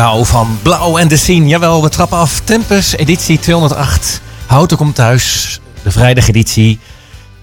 Van 0.00 0.58
Blauw 0.62 0.98
en 0.98 1.08
de 1.08 1.16
Scene. 1.16 1.46
Jawel, 1.46 1.82
we 1.82 1.88
trappen 1.88 2.18
af. 2.18 2.40
Tempus, 2.44 2.96
editie 2.96 3.38
208. 3.38 4.20
Houten 4.46 4.76
komt 4.76 4.94
thuis. 4.94 5.60
De 5.82 5.90
vrijdageditie. 5.90 6.78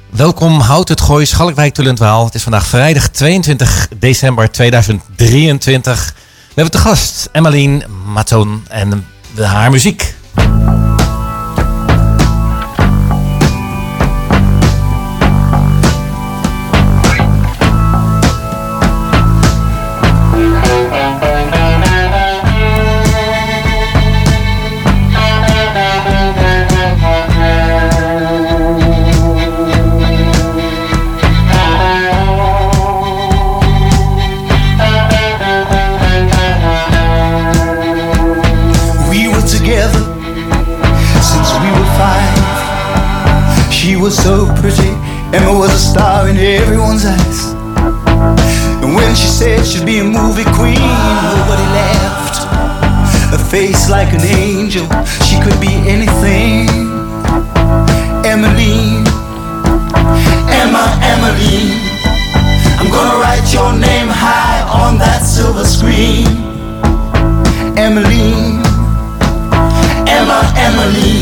Welkom, 0.09 0.59
Hout 0.59 0.89
het 0.89 1.01
Gooi, 1.01 1.25
Schalkwijk, 1.25 1.73
Tullentwaal. 1.73 2.25
Het 2.25 2.35
is 2.35 2.43
vandaag 2.43 2.65
vrijdag 2.65 3.07
22 3.07 3.87
december 3.99 4.51
2023. 4.51 6.13
We 6.47 6.53
hebben 6.53 6.71
te 6.71 6.87
gast 6.87 7.29
Emmeline 7.31 7.87
Maton 8.05 8.63
en 8.67 9.07
haar 9.35 9.71
muziek. 9.71 10.15
Was 44.07 44.23
so 44.23 44.45
pretty, 44.61 44.95
Emma 45.35 45.51
was 45.51 45.69
a 45.73 45.77
star 45.77 46.29
in 46.29 46.37
everyone's 46.37 47.03
eyes. 47.03 47.51
And 48.81 48.95
when 48.95 49.13
she 49.13 49.27
said 49.27 49.65
she'd 49.65 49.85
be 49.85 49.99
a 49.99 50.03
movie 50.05 50.47
queen, 50.55 50.79
nobody 51.35 51.67
laughed. 51.75 52.39
A 53.35 53.37
face 53.37 53.89
like 53.89 54.13
an 54.13 54.21
angel, 54.21 54.87
she 55.27 55.35
could 55.43 55.59
be 55.59 55.73
anything. 55.91 56.87
Emmeline, 58.23 59.03
Emma, 60.55 60.85
Emmeline. 61.03 61.75
I'm 62.79 62.89
gonna 62.89 63.19
write 63.19 63.51
your 63.51 63.73
name 63.73 64.07
high 64.07 64.63
on 64.71 64.97
that 64.99 65.19
silver 65.21 65.65
screen. 65.65 66.27
Emmeline, 67.75 68.63
Emma, 70.07 70.39
Emmeline. 70.55 71.16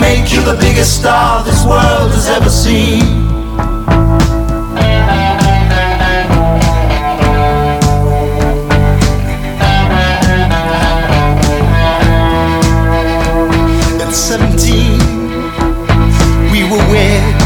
Make 0.00 0.32
you 0.32 0.42
the 0.42 0.56
biggest 0.58 0.98
star 1.00 1.44
this 1.44 1.64
world 1.64 2.10
has 2.12 2.26
ever 2.28 2.48
seen. 2.48 3.02
At 14.00 14.12
17, 14.12 14.98
we 16.50 16.64
were 16.64 16.84
wed. 16.88 17.42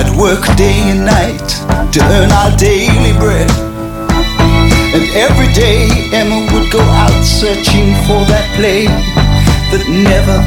I'd 0.00 0.10
work 0.18 0.44
day 0.56 0.80
and 0.90 1.04
night 1.04 1.48
to 1.92 2.00
earn 2.16 2.32
our 2.32 2.56
daily 2.56 3.12
bread. 3.18 3.50
And 4.94 5.04
every 5.14 5.52
day 5.52 5.88
Emma 6.12 6.40
would 6.54 6.72
go 6.72 6.80
out 6.80 7.22
searching 7.22 7.92
for 8.08 8.24
that 8.32 8.48
play 8.56 8.86
that 9.70 9.84
never, 9.86 10.40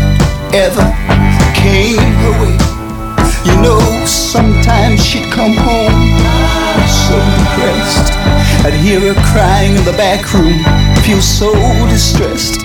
ever 0.53 0.83
came 1.55 1.95
her 1.95 2.33
way. 2.43 2.57
You 3.47 3.55
know, 3.61 3.79
sometimes 4.05 5.05
she'd 5.05 5.31
come 5.31 5.53
home 5.55 6.11
so 6.87 7.15
depressed. 7.15 8.11
I'd 8.65 8.73
hear 8.73 8.99
her 8.99 9.15
crying 9.31 9.75
in 9.77 9.85
the 9.85 9.93
back 9.93 10.33
room, 10.33 10.59
feel 11.03 11.21
so 11.21 11.53
distressed. 11.87 12.61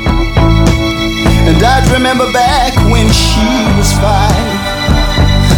And 1.47 1.63
I'd 1.63 1.87
remember 1.93 2.31
back 2.33 2.75
when 2.91 3.07
she 3.13 3.47
was 3.79 3.93
five 4.03 4.77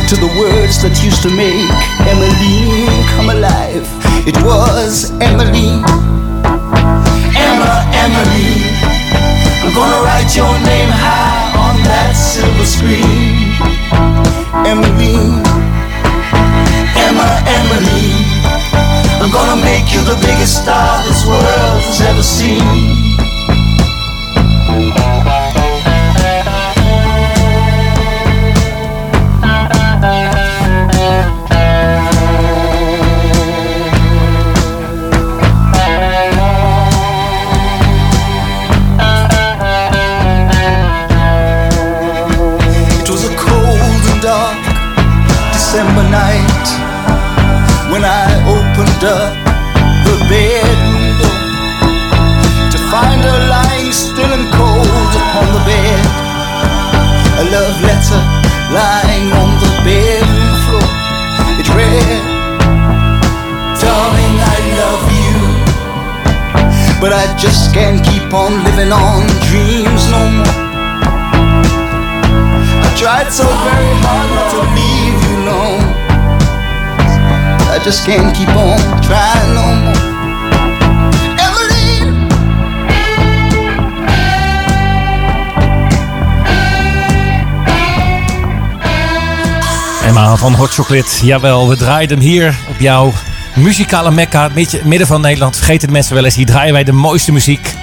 to 0.09 0.17
the 0.17 0.29
words 0.39 0.83
that 0.83 1.01
used 1.03 1.23
to 1.23 1.31
make 1.33 1.73
Emmeline 2.05 3.05
come 3.17 3.31
alive. 3.31 3.89
It 4.29 4.37
was 4.45 5.11
Emmeline, 5.21 5.81
Emma, 7.33 7.89
Emmeline. 7.97 8.69
I'm 9.65 9.73
gonna 9.75 10.05
write 10.05 10.37
your 10.37 10.53
name 10.61 10.93
high 10.93 11.38
that 11.89 12.13
silver 12.13 12.69
screen. 12.69 13.57
Emmeline, 14.69 15.41
Emma, 16.95 17.29
Emmeline. 17.57 18.29
I'm 19.21 19.33
gonna 19.33 19.61
make 19.61 19.93
you 19.93 20.01
the 20.05 20.19
biggest 20.21 20.63
star 20.63 21.03
this 21.05 21.25
world 21.27 21.81
has 21.89 22.01
ever 22.03 22.23
seen. 22.23 23.09
December 45.79 46.11
night 46.11 46.67
when 47.95 48.03
I 48.03 48.27
opened 48.51 49.03
up 49.07 49.31
the 50.03 50.19
bedroom 50.27 51.07
door 51.23 51.39
to 52.75 52.79
find 52.91 53.23
her 53.23 53.41
lying 53.47 53.93
still 53.95 54.27
and 54.27 54.51
cold 54.59 55.13
upon 55.23 55.47
the 55.55 55.63
bed. 55.71 56.03
A 57.39 57.45
love 57.55 57.79
letter 57.79 58.23
lying 58.75 59.31
on 59.39 59.51
the 59.63 59.71
bedroom 59.87 60.51
floor. 60.67 60.91
It 61.63 61.71
read, 61.71 62.27
Darling, 63.79 64.35
I 64.35 64.59
love 64.83 65.07
you, 65.15 65.39
but 66.99 67.13
I 67.15 67.31
just 67.39 67.73
can't 67.73 68.03
keep 68.03 68.35
on 68.35 68.51
living 68.67 68.91
on 68.91 69.31
dreams 69.47 70.11
no 70.11 70.27
more. 70.43 70.59
I 72.83 72.91
tried 72.99 73.31
so 73.31 73.47
very 73.47 73.95
hard 74.03 74.29
not 74.35 74.51
to 74.51 74.61
leave 74.75 75.23
you 75.23 75.28
alone. 75.49 75.85
I 77.75 77.81
just 77.85 78.05
can't 78.07 78.37
keep 78.37 78.49
on 78.57 78.79
trying 79.03 79.49
Emma 90.09 90.37
van 90.37 90.55
Hot 90.55 90.71
Chocolate. 90.71 91.27
Jawel, 91.27 91.69
we 91.69 91.77
draaien 91.77 92.09
hem 92.09 92.19
hier 92.19 92.55
op 92.69 92.81
jouw 92.81 93.13
muzikale 93.55 94.11
mekka. 94.11 94.51
het 94.55 94.85
midden 94.85 95.07
van 95.07 95.21
Nederland. 95.21 95.57
Vergeten 95.57 95.87
de 95.87 95.93
mensen 95.93 96.15
wel 96.15 96.25
eens. 96.25 96.35
Hier 96.35 96.47
draaien 96.47 96.73
wij 96.73 96.85
de 96.85 96.93
mooiste 96.93 97.33
muziek. 97.33 97.75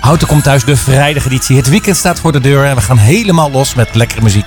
Houten 0.00 0.28
komt 0.28 0.42
thuis, 0.42 0.64
de 0.64 0.76
vrijdageditie. 0.76 1.56
Het 1.56 1.68
weekend 1.68 1.96
staat 1.96 2.20
voor 2.20 2.32
de 2.32 2.40
deur 2.40 2.64
en 2.64 2.74
we 2.74 2.80
gaan 2.80 2.98
helemaal 2.98 3.50
los 3.50 3.74
met 3.74 3.94
lekkere 3.94 4.22
muziek. 4.22 4.43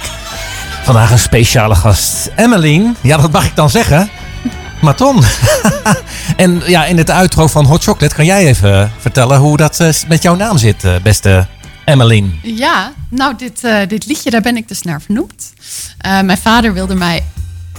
Vandaag 0.88 1.12
een 1.12 1.20
speciale 1.20 1.76
gast. 1.76 2.32
Emmeline. 2.36 2.94
Ja, 3.02 3.18
dat 3.18 3.32
mag 3.32 3.46
ik 3.46 3.56
dan 3.56 3.70
zeggen. 3.70 4.10
Maton. 4.82 5.24
en 6.38 6.62
ja, 6.66 6.86
in 6.86 6.98
het 6.98 7.12
uitro 7.12 7.48
van 7.48 7.66
Hot 7.66 7.84
Chocolate 7.84 8.16
kan 8.16 8.26
jij 8.26 8.46
even 8.46 8.92
vertellen 8.98 9.40
hoe 9.40 9.58
dat 9.58 9.80
eh, 9.80 9.90
met 10.08 10.22
jouw 10.22 10.36
naam 10.36 10.58
zit, 10.58 10.84
eh, 10.84 10.96
beste 11.04 11.48
Emmeline. 11.86 12.30
Ja, 12.42 12.94
nou, 13.10 13.36
dit, 13.38 13.64
eh, 13.64 13.88
dit 13.88 14.06
liedje, 14.06 14.30
daar 14.30 14.42
ben 14.42 14.58
ik 14.58 14.68
dus 14.68 14.82
naar 14.82 15.02
vernoemd. 15.02 15.54
Eh, 15.98 16.22
mijn 16.22 16.38
vader 16.38 16.74
wilde 16.74 16.96
mij 16.96 17.24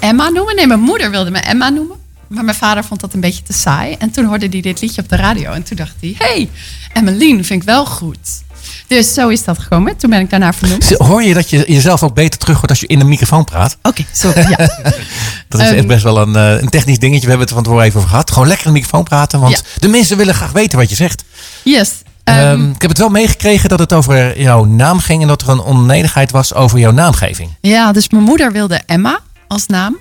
Emma 0.01 0.29
noemen. 0.29 0.57
Nee, 0.57 0.67
mijn 0.67 0.81
moeder 0.81 1.11
wilde 1.11 1.31
me 1.31 1.39
Emma 1.39 1.69
noemen. 1.69 1.97
Maar 2.27 2.45
mijn 2.45 2.57
vader 2.57 2.85
vond 2.85 3.01
dat 3.01 3.15
een 3.15 3.21
beetje 3.21 3.43
te 3.43 3.53
saai. 3.53 3.95
En 3.99 4.11
toen 4.11 4.25
hoorde 4.25 4.49
hij 4.51 4.61
dit 4.61 4.81
liedje 4.81 5.03
op 5.03 5.09
de 5.09 5.17
radio. 5.17 5.53
En 5.53 5.63
toen 5.63 5.77
dacht 5.77 5.95
hij, 6.01 6.15
hey, 6.19 6.51
Emmeline 6.93 7.45
vind 7.45 7.63
ik 7.63 7.69
wel 7.69 7.87
goed. 7.87 8.47
Dus 8.87 9.15
zo 9.15 9.29
is 9.29 9.45
dat 9.45 9.59
gekomen. 9.59 9.97
Toen 9.97 10.11
ben 10.11 10.21
ik 10.21 10.31
daarnaar 10.31 10.55
vernoemd. 10.55 10.91
Hoor 10.91 11.23
je 11.23 11.35
dat 11.35 11.51
je 11.51 11.65
jezelf 11.67 12.03
ook 12.03 12.15
beter 12.15 12.39
terug 12.39 12.57
hoort 12.57 12.71
als 12.71 12.81
je 12.81 12.87
in 12.87 13.01
een 13.01 13.09
microfoon 13.09 13.45
praat? 13.45 13.77
Oké, 13.83 14.05
sorry. 14.13 14.41
Ja. 14.51 14.57
Dat 15.49 15.61
is 15.61 15.67
Ehm, 15.67 15.77
echt 15.77 15.87
best 15.87 16.03
wel 16.03 16.19
een, 16.19 16.37
eh, 16.37 16.61
een 16.63 16.69
technisch 16.69 16.99
dingetje. 16.99 17.21
We 17.23 17.29
hebben 17.29 17.41
het 17.47 17.49
er 17.49 17.55
van 17.55 17.65
tevoren 17.65 17.85
even 17.87 17.99
over 17.99 18.11
gehad. 18.11 18.31
Gewoon 18.31 18.49
lekker 18.49 18.67
in 18.67 18.73
de 18.73 18.79
microfoon 18.79 19.05
praten. 19.05 19.41
Want 19.41 19.53
Ja. 19.57 19.61
de 19.81 19.89
mensen 19.89 20.17
willen 20.17 20.35
graag 20.35 20.53
weten 20.53 20.79
wat 20.79 20.89
je 20.89 20.95
zegt. 20.97 21.25
Yes. 21.63 21.91
Ehm, 22.25 22.39
Ehm, 22.39 22.71
ik 22.71 22.81
heb 22.81 22.91
het 22.91 22.99
wel 22.99 23.09
meegekregen 23.09 23.69
dat 23.69 23.79
het 23.79 23.93
over 23.93 24.41
jouw 24.41 24.65
naam 24.65 24.99
ging. 24.99 25.23
En 25.23 25.29
dat 25.29 25.43
er 25.43 25.49
een 25.49 25.65
onenigheid 25.65 26.31
was 26.31 26.55
over 26.55 26.79
jouw 26.79 26.93
naamgeving. 26.93 27.51
Ja, 27.61 27.93
dus 27.93 28.09
mijn 28.09 28.25
moeder 28.25 28.53
wilde 28.53 28.81
Emma 28.87 29.21
als 29.49 29.67
naam. 29.67 29.97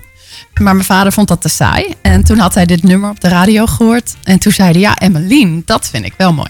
Maar 0.53 0.73
mijn 0.73 0.85
vader 0.85 1.11
vond 1.11 1.27
dat 1.27 1.41
te 1.41 1.49
saai. 1.49 1.93
En 2.01 2.23
toen 2.23 2.37
had 2.39 2.53
hij 2.53 2.65
dit 2.65 2.83
nummer 2.83 3.09
op 3.09 3.19
de 3.19 3.27
radio 3.27 3.65
gehoord. 3.65 4.13
En 4.23 4.39
toen 4.39 4.51
zei 4.51 4.71
hij, 4.71 4.79
ja, 4.79 4.95
Emmeline, 4.95 5.61
dat 5.65 5.87
vind 5.87 6.05
ik 6.05 6.13
wel 6.17 6.33
mooi. 6.33 6.49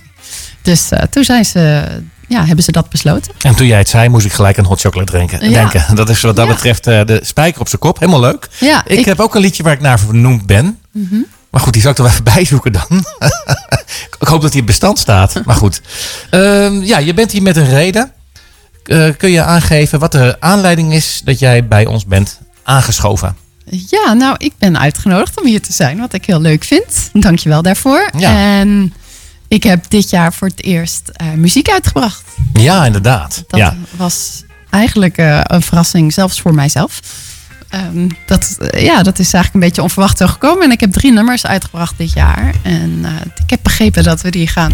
Dus 0.68 0.90
eh, 0.92 1.02
toen 1.10 1.24
zijn 1.24 1.46
ze 1.46 1.84
ja, 2.28 2.46
hebben 2.46 2.64
ze 2.64 2.72
dat 2.72 2.90
besloten. 2.90 3.32
En 3.42 3.56
toen 3.56 3.68
jij 3.68 3.78
het 3.78 3.90
zei, 3.90 4.10
moest 4.10 4.26
ik 4.26 4.32
gelijk 4.34 4.58
aan 4.60 4.66
hot 4.66 4.80
chocolate 4.82 5.12
drinken, 5.12 5.50
Ja. 5.50 5.60
denken. 5.70 5.96
Dat 5.96 6.10
is 6.10 6.22
wat 6.22 6.36
dat 6.36 6.48
Ja. 6.48 6.54
betreft 6.54 6.88
eh, 6.88 7.06
de 7.06 7.20
spijker 7.24 7.62
op 7.62 7.68
zijn 7.68 7.82
kop. 7.82 8.00
Helemaal 8.00 8.20
leuk. 8.20 8.48
Ja, 8.60 8.84
ik, 8.86 9.00
ik- 9.00 9.06
heb 9.06 9.20
ook 9.20 9.36
een 9.36 9.42
liedje 9.42 9.64
waar 9.64 9.74
ik 9.74 9.82
naar 9.82 10.00
vernoemd 10.00 10.46
ben. 10.46 10.80
Maar 11.50 11.62
goed, 11.62 11.74
die 11.74 11.82
zal 11.82 11.92
ik 11.92 11.98
toch 11.98 12.08
even 12.12 12.24
bijzoeken 12.24 12.72
dan. 12.72 13.06
ik 14.20 14.28
hoop 14.28 14.42
dat 14.42 14.52
hij 14.52 14.60
in 14.60 14.66
bestand 14.66 15.00
staat. 15.00 15.42
Maar 15.46 15.56
goed. 15.56 15.82
Ehm, 16.30 16.82
ja, 16.84 16.98
je 16.98 17.14
bent 17.14 17.32
hier 17.32 17.42
met 17.42 17.56
een 17.58 17.70
reden. 17.70 18.12
Eh, 18.84 19.10
kun 19.18 19.32
je 19.32 19.42
aangeven 19.44 20.00
wat 20.00 20.12
de 20.12 20.36
aanleiding 20.40 20.94
is 20.94 21.22
dat 21.24 21.40
jij 21.40 21.68
bij 21.68 21.86
ons 21.86 22.06
bent 22.06 22.40
aangeschoven? 22.64 23.36
Ja, 23.90 24.14
nou, 24.14 24.36
ik 24.38 24.54
ben 24.58 24.80
uitgenodigd 24.80 25.40
om 25.40 25.46
hier 25.48 25.62
te 25.62 25.74
zijn, 25.74 26.00
wat 26.00 26.14
ik 26.14 26.26
heel 26.26 26.42
leuk 26.42 26.64
vind. 26.64 27.10
Dankjewel 27.14 27.62
daarvoor. 27.62 28.10
Ja. 28.18 28.60
En 28.60 28.94
ik 29.48 29.64
heb 29.64 29.86
dit 29.88 30.10
jaar 30.10 30.34
voor 30.34 30.48
het 30.48 30.64
eerst 30.64 31.10
eh, 31.14 31.28
muziek 31.32 31.70
uitgebracht. 31.70 32.24
Ja, 32.54 32.86
inderdaad. 32.86 33.44
Dat 33.48 33.60
ja. 33.60 33.76
was 33.96 34.44
eigenlijk 34.70 35.18
eh, 35.18 35.40
een 35.44 35.62
verrassing, 35.62 36.14
zelfs 36.14 36.42
voor 36.42 36.54
mijzelf. 36.54 37.00
Ehm, 37.70 38.10
dat, 38.26 38.58
eh, 38.60 38.84
ja, 38.84 39.04
dat 39.04 39.20
is 39.20 39.34
eigenlijk 39.34 39.54
een 39.54 39.60
beetje 39.60 39.82
onverwacht 39.82 40.18
zo 40.18 40.28
gekomen. 40.28 40.64
En 40.64 40.72
ik 40.72 40.80
heb 40.80 40.92
drie 40.92 41.12
nummers 41.12 41.46
uitgebracht 41.46 41.98
dit 41.98 42.14
jaar. 42.14 42.54
En 42.64 43.06
ik 43.44 43.50
heb 43.50 43.60
begrepen 43.64 44.04
dat 44.04 44.22
we 44.22 44.32
die 44.32 44.48
gaan 44.48 44.74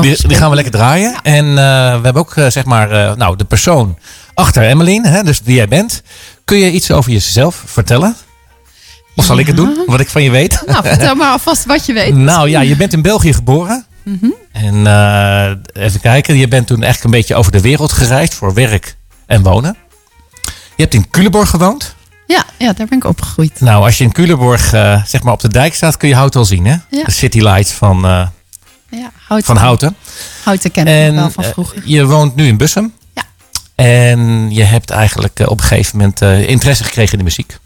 Die, 0.00 0.26
die 0.28 0.36
gaan 0.36 0.48
we 0.48 0.54
lekker 0.54 0.72
draaien. 0.72 1.14
En 1.22 1.54
we 1.54 1.60
hebben 2.02 2.14
ook 2.14 2.34
zeg 2.48 2.64
maar 2.64 3.16
nou, 3.16 3.36
de 3.36 3.44
persoon 3.44 3.98
achter 4.34 4.62
Emmeline, 4.62 5.08
hè, 5.08 5.22
dus 5.22 5.40
die 5.40 5.54
jij 5.54 5.68
bent. 5.68 6.02
Kun 6.44 6.58
je 6.58 6.70
iets 6.70 6.90
over 6.90 7.12
jezelf 7.12 7.62
vertellen? 7.66 8.16
Of 9.16 9.24
zal 9.24 9.38
ik 9.38 9.46
het 9.46 9.56
doen? 9.56 9.82
Wat 9.86 10.00
ik 10.00 10.08
van 10.08 10.22
je 10.22 10.30
weet? 10.30 10.62
Nou, 10.66 10.86
vertel 10.86 11.14
maar 11.14 11.30
alvast 11.30 11.64
wat 11.64 11.86
je 11.86 11.92
weet. 11.92 12.14
Nou 12.14 12.48
ja, 12.48 12.60
je 12.60 12.76
bent 12.76 12.92
in 12.92 13.02
België 13.02 13.32
geboren. 13.32 13.86
En 14.52 14.86
eh, 14.86 15.82
even 15.84 16.00
kijken, 16.00 16.36
je 16.36 16.48
bent 16.48 16.66
toen 16.66 16.82
echt 16.82 17.04
een 17.04 17.10
beetje 17.10 17.34
over 17.34 17.52
de 17.52 17.60
wereld 17.60 17.92
gereisd 17.92 18.34
voor 18.34 18.54
werk 18.54 18.96
en 19.26 19.42
wonen. 19.42 19.76
Je 20.76 20.82
hebt 20.82 20.94
in 20.94 21.10
Culemborg 21.10 21.50
gewoond. 21.50 21.94
Ja, 22.26 22.44
ja, 22.58 22.72
daar 22.72 22.86
ben 22.86 22.98
ik 22.98 23.04
opgegroeid. 23.04 23.60
Nou, 23.60 23.84
als 23.84 23.98
je 23.98 24.04
in 24.04 24.12
Culemborg 24.12 24.72
eh, 24.72 25.04
zeg 25.04 25.22
maar 25.22 25.32
op 25.32 25.40
de 25.40 25.48
dijk 25.48 25.74
staat, 25.74 25.96
kun 25.96 26.08
je 26.08 26.14
Houten 26.14 26.40
al 26.40 26.46
zien, 26.46 26.64
hè? 26.66 26.76
Ja. 26.90 27.04
De 27.04 27.10
city 27.10 27.38
lights 27.40 27.72
van, 27.72 28.04
eh, 28.04 28.26
Ja, 28.90 29.10
hout, 29.26 29.44
van 29.44 29.56
Houten. 29.56 29.96
Houten 30.44 30.70
ken 30.70 30.86
ik 30.86 30.92
En 30.92 31.14
wel 31.14 31.30
van 31.30 31.44
vroeger. 31.44 31.82
je 31.84 32.06
woont 32.06 32.34
nu 32.36 32.46
in 32.46 32.56
Bussum. 32.56 32.92
Ja. 33.14 33.22
En 33.74 34.50
je 34.50 34.62
hebt 34.62 34.90
eigenlijk 34.90 35.38
op 35.46 35.60
een 35.60 35.66
gegeven 35.66 35.98
moment 35.98 36.20
interesse 36.48 36.84
gekregen 36.84 37.12
in 37.12 37.18
de 37.18 37.24
muziek. 37.24 37.58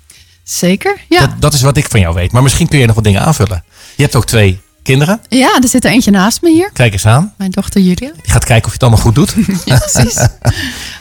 Zeker, 0.43 0.97
ja. 1.09 1.21
Dat, 1.21 1.31
dat 1.39 1.55
is 1.55 1.63
wat 1.63 1.77
ik 1.77 1.87
van 1.91 2.01
jou 2.01 2.15
weet. 2.15 2.33
Maar 2.33 2.43
misschien 2.43 2.69
kun 2.69 2.79
je 2.79 2.87
nog 2.87 2.95
wat 2.95 3.05
dingen 3.05 3.23
aanvullen. 3.23 3.65
Je 3.97 4.03
hebt 4.03 4.17
ook 4.17 4.27
twee 4.27 4.61
kinderen. 4.89 5.21
Ja, 5.29 5.59
er 5.63 5.69
zit 5.69 5.85
er 5.85 5.91
eentje 5.91 6.11
naast 6.11 6.43
me 6.43 6.51
hier. 6.51 6.71
Kijk 6.73 6.93
eens 6.93 7.07
aan. 7.07 7.35
Mijn 7.37 7.51
dochter 7.51 7.81
Julia. 7.81 8.11
Die 8.23 8.31
gaat 8.33 8.45
kijken 8.45 8.65
of 8.67 8.73
je 8.73 8.73
het 8.73 8.83
allemaal 8.83 9.01
goed 9.01 9.15
doet. 9.15 9.35
Ja, 9.65 9.79
precies. 9.79 10.17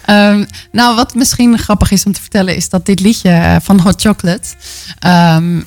Ehm, 0.05 0.45
nou, 0.71 0.95
wat 0.95 1.13
misschien 1.15 1.57
grappig 1.57 1.91
is 1.91 2.05
om 2.05 2.11
te 2.11 2.21
vertellen, 2.21 2.55
is 2.55 2.69
dat 2.69 2.85
dit 2.85 2.99
liedje 2.99 3.29
eh, 3.29 3.55
van 3.61 3.79
Hot 3.79 4.01
Chocolate. 4.01 4.47
ehm, 4.99 5.61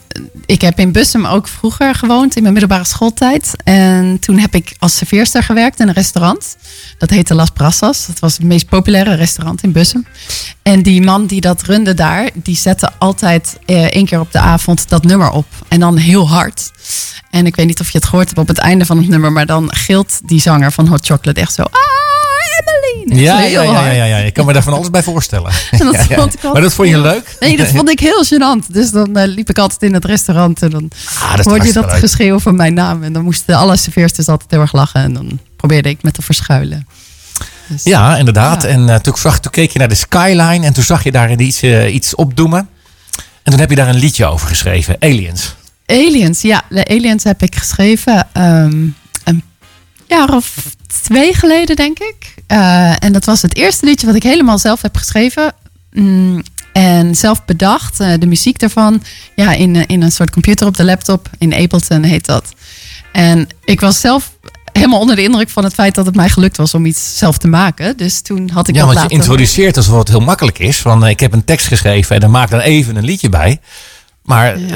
ik 0.46 0.60
heb 0.60 0.78
in 0.78 0.92
Bussum 0.92 1.26
ook 1.26 1.48
vroeger 1.48 1.94
gewoond 1.94 2.36
in 2.36 2.42
mijn 2.42 2.54
middelbare 2.54 2.84
schooltijd. 2.86 3.52
En 3.64 4.18
toen 4.20 4.38
heb 4.38 4.54
ik 4.54 4.74
als 4.78 4.96
serveerster 4.96 5.42
gewerkt 5.42 5.80
in 5.80 5.88
een 5.88 5.94
restaurant. 5.94 6.56
Dat 6.98 7.10
heette 7.10 7.34
Las 7.34 7.50
Brasas. 7.50 8.06
Dat 8.06 8.18
was 8.18 8.32
het 8.32 8.42
meest 8.42 8.68
populaire 8.68 9.14
restaurant 9.14 9.62
in 9.62 9.72
Bussum. 9.72 10.06
En 10.62 10.82
die 10.82 11.02
man 11.02 11.26
die 11.26 11.40
dat 11.40 11.62
runde 11.62 11.94
daar, 11.94 12.30
die 12.34 12.56
zette 12.56 12.90
altijd 12.98 13.58
eh, 13.66 13.84
één 13.84 14.06
keer 14.06 14.20
op 14.20 14.32
de 14.32 14.38
avond 14.38 14.88
dat 14.88 15.04
nummer 15.04 15.30
op. 15.30 15.46
En 15.68 15.80
dan 15.80 15.96
heel 15.96 16.28
hard. 16.28 16.70
En 17.30 17.46
ik 17.46 17.56
weet 17.56 17.66
niet 17.66 17.80
of 17.80 17.90
je 17.90 17.98
het 17.98 18.06
gehoord 18.10 18.38
op 18.38 18.48
het 18.48 18.58
einde 18.58 18.86
van 18.86 18.96
het 18.98 19.08
nummer, 19.08 19.32
maar 19.32 19.46
dan 19.46 19.74
gilt 19.74 20.20
die 20.24 20.40
zanger 20.40 20.72
van 20.72 20.86
Hot 20.88 21.06
Chocolate 21.06 21.40
echt 21.40 21.54
zo. 21.54 21.62
Ah, 21.62 21.70
Emmeline! 22.58 23.22
Ja, 23.22 23.40
ja, 23.40 23.62
ja, 23.62 23.90
ja, 23.90 24.04
ja. 24.04 24.16
Ik 24.16 24.34
kan 24.34 24.46
me 24.46 24.52
daar 24.52 24.62
van 24.62 24.72
alles 24.72 24.90
bij 24.90 25.02
voorstellen. 25.02 25.52
En 25.70 25.78
dat 25.78 25.94
Ja, 26.08 26.16
ja. 26.42 26.50
Maar 26.52 26.60
dat 26.62 26.74
vond 26.74 26.88
je 26.88 26.98
leuk? 26.98 27.36
Nee, 27.40 27.56
dat 27.56 27.66
vond 27.68 27.88
ik 27.90 28.00
heel 28.00 28.24
gênant. 28.24 28.66
Dus 28.72 28.90
dan 28.90 29.16
eh, 29.16 29.28
liep 29.28 29.48
ik 29.50 29.58
altijd 29.58 29.82
in 29.82 29.94
het 29.94 30.04
restaurant 30.04 30.62
en 30.62 30.70
dan 30.70 30.90
Ah, 31.22 31.36
dat 31.36 31.44
hoorde 31.46 31.66
je 31.66 31.72
dat 31.72 31.84
leuk. 31.84 31.98
geschreeuw 31.98 32.38
van 32.38 32.56
mijn 32.56 32.74
naam. 32.74 33.02
En 33.02 33.12
dan 33.12 33.22
moesten 33.24 33.54
alle 33.56 33.76
serveersters 33.76 34.28
altijd 34.28 34.50
heel 34.50 34.60
erg 34.60 34.72
lachen. 34.72 35.02
En 35.02 35.12
dan 35.12 35.38
probeerde 35.56 35.88
ik 35.88 36.02
me 36.02 36.10
te 36.10 36.22
verschuilen. 36.22 36.86
Dus, 37.66 37.82
Ja, 37.84 38.16
inderdaad. 38.16 38.64
En 38.64 38.88
eh, 38.88 38.96
toen, 38.96 39.16
zag, 39.16 39.40
toen 39.40 39.50
keek 39.52 39.70
je 39.70 39.78
naar 39.78 39.88
de 39.88 39.94
skyline 39.94 40.66
en 40.66 40.72
toen 40.72 40.84
zag 40.84 41.04
je 41.04 41.12
daar 41.12 41.30
iets, 41.40 41.62
eh, 41.62 41.94
iets 41.94 42.14
opdoemen. 42.14 42.68
En 43.42 43.50
toen 43.50 43.60
heb 43.60 43.70
je 43.70 43.76
daar 43.76 43.88
een 43.88 43.98
liedje 43.98 44.26
over 44.26 44.48
geschreven. 44.48 44.96
Aliens. 45.00 45.54
Aliens, 45.90 46.40
ja. 46.42 46.62
De 46.68 46.88
Aliens 46.88 47.24
heb 47.24 47.42
ik 47.42 47.54
geschreven 47.56 48.28
ehm, 48.32 48.86
een 49.24 49.42
jaar 50.08 50.34
of 50.34 50.54
twee 51.04 51.34
geleden, 51.34 51.76
denk 51.76 51.98
ik. 51.98 52.34
Eh, 52.46 53.04
en 53.04 53.12
dat 53.12 53.24
was 53.24 53.42
het 53.42 53.54
eerste 53.56 53.86
liedje 53.86 54.06
wat 54.06 54.14
ik 54.16 54.22
helemaal 54.22 54.58
zelf 54.58 54.82
heb 54.82 54.96
geschreven. 54.96 55.52
Mm, 55.92 56.42
en 56.72 57.14
zelf 57.14 57.44
bedacht. 57.44 58.00
eh, 58.00 58.12
de 58.18 58.26
muziek 58.26 58.58
daarvan. 58.58 59.02
Ja, 59.36 59.52
in, 59.52 59.76
eh, 59.76 59.82
in 59.86 60.02
een 60.02 60.12
soort 60.12 60.30
computer 60.30 60.66
op 60.66 60.76
de 60.76 60.84
laptop. 60.84 61.28
In 61.38 61.54
Ableton 61.54 62.02
heet 62.02 62.26
dat. 62.26 62.44
En 63.12 63.48
ik 63.64 63.80
was 63.80 64.00
zelf 64.00 64.32
helemaal 64.72 65.00
onder 65.00 65.16
de 65.16 65.22
indruk 65.22 65.48
van 65.50 65.64
het 65.64 65.74
feit 65.74 65.94
dat 65.94 66.06
het 66.06 66.14
mij 66.14 66.28
gelukt 66.28 66.56
was 66.56 66.74
om 66.74 66.86
iets 66.86 67.18
zelf 67.18 67.38
te 67.38 67.48
maken. 67.48 67.96
Dus 67.96 68.20
toen 68.20 68.50
had 68.52 68.68
ik 68.68 68.74
Ja, 68.74 68.84
dat 68.86 68.94
want 68.94 69.10
je 69.10 69.16
introduceert 69.16 69.76
alsof 69.76 69.98
het 69.98 70.08
heel 70.08 70.20
makkelijk 70.20 70.58
is. 70.58 70.78
Van 70.78 71.06
ik 71.06 71.20
heb 71.20 71.32
een 71.32 71.44
tekst 71.44 71.66
geschreven 71.66 72.14
en 72.14 72.20
dan 72.20 72.30
maak 72.30 72.50
dan 72.50 72.60
even 72.60 72.96
een 72.96 73.04
liedje 73.04 73.28
bij. 73.28 73.60
Maar 74.22 74.58
Ja. 74.58 74.66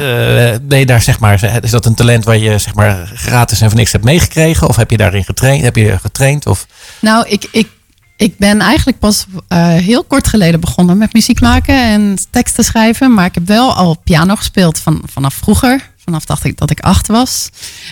eh, 0.53 0.59
ben 0.63 0.79
je 0.79 0.87
daar 0.87 1.03
zeg 1.03 1.19
maar, 1.21 1.63
is 1.63 1.71
dat 1.71 1.87
een 1.87 1.95
talent 1.95 2.25
waar 2.25 2.37
je 2.37 2.59
zeg 2.59 2.75
maar 2.75 3.13
gratis 3.15 3.61
en 3.61 3.69
voor 3.69 3.79
niks 3.79 3.93
hebt 3.93 4.05
meegekregen? 4.05 4.69
Of 4.69 4.77
heb 4.77 4.91
je 4.91 4.97
daarin 4.97 5.25
getraind? 5.25 5.63
Heb 5.63 5.77
je 5.77 5.99
getraind? 5.99 6.47
Of 6.47 6.67
Nou, 7.01 7.29
ik, 7.29 7.49
ik, 7.53 7.69
ik 8.17 8.39
ben 8.39 8.61
eigenlijk 8.61 8.99
pas 8.99 9.27
eh, 9.49 9.67
heel 9.67 10.05
kort 10.05 10.27
geleden 10.27 10.61
begonnen 10.61 10.99
met 10.99 11.13
muziek 11.13 11.41
maken 11.41 11.75
en 11.75 12.19
teksten 12.31 12.65
schrijven. 12.65 13.15
Maar 13.15 13.27
ik 13.27 13.35
heb 13.35 13.47
wel 13.47 13.75
al 13.75 13.95
piano 14.05 14.35
gespeeld 14.37 14.79
van, 14.79 15.03
vanaf 15.13 15.35
vroeger. 15.35 15.93
Vanaf 16.05 16.25
dacht 16.25 16.45
ik 16.45 16.59
dat 16.59 16.71
ik 16.71 16.81
acht 16.81 17.07
was. 17.07 17.49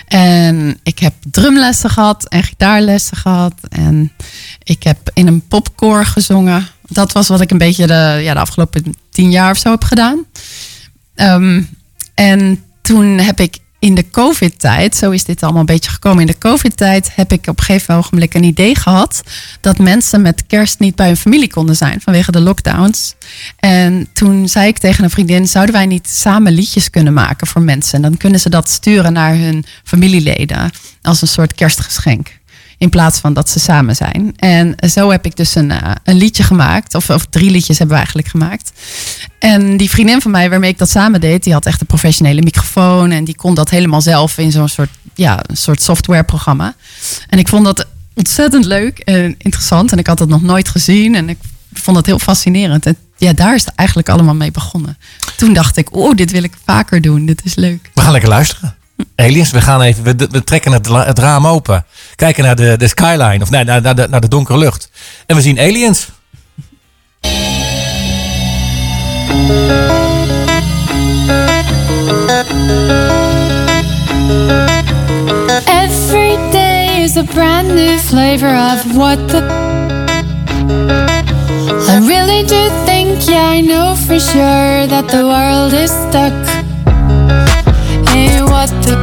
En 0.07 0.79
ik 0.83 0.99
heb 0.99 1.13
drumlessen 1.31 1.89
gehad 1.89 2.25
en 2.29 2.43
gitaarlessen 2.43 3.17
gehad. 3.17 3.53
En 3.69 4.11
ik 4.63 4.83
heb 4.83 4.97
in 5.13 5.27
een 5.27 5.47
popkoor 5.47 6.05
gezongen. 6.05 6.67
Dat 6.87 7.11
was 7.11 7.27
wat 7.27 7.41
ik 7.41 7.51
een 7.51 7.57
beetje 7.57 7.87
de, 7.87 8.19
ja, 8.21 8.33
de 8.33 8.39
afgelopen 8.39 8.95
tien 9.11 9.31
jaar 9.31 9.51
of 9.51 9.57
zo 9.57 9.71
heb 9.71 9.83
gedaan. 9.83 10.25
Ehm, 11.15 11.61
en 12.13 12.63
toen 12.81 13.17
heb 13.17 13.39
ik 13.39 13.57
in 13.83 13.95
de 13.95 14.09
COVID-tijd, 14.09 14.95
zo 14.95 15.11
is 15.11 15.23
dit 15.23 15.43
allemaal 15.43 15.59
een 15.59 15.65
beetje 15.65 15.91
gekomen. 15.91 16.21
In 16.21 16.27
de 16.27 16.37
COVID-tijd 16.37 17.15
heb 17.15 17.31
ik 17.31 17.47
op 17.47 17.57
een 17.59 17.65
gegeven 17.65 17.95
ogenblik 17.95 18.33
een 18.33 18.43
idee 18.43 18.75
gehad 18.75 19.23
dat 19.61 19.77
mensen 19.77 20.21
met 20.21 20.43
kerst 20.47 20.79
niet 20.79 20.95
bij 20.95 21.07
hun 21.07 21.17
familie 21.17 21.49
konden 21.49 21.75
zijn 21.75 22.01
vanwege 22.01 22.31
de 22.31 22.39
lockdowns. 22.39 23.15
En 23.59 24.07
toen 24.13 24.49
zei 24.49 24.67
ik 24.67 24.77
tegen 24.77 25.03
een 25.03 25.09
vriendin: 25.09 25.47
zouden 25.47 25.75
wij 25.75 25.85
niet 25.85 26.09
samen 26.09 26.53
liedjes 26.53 26.89
kunnen 26.89 27.13
maken 27.13 27.47
voor 27.47 27.61
mensen? 27.61 27.95
En 27.95 28.01
dan 28.01 28.17
kunnen 28.17 28.39
ze 28.39 28.49
dat 28.49 28.69
sturen 28.69 29.13
naar 29.13 29.35
hun 29.35 29.65
familieleden 29.83 30.71
als 31.01 31.21
een 31.21 31.27
soort 31.27 31.53
kerstgeschenk. 31.53 32.41
In 32.83 32.89
plaats 32.89 33.19
van 33.19 33.33
dat 33.33 33.49
ze 33.49 33.59
samen 33.59 33.95
zijn. 33.95 34.33
En 34.35 34.75
zo 34.89 35.11
heb 35.11 35.25
ik 35.25 35.35
dus 35.35 35.55
een, 35.55 35.71
eh, 35.71 35.91
een 36.03 36.15
liedje 36.15 36.43
gemaakt. 36.43 36.95
Of, 36.95 37.09
of 37.09 37.25
drie 37.25 37.51
liedjes 37.51 37.77
hebben 37.77 37.95
we 37.95 38.03
eigenlijk 38.03 38.27
gemaakt. 38.27 38.71
En 39.39 39.77
die 39.77 39.89
vriendin 39.89 40.21
van 40.21 40.31
mij 40.31 40.49
waarmee 40.49 40.69
ik 40.69 40.77
dat 40.77 40.89
samen 40.89 41.21
deed, 41.21 41.43
die 41.43 41.53
had 41.53 41.65
echt 41.65 41.81
een 41.81 41.87
professionele 41.87 42.41
microfoon. 42.41 43.11
En 43.11 43.23
die 43.23 43.35
kon 43.35 43.55
dat 43.55 43.69
helemaal 43.69 44.01
zelf 44.01 44.37
in 44.37 44.51
zo'n 44.51 44.67
soort, 44.67 44.89
ja, 45.15 45.43
een 45.47 45.57
soort 45.57 45.81
softwareprogramma. 45.81 46.75
En 47.29 47.39
ik 47.39 47.47
vond 47.47 47.65
dat 47.65 47.87
ontzettend 48.13 48.65
leuk 48.65 48.99
en 48.99 49.35
interessant. 49.37 49.91
En 49.91 49.97
ik 49.97 50.07
had 50.07 50.19
het 50.19 50.29
nog 50.29 50.41
nooit 50.41 50.69
gezien. 50.69 51.15
En 51.15 51.29
ik 51.29 51.37
vond 51.73 51.97
het 51.97 52.05
heel 52.05 52.19
fascinerend. 52.19 52.85
En 52.85 52.97
ja, 53.17 53.33
daar 53.33 53.55
is 53.55 53.65
het 53.65 53.75
eigenlijk 53.75 54.09
allemaal 54.09 54.35
mee 54.35 54.51
begonnen. 54.51 54.97
Toen 55.37 55.53
dacht 55.53 55.77
ik, 55.77 55.95
oh, 55.95 56.15
dit 56.15 56.31
wil 56.31 56.43
ik 56.43 56.53
vaker 56.65 57.01
doen. 57.01 57.25
Dit 57.25 57.41
is 57.43 57.55
leuk. 57.55 57.89
we 57.93 58.01
gaan 58.01 58.11
lekker 58.11 58.29
luisteren. 58.29 58.75
Aliens, 59.15 59.51
we 59.51 59.61
gaan 59.61 59.81
even, 59.81 60.03
we, 60.03 60.43
trekken 60.43 60.71
het 60.71 61.19
raam 61.19 61.47
open. 61.47 61.85
Kijken 62.15 62.43
naar 62.43 62.55
de, 62.55 62.77
de 62.77 62.87
skyline 62.87 63.39
of 63.41 63.49
nee, 63.49 63.63
naar, 63.63 63.81
naar, 63.81 63.95
de, 63.95 64.07
naar 64.09 64.21
de 64.21 64.27
donkere 64.27 64.57
lucht. 64.57 64.89
En 65.25 65.35
we 65.35 65.41
zien 65.41 65.59
aliens. 65.59 66.09
Every 75.67 76.37
day 76.51 77.01
is 77.03 77.17
a 77.17 77.23
brand 77.23 77.67
new 77.67 77.97
flavor 77.97 78.55
of 78.73 78.95
what 78.95 79.29
the. 79.29 79.41
I 81.89 81.99
really 82.07 82.43
do 82.45 82.69
think, 82.85 83.21
yeah, 83.29 83.51
I 83.51 83.61
know 83.61 83.95
for 83.95 84.19
sure 84.19 84.87
that 84.87 85.09
the 85.09 85.23
world 85.23 85.73
is 85.73 85.89
stuck. 85.89 86.62
what 88.63 88.83
the 88.85 88.95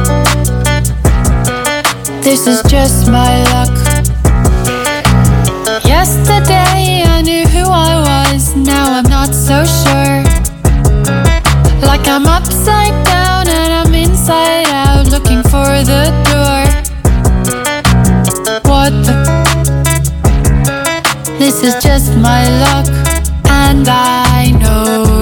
This 2.23 2.47
is 2.47 2.63
just 2.63 3.07
my 3.07 3.43
luck. 3.53 3.69
Yesterday 5.85 7.03
I 7.05 7.21
knew 7.21 7.45
who 7.45 7.69
I 7.69 7.93
was 8.09 8.55
Now 8.55 8.93
I'm 8.97 9.09
not 9.09 9.29
so 9.29 9.63
sure. 9.65 10.23
Like 11.85 12.07
I'm 12.07 12.25
upside 12.25 13.05
down 13.05 13.47
and 13.47 13.71
I'm 13.79 13.93
inside 13.93 14.67
out 14.69 15.07
Looking 15.07 15.43
for 15.43 15.69
the 15.91 16.09
door. 16.29 16.61
What 18.69 18.91
the 19.05 19.15
This 21.37 21.63
is 21.63 21.75
just 21.83 22.15
my 22.17 22.49
luck 22.63 22.87
And 23.45 23.87
I 23.87 24.51
know 24.59 25.20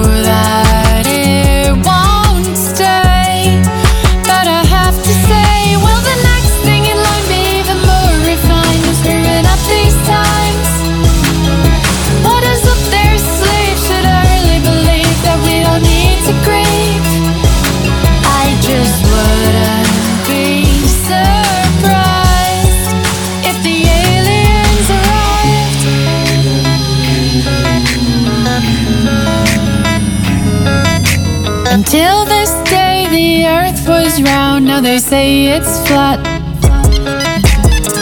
Until 31.72 32.24
this 32.24 32.50
day, 32.68 33.06
the 33.10 33.46
earth 33.46 33.86
was 33.86 34.20
round, 34.20 34.64
now 34.64 34.80
they 34.80 34.98
say 34.98 35.46
it's 35.46 35.78
flat. 35.86 36.18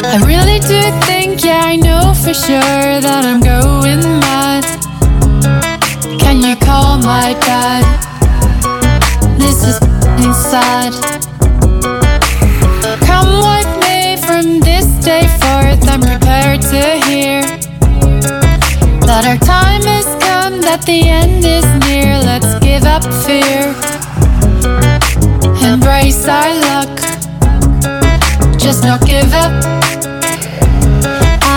I 0.05 0.17
really 0.27 0.59
do 0.61 0.81
think, 1.05 1.45
yeah, 1.45 1.61
I 1.65 1.77
know 1.77 2.15
for 2.15 2.33
sure 2.33 3.01
that 3.05 3.25
I'm 3.27 3.41
going 3.41 4.01
mad. 4.21 4.65
Can 6.19 6.41
you 6.41 6.57
call 6.57 6.97
my 6.97 7.35
dad? 7.45 7.85
This 9.39 9.63
is 9.63 9.77
sad. 10.49 10.95
Come 13.05 13.31
with 13.53 13.71
me 13.85 14.17
from 14.27 14.61
this 14.61 14.87
day 15.05 15.29
forth, 15.41 15.87
I'm 15.93 16.01
prepared 16.01 16.63
to 16.73 16.83
hear 17.07 17.43
that 19.05 19.27
our 19.27 19.37
time 19.45 19.88
that 20.69 20.83
the 20.85 21.09
end 21.09 21.43
is 21.47 21.65
near. 21.89 22.19
Let's 22.31 22.53
give 22.61 22.85
up 22.85 23.03
fear, 23.25 23.73
embrace 25.73 26.29
our 26.29 26.53
luck, 26.69 26.95
just 28.59 28.85
not 28.85 29.01
give 29.07 29.33
up. 29.33 29.55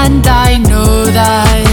And 0.01 0.25
I 0.25 0.57
know 0.69 1.05
that. 1.07 1.70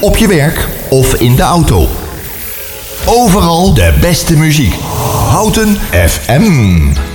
Op 0.00 0.16
je 0.16 0.28
werk 0.28 0.68
of 0.88 1.14
in 1.14 1.36
de 1.36 1.42
auto. 1.42 1.88
Overal 3.06 3.74
de 3.74 3.94
beste 4.00 4.36
muziek. 4.36 4.74
Houten 5.28 5.76
FM. 5.90 7.11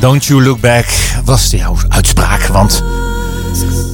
Don't 0.00 0.24
you 0.24 0.42
look 0.42 0.60
back 0.60 0.86
was 1.24 1.50
jouw 1.50 1.76
uitspraak. 1.88 2.46
Want 2.46 2.82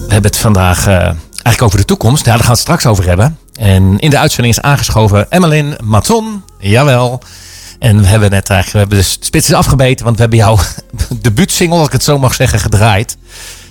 we 0.07 0.13
hebben 0.13 0.31
het 0.31 0.37
vandaag 0.37 0.87
eh, 0.87 0.95
eigenlijk 0.97 1.63
over 1.63 1.79
de 1.79 1.85
toekomst. 1.85 2.25
Ja, 2.25 2.31
daar 2.31 2.39
gaan 2.39 2.47
we 2.47 2.53
het 2.53 2.61
straks 2.61 2.87
over 2.87 3.07
hebben. 3.07 3.39
En 3.55 3.99
in 3.99 4.11
de 4.11 4.19
uitzending 4.19 4.57
is 4.57 4.63
aangeschoven 4.63 5.31
Emmeline 5.31 5.79
Maton. 5.83 6.45
Jawel. 6.59 7.23
En 7.79 8.01
we 8.01 8.07
hebben 8.07 8.31
net 8.31 8.51
eigenlijk, 8.51 8.73
we 8.73 8.79
hebben 8.79 8.99
de 8.99 9.25
spits 9.25 9.53
afgebeten. 9.53 10.05
Want 10.05 10.17
we 10.17 10.23
hebben 10.23 10.39
jouw 10.39 10.59
debuutsingle, 11.23 11.77
als 11.77 11.87
ik 11.87 11.93
het 11.93 12.05
zo 12.05 12.19
mag 12.19 12.35
zeggen, 12.35 12.61
gedraaid. 12.61 13.17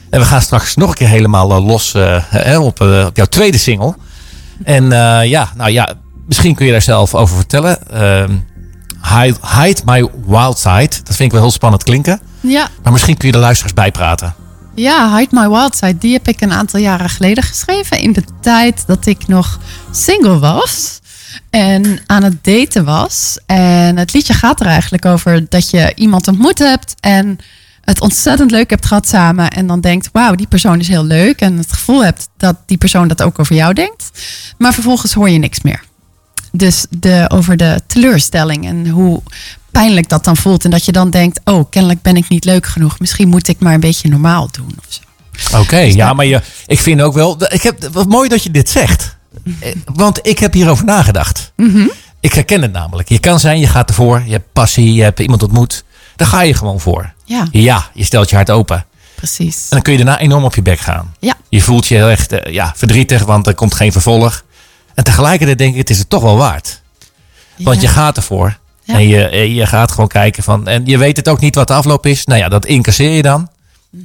En 0.10 0.20
we 0.20 0.26
gaan 0.26 0.42
straks 0.42 0.76
nog 0.76 0.90
een 0.90 0.96
keer 0.96 1.08
helemaal 1.08 1.52
eh, 1.52 1.66
los 1.66 1.94
eh, 1.94 2.62
op, 2.62 2.82
op 2.82 3.16
jouw 3.16 3.26
tweede 3.26 3.58
single. 3.58 3.96
En 4.64 4.90
ja, 5.28 5.52
nou 5.56 5.72
ja, 5.72 5.94
misschien 6.28 6.56
kun 6.56 6.66
je 6.66 6.72
daar 6.72 6.82
zelf 6.82 7.16
over 7.16 7.36
vertellen. 7.36 7.78
Hide, 9.10 9.38
hide 9.62 9.82
My 9.86 10.10
Wild 10.26 10.58
Side. 10.60 10.90
Dat 11.04 11.16
vind 11.16 11.20
ik 11.20 11.32
wel 11.32 11.42
heel 11.42 11.52
spannend 11.52 11.84
klinken. 11.84 12.20
Ja, 12.40 12.68
Maar 12.84 12.92
misschien 12.92 13.18
kun 13.18 13.28
je 13.28 13.34
de 13.34 13.40
luisteraars 13.40 13.74
bijpraten. 13.74 14.34
ja, 14.76 15.18
Hide 15.18 15.36
My 15.42 15.50
Wild 15.50 15.76
Side, 15.76 15.98
die 15.98 16.14
heb 16.14 16.28
ik 16.28 16.42
een 16.42 16.54
aantal 16.54 16.80
jaren 16.80 17.10
geleden 17.10 17.44
geschreven. 17.44 18.00
In 18.00 18.14
de 18.14 18.24
tijd 18.42 18.84
dat 18.88 19.06
ik 19.06 19.28
nog 19.28 19.60
single 19.92 20.40
was. 20.40 21.00
En 21.50 22.00
aan 22.06 22.24
het 22.24 22.44
daten 22.44 22.86
was. 22.86 23.38
En 23.46 23.98
het 23.98 24.14
liedje 24.14 24.34
gaat 24.34 24.60
er 24.60 24.66
eigenlijk 24.68 25.06
over 25.06 25.46
dat 25.50 25.70
je 25.70 25.92
iemand 25.96 26.28
ontmoet 26.28 26.60
hebt. 26.60 26.96
En 27.00 27.38
het 27.82 28.02
ontzettend 28.02 28.52
leuk 28.52 28.70
hebt 28.70 28.86
gehad 28.86 29.08
samen. 29.08 29.50
En 29.50 29.68
dan 29.68 29.82
denkt, 29.82 30.10
wauw, 30.12 30.36
die 30.36 30.48
persoon 30.48 30.80
is 30.80 30.88
heel 30.88 31.04
leuk. 31.06 31.40
En 31.42 31.58
het 31.58 31.72
gevoel 31.74 32.04
hebt 32.04 32.28
dat 32.38 32.56
die 32.66 32.78
persoon 32.78 33.08
dat 33.08 33.22
ook 33.22 33.40
over 33.40 33.56
jou 33.56 33.74
denkt. 33.74 34.10
Maar 34.58 34.74
vervolgens 34.74 35.14
hoor 35.14 35.30
je 35.30 35.38
niks 35.40 35.62
meer. 35.62 35.84
Dus 36.58 36.86
de, 36.90 37.26
over 37.34 37.58
de 37.58 37.82
teleurstelling 37.88 38.66
en 38.66 38.88
hoe 38.90 39.22
pijnlijk 39.72 40.10
dat 40.10 40.24
dan 40.24 40.38
voelt. 40.38 40.64
En 40.64 40.70
dat 40.70 40.86
je 40.86 40.92
dan 40.92 41.10
denkt, 41.10 41.40
oh, 41.44 41.70
kennelijk 41.70 42.02
ben 42.02 42.16
ik 42.16 42.28
niet 42.30 42.46
leuk 42.46 42.66
genoeg. 42.66 43.00
Misschien 43.00 43.28
moet 43.28 43.48
ik 43.48 43.60
maar 43.60 43.74
een 43.74 43.80
beetje 43.80 44.10
normaal 44.10 44.48
doen 44.52 44.76
of 44.78 44.86
zo. 44.88 45.02
Oké, 45.60 45.78
ja, 45.80 46.14
maar 46.14 46.26
je, 46.26 46.42
ik 46.66 46.80
vind 46.80 47.02
ook 47.02 47.14
wel. 47.14 47.38
Ik 47.54 47.62
heb, 47.62 47.90
wat 47.92 48.08
mooi 48.08 48.30
dat 48.30 48.44
je 48.44 48.52
dit 48.52 48.70
zegt. 48.70 49.16
Eh, 49.60 49.76
Want 49.86 50.20
ik 50.22 50.40
heb 50.40 50.54
hierover 50.54 50.86
nagedacht. 50.86 51.52
Ik 52.20 52.34
herken 52.34 52.62
het 52.62 52.72
namelijk. 52.72 53.10
Je 53.10 53.20
kan 53.20 53.40
zijn, 53.40 53.60
je 53.60 53.68
gaat 53.68 53.90
ervoor. 53.90 54.22
Je 54.26 54.32
hebt 54.32 54.54
passie, 54.54 54.94
je 54.94 55.04
hebt 55.04 55.20
iemand 55.20 55.44
ontmoet. 55.44 55.84
Daar 56.16 56.28
ga 56.28 56.42
je 56.42 56.54
gewoon 56.54 56.80
voor. 56.80 57.14
Ja, 57.26 57.48
Ja, 57.52 57.90
je 57.94 58.04
stelt 58.04 58.30
je 58.30 58.36
hart 58.36 58.52
open. 58.52 58.76
En 58.78 58.86
precies. 59.16 59.70
dan 59.70 59.82
kun 59.82 59.92
je 59.92 59.98
daarna 60.04 60.20
enorm 60.20 60.44
op 60.44 60.56
je 60.56 60.62
bek 60.62 60.80
gaan. 60.80 61.14
Ja, 61.20 61.34
Je 61.50 61.62
voelt 61.62 61.88
je 61.88 61.96
heel 61.96 62.10
echt 62.10 62.32
eh, 62.32 62.54
ja, 62.54 62.74
verdrietig, 62.76 63.24
want 63.24 63.48
er 63.48 63.56
komt 63.56 63.74
geen 63.74 63.92
vervolg. 63.92 64.44
En 64.96 65.04
tegelijkertijd 65.04 65.58
denk 65.58 65.72
ik, 65.72 65.78
het 65.80 65.90
is 65.90 65.98
het 65.98 66.10
toch 66.10 66.22
wel 66.22 66.38
waard. 66.38 66.82
Want 67.58 67.82
je 67.82 67.88
gaat 67.88 68.18
ervoor. 68.18 68.58
Ja. 68.84 68.94
En 68.94 69.08
je, 69.08 69.28
eh, 69.28 69.56
je 69.56 69.66
gaat 69.66 69.92
gewoon 69.92 70.08
kijken 70.08 70.44
van. 70.44 70.68
En 70.68 70.86
je 70.86 70.98
weet 70.98 71.18
het 71.18 71.28
ook 71.30 71.40
niet 71.40 71.56
wat 71.56 71.68
de 71.68 71.74
afloop 71.74 72.06
is. 72.06 72.26
Nou 72.26 72.40
ja, 72.40 72.50
dat 72.50 72.66
incasseer 72.66 73.12
je 73.12 73.22
dan. 73.22 73.50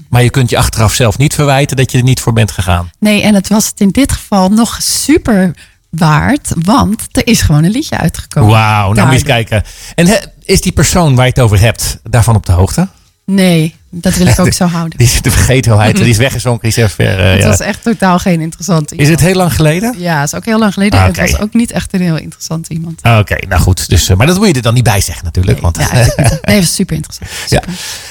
Maar 0.09 0.23
je 0.23 0.31
kunt 0.31 0.51
je 0.51 0.59
achteraf 0.59 0.93
zelf 0.95 1.19
niet 1.19 1.35
verwijten 1.35 1.77
dat 1.77 1.93
je 1.93 1.99
er 1.99 2.05
niet 2.05 2.21
voor 2.21 2.33
bent 2.33 2.51
gegaan. 2.51 2.91
Nee, 2.99 3.23
en 3.23 3.35
het 3.35 3.49
was 3.49 3.67
het 3.67 3.81
in 3.81 3.89
dit 3.91 4.13
geval 4.13 4.49
nog 4.49 4.79
super 4.83 5.55
waard. 5.91 6.53
Want 6.63 7.07
er 7.11 7.27
is 7.27 7.41
gewoon 7.43 7.65
een 7.65 7.71
liedje 7.71 7.99
uitgekomen. 7.99 8.51
Wauw, 8.51 8.93
nou 8.93 9.09
moet 9.09 9.19
je 9.19 9.25
kijken. 9.25 9.63
En 9.95 10.07
he- 10.07 10.19
is 10.45 10.61
die 10.61 10.73
persoon 10.73 11.15
waar 11.15 11.25
je 11.25 11.31
het 11.31 11.41
over 11.41 11.61
hebt, 11.61 11.99
daarvan 12.03 12.35
op 12.37 12.47
de 12.47 12.53
hoogte? 12.53 12.89
Nee, 13.35 13.75
dat 13.91 14.15
wil 14.15 14.27
ik 14.27 14.39
ook 14.39 14.53
zo 14.63 14.65
houden. 14.67 14.99
Die 14.99 15.07
is 15.07 15.23
de 15.23 15.31
vergetelheid, 15.31 15.97
die 15.97 16.05
is 16.09 16.17
weggezonken, 16.27 16.69
die 16.69 16.71
is 16.71 16.77
even 16.77 16.91
ver. 17.05 17.19
eh, 17.25 17.31
Het 17.33 17.43
ja. 17.43 17.49
was 17.49 17.61
echt 17.61 17.83
totaal 17.83 18.19
geen 18.19 18.41
interessant 18.41 18.93
Is 18.93 18.99
iemand. 18.99 19.11
het 19.19 19.21
heel 19.29 19.37
lang 19.37 19.55
geleden? 19.55 19.95
Ja, 19.99 20.21
het 20.21 20.33
is 20.33 20.35
ook 20.39 20.45
heel 20.45 20.59
lang 20.59 20.73
geleden. 20.73 20.99
Ah, 21.01 21.07
Het 21.07 21.17
was 21.17 21.39
ook 21.39 21.55
niet 21.55 21.71
echt 21.71 21.95
een 21.95 22.01
heel 22.01 22.17
interessant 22.17 22.69
iemand. 22.69 23.01
Oké, 23.03 23.37
nou 23.49 23.61
goed. 23.63 23.89
Dus, 23.89 24.09
eh, 24.09 24.17
maar 24.17 24.27
dat 24.27 24.37
moet 24.39 24.47
je 24.49 24.53
er 24.53 24.63
dan 24.63 24.75
niet 24.75 24.85
bij 24.85 25.01
zeggen 25.01 25.25
natuurlijk. 25.25 25.61
Nee, 25.63 25.71
want, 25.73 25.77
ja, 25.77 25.93
nee, 26.03 26.05
het 26.41 26.41
was 26.65 26.75
super 26.75 26.97
interessant. 26.97 27.31
Ja. 27.49 27.63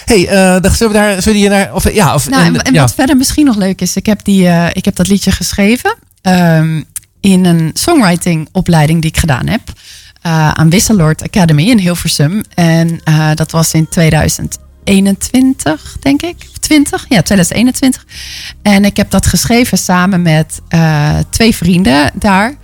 Hey, 0.05 0.27
eh, 0.27 0.61
dan 0.61 0.71
zullen 0.71 0.93
we 0.93 0.99
daar, 0.99 1.21
zullen 1.21 1.39
je 1.39 1.49
naar, 1.49 1.73
of, 1.73 1.91
ja, 1.93 2.13
of, 2.13 2.29
Nou, 2.29 2.43
en, 2.45 2.55
en- 2.55 2.61
en 2.61 2.73
ja. 2.73 2.81
wat 2.81 2.93
verder 2.93 3.17
misschien 3.17 3.45
nog 3.45 3.55
leuk 3.55 3.81
is, 3.81 3.95
ik 3.95 4.05
heb, 4.05 4.23
die, 4.23 4.47
eh, 4.47 4.67
ik 4.73 4.85
heb 4.85 4.95
dat 4.95 5.07
liedje 5.07 5.31
geschreven 5.31 5.95
ehm, 6.21 6.81
in 7.19 7.45
een 7.45 7.69
songwriting 7.73 8.49
opleiding 8.51 9.01
die 9.01 9.09
ik 9.11 9.17
gedaan 9.17 9.47
heb 9.47 9.61
eh, 10.21 10.51
aan 10.51 10.69
Wisseloord 10.69 11.23
Academy 11.23 11.63
in 11.69 11.77
Hilversum. 11.77 12.43
En 12.53 13.01
eh, 13.03 13.29
dat 13.35 13.51
was 13.51 13.73
in 13.73 13.87
2021, 14.93 15.97
denk 15.99 16.21
ik. 16.21 16.35
Of 16.51 16.57
20? 16.57 17.05
Ja, 17.09 17.21
2021. 17.21 18.05
En 18.61 18.85
ik 18.85 18.97
heb 18.97 19.11
dat 19.11 19.25
geschreven 19.25 19.77
samen 19.77 20.21
met 20.21 20.61
eh, 20.67 21.09
twee 21.29 21.55
vrienden 21.55 22.11
daar. 22.13 22.55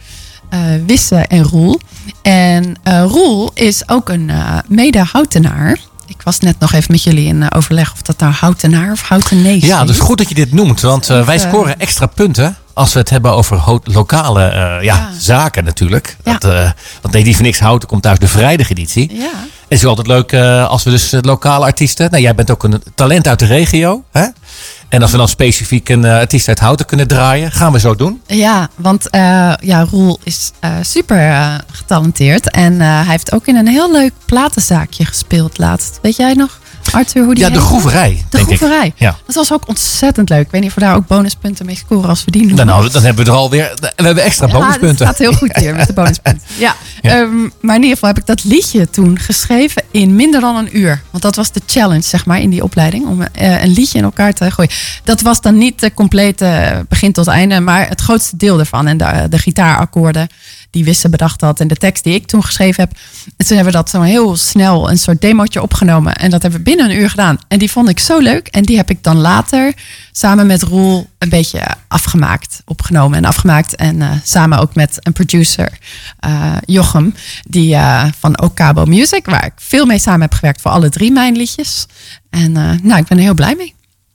eh, 0.49 0.59
Wisse 0.85 1.15
en 1.15 1.43
Roel. 1.43 1.79
En 2.21 2.75
eh, 2.83 3.03
Roel 3.07 3.51
is 3.53 3.89
ook 3.89 4.09
een 4.09 4.29
eh 4.29 4.57
mede-houtenaar. 4.67 5.77
Ik 6.07 6.21
was 6.23 6.39
net 6.39 6.59
nog 6.59 6.73
even 6.73 6.91
met 6.91 7.03
jullie 7.03 7.27
in 7.27 7.51
overleg 7.51 7.93
of 7.93 8.01
dat 8.01 8.19
nou 8.19 8.33
houtenaar 8.33 8.91
of 8.91 9.01
houtenees 9.01 9.63
Ja, 9.65 9.81
is. 9.81 9.87
dus 9.87 9.99
goed 9.99 10.17
dat 10.17 10.29
je 10.29 10.35
dit 10.35 10.53
noemt. 10.53 10.81
Want 10.81 11.09
eh, 11.09 11.25
wij 11.25 11.39
scoren 11.39 11.79
extra 11.79 12.05
punten 12.05 12.55
als 12.73 12.93
we 12.93 12.99
het 12.99 13.09
hebben 13.09 13.31
over 13.33 13.79
lokale 13.83 14.41
ja, 14.41 14.79
Ja. 14.81 15.09
zaken 15.19 15.63
natuurlijk. 15.63 16.17
Ja. 16.23 16.31
Dat, 16.37 16.51
eh, 16.53 16.69
want 17.01 17.13
nee, 17.13 17.23
die 17.23 17.35
van 17.35 17.43
niks 17.45 17.59
houten 17.59 17.87
komt 17.87 18.05
uit 18.05 18.19
de 18.21 18.27
vrijdageditie. 18.27 19.15
Ja, 19.17 19.31
Het 19.75 19.83
is 19.83 19.89
altijd 19.89 20.07
leuk 20.07 20.31
eh, 20.31 20.69
als 20.69 20.83
we 20.83 20.89
dus 20.89 21.13
eh, 21.13 21.19
lokale 21.21 21.65
artiesten... 21.65 22.11
Nou, 22.11 22.23
jij 22.23 22.35
bent 22.35 22.51
ook 22.51 22.63
een 22.63 22.83
talent 22.95 23.27
uit 23.27 23.39
de 23.39 23.45
regio. 23.45 24.03
Hè? 24.11 24.25
En 24.89 25.01
als 25.01 25.11
we 25.11 25.17
dan 25.17 25.27
specifiek 25.27 25.89
een 25.89 26.05
eh, 26.05 26.17
artiest 26.17 26.47
uit 26.47 26.59
Houten 26.59 26.85
kunnen 26.85 27.07
draaien... 27.07 27.51
gaan 27.51 27.71
we 27.71 27.79
zo 27.79 27.95
doen. 27.95 28.21
ja 28.27 28.69
want 28.75 29.09
eh, 29.09 29.53
ja, 29.59 29.85
Roel 29.91 30.19
is 30.23 30.51
super 30.81 31.49
getalenteerd. 31.71 32.51
En 32.51 32.81
hij 32.81 33.05
heeft 33.05 33.33
ook 33.33 33.47
in 33.47 33.55
een 33.55 33.67
heel 33.67 33.91
leuk 33.91 34.11
platenzaakje 34.25 35.05
gespeeld 35.05 35.57
laatst. 35.57 35.99
Weet 36.01 36.15
jij 36.15 36.33
nog, 36.33 36.59
Arthur, 36.95 37.23
hoe 37.23 37.35
die 37.35 37.43
Ja, 37.43 37.49
de 37.49 37.59
groeverij, 37.59 38.09
De 38.29 38.37
denk 38.37 38.49
ik. 38.49 38.57
groeverij. 38.57 38.93
Ja. 38.95 39.15
Dat 39.25 39.35
was 39.35 39.53
ook 39.53 39.67
ontzettend 39.67 40.29
leuk. 40.29 40.45
Ik 40.45 40.51
weet 40.51 40.61
niet 40.61 40.69
of 40.69 40.75
we 40.75 40.81
daar 40.81 40.95
ook 40.95 41.07
bonuspunten 41.07 41.65
mee 41.65 41.75
scoren 41.75 42.09
als 42.09 42.25
we 42.25 42.31
die 42.31 42.41
noemen. 42.45 42.57
Dan, 42.57 42.65
nou, 42.75 42.89
dan 42.91 43.03
hebben 43.03 43.25
we 43.25 43.31
er 43.31 43.37
alweer... 43.37 43.73
We 43.95 44.03
hebben 44.03 44.23
extra 44.23 44.47
Ja, 44.47 44.53
bonuspunten. 44.53 44.97
dat 44.97 45.07
gaat 45.07 45.17
heel 45.17 45.33
goed 45.33 45.55
hier 45.55 45.75
met 45.75 45.87
de 45.87 45.93
bonuspunten. 46.01 46.41
Ja. 46.57 46.75
Ja. 47.01 47.11
Ehm, 47.21 47.41
maar 47.61 47.75
in 47.75 47.81
ieder 47.81 47.89
geval 47.97 48.09
heb 48.09 48.17
ik 48.17 48.25
dat 48.25 48.43
liedje 48.43 48.89
toen 48.89 49.19
geschreven 49.19 49.83
in 49.91 50.15
minder 50.15 50.41
dan 50.41 50.55
een 50.55 50.77
uur. 50.77 51.01
Want 51.11 51.23
dat 51.23 51.35
was 51.35 51.51
de 51.51 51.61
challenge, 51.65 52.01
zeg 52.01 52.25
maar, 52.25 52.39
in 52.41 52.49
die 52.49 52.63
opleiding. 52.63 53.05
Om 53.07 53.21
eh, 53.21 53.63
een 53.63 53.71
liedje 53.71 53.97
in 53.97 54.03
elkaar 54.03 54.33
te 54.33 54.51
gooien. 54.51 54.71
Dat 55.03 55.21
was 55.21 55.41
dan 55.41 55.57
niet 55.57 55.79
de 55.79 55.93
complete 55.93 56.85
begin 56.89 57.11
tot 57.11 57.27
einde, 57.27 57.59
maar 57.59 57.89
het 57.89 58.01
grootste 58.01 58.37
deel 58.37 58.59
ervan. 58.59 58.87
En 58.87 58.97
de, 58.97 59.27
de 59.29 59.37
gitaarakkoorden 59.37 60.27
die 60.75 60.83
Wisse 60.83 61.09
bedacht 61.09 61.41
had. 61.41 61.59
En 61.59 61.67
de 61.67 61.75
tekst 61.75 62.03
die 62.03 62.13
ik 62.13 62.27
toen 62.27 62.43
geschreven 62.43 62.83
heb. 62.83 62.97
En 63.37 63.45
toen 63.45 63.55
hebben 63.55 63.73
we 63.73 63.79
dat 63.79 63.89
zo 63.89 64.01
heel 64.01 64.35
snel 64.35 64.89
een 64.89 64.97
soort 64.97 65.21
demootje 65.21 65.61
opgenomen. 65.61 66.15
En 66.15 66.29
dat 66.29 66.41
hebben 66.41 66.59
we 66.59 66.65
binnen 66.65 66.89
een 66.89 66.97
uur 66.97 67.09
gedaan. 67.09 67.37
En 67.47 67.59
die 67.59 67.71
vond 67.71 67.89
ik 67.89 67.99
zo 67.99 68.19
leuk. 68.19 68.47
En 68.47 68.63
die 68.63 68.77
heb 68.77 68.89
ik 68.89 69.03
dan 69.03 69.17
later 69.17 69.73
samen 70.11 70.47
met 70.47 70.61
Roel 70.61 71.09
een 71.17 71.29
beetje 71.29 71.61
afgemaakt. 71.87 72.61
Opgenomen 72.65 73.17
en 73.17 73.25
afgemaakt. 73.25 73.75
En 73.75 74.01
eh, 74.01 74.09
samen 74.23 74.59
ook 74.59 74.75
met 74.75 74.97
een 74.99 75.13
producer, 75.13 75.77
eh, 76.19 76.51
Jochem. 76.65 77.15
Die 77.47 77.75
eh, 77.75 78.05
van 78.19 78.41
Okabo 78.41 78.85
Music. 78.85 79.25
Waar 79.25 79.45
ik 79.45 79.53
veel 79.55 79.85
mee 79.85 79.99
samen 79.99 80.21
heb 80.21 80.33
gewerkt 80.33 80.61
voor 80.61 80.71
alle 80.71 80.89
drie 80.89 81.11
mijn 81.11 81.35
liedjes. 81.35 81.85
En 82.29 82.51
nou, 82.83 82.97
ik 82.97 83.05
ben 83.07 83.17
er 83.17 83.23
heel 83.23 83.33
blij 83.33 83.55
mee. 83.57 83.73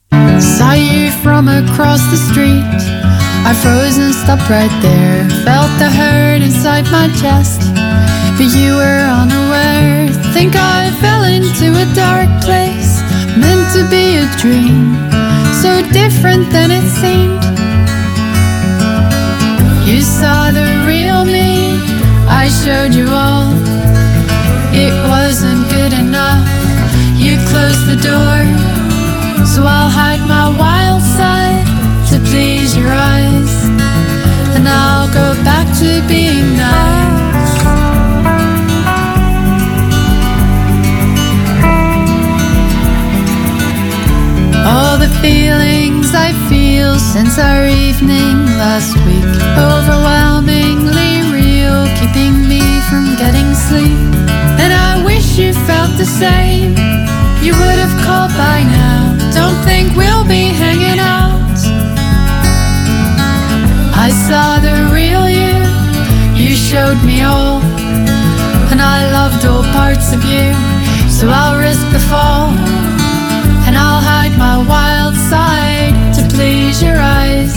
You 0.09 1.11
from 1.21 1.47
across 1.47 2.01
the 2.09 2.27
street. 2.29 3.01
I 3.43 3.53
froze 3.53 3.97
right 4.49 4.81
there. 4.81 5.29
Felt 5.43 5.71
the 5.79 5.89
hurt 5.89 6.30
inside 6.81 6.91
my 6.91 7.13
chest. 7.15 7.61
But 8.37 8.49
you 8.55 8.75
were 8.75 9.05
unaware. 9.21 10.07
Think 10.33 10.55
I 10.55 10.91
fell 11.01 11.23
into 11.23 11.67
a 11.75 11.85
dark 11.93 12.29
place. 12.41 13.01
Meant 13.37 13.67
to 13.75 13.87
be 13.89 14.17
a 14.17 14.27
dream. 14.37 14.95
So 15.61 15.81
different 15.91 16.49
than 16.51 16.71
it 16.71 16.87
seemed. 17.01 17.43
You 19.87 20.01
saw 20.01 20.51
the 20.51 20.83
real 20.87 21.25
me. 21.25 21.77
I 22.27 22.47
showed 22.63 22.93
you 22.93 23.07
all. 23.09 23.53
It 24.73 24.93
wasn't 25.09 25.69
good 25.69 25.93
enough. 25.93 26.47
You 27.17 27.37
closed 27.51 27.85
the 27.87 27.99
door. 28.01 28.39
So 29.45 29.63
I'll 29.63 29.89
hide 29.89 30.23
my 30.27 30.47
wild 30.57 31.01
side 31.01 31.65
to 32.09 32.19
please 32.29 32.75
your 32.75 32.91
eyes. 32.91 33.69
And 34.55 34.67
I'll 34.67 35.11
go 35.13 35.30
to 35.81 36.07
being 36.07 36.55
nice. 36.57 37.53
All 44.63 44.99
the 44.99 45.09
feelings 45.23 46.13
I 46.13 46.33
feel 46.47 46.99
since 46.99 47.39
our 47.39 47.65
evening 47.65 48.45
last 48.61 48.93
week 49.07 49.25
overwhelmingly 49.57 51.13
real, 51.33 51.81
keeping 51.97 52.47
me 52.47 52.61
from 52.87 53.15
getting 53.17 53.49
sleep. 53.55 53.97
And 54.61 54.71
I 54.71 55.01
wish 55.03 55.39
you 55.39 55.51
felt 55.65 55.97
the 55.97 56.05
same. 56.05 56.77
You 57.41 57.53
would 57.57 57.79
have 57.83 57.95
called 58.05 58.33
by 58.37 58.61
now. 58.79 59.17
Don't 59.33 59.57
think 59.65 59.95
we'll 59.97 60.27
be 60.27 60.53
hanging 60.53 60.99
out. 60.99 61.41
I 64.05 64.09
saw 64.09 64.60
showed 66.81 67.05
me 67.05 67.21
all, 67.21 67.61
and 68.71 68.81
I 68.81 69.11
loved 69.11 69.45
all 69.45 69.61
parts 69.71 70.13
of 70.13 70.21
you. 70.23 70.47
So 71.17 71.29
I'll 71.29 71.59
risk 71.59 71.85
the 71.91 72.03
fall, 72.09 72.49
and 73.67 73.73
I'll 73.77 74.03
hide 74.11 74.35
my 74.47 74.57
wild 74.73 75.15
side 75.31 75.93
to 76.15 76.21
please 76.35 76.81
your 76.81 76.97
eyes, 76.97 77.53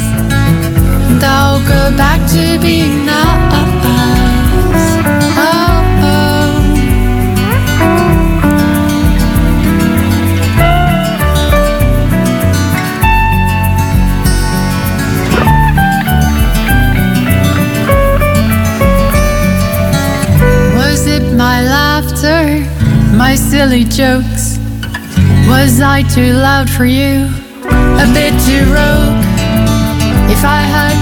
and 1.11 1.23
I'll 1.25 1.63
go 1.75 1.97
back 1.97 2.21
to 2.33 2.61
being 2.61 3.07
now. 3.07 3.94
silly 23.65 23.85
jokes? 23.85 24.59
Was 25.49 25.81
I 25.81 26.03
too 26.15 26.35
loud 26.35 26.69
for 26.69 26.85
you? 26.85 27.25
A 28.05 28.07
bit 28.13 28.35
too 28.45 28.63
rogue? 28.69 29.25
If 30.29 30.45
I 30.45 30.61
had 30.77 30.94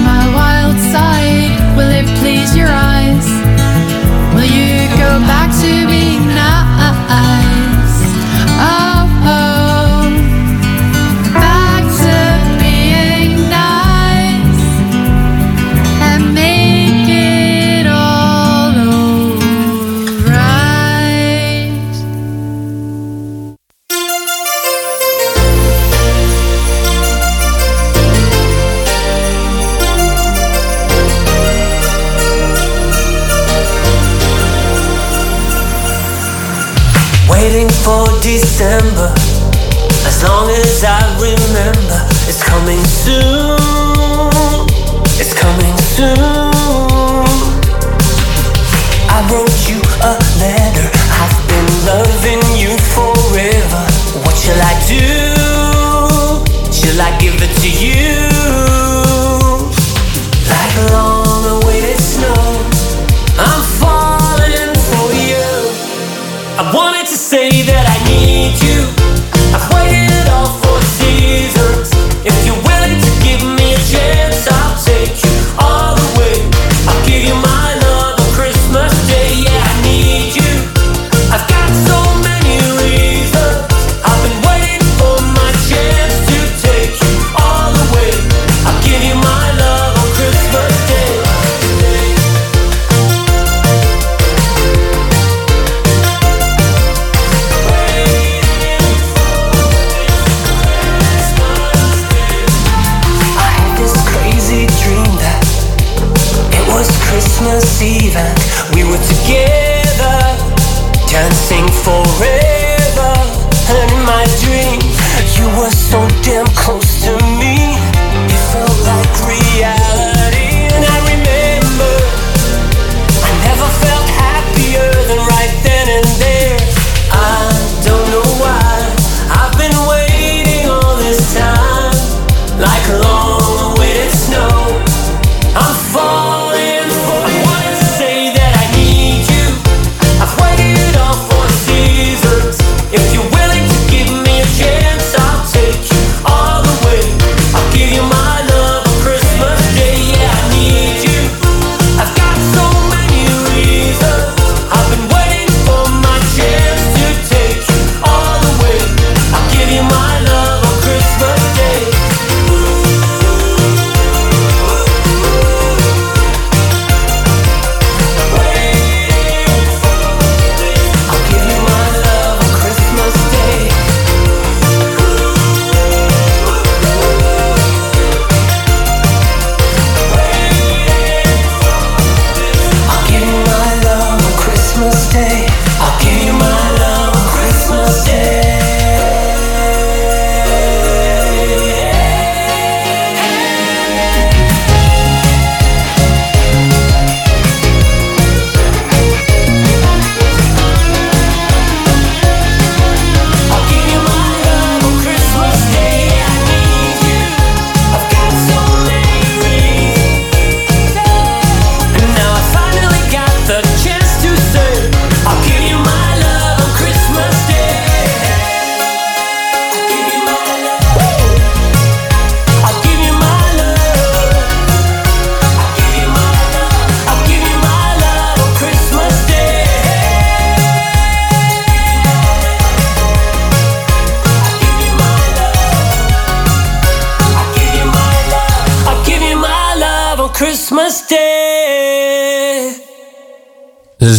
We 107.83 108.85
were 108.85 108.97
together. 108.99 109.62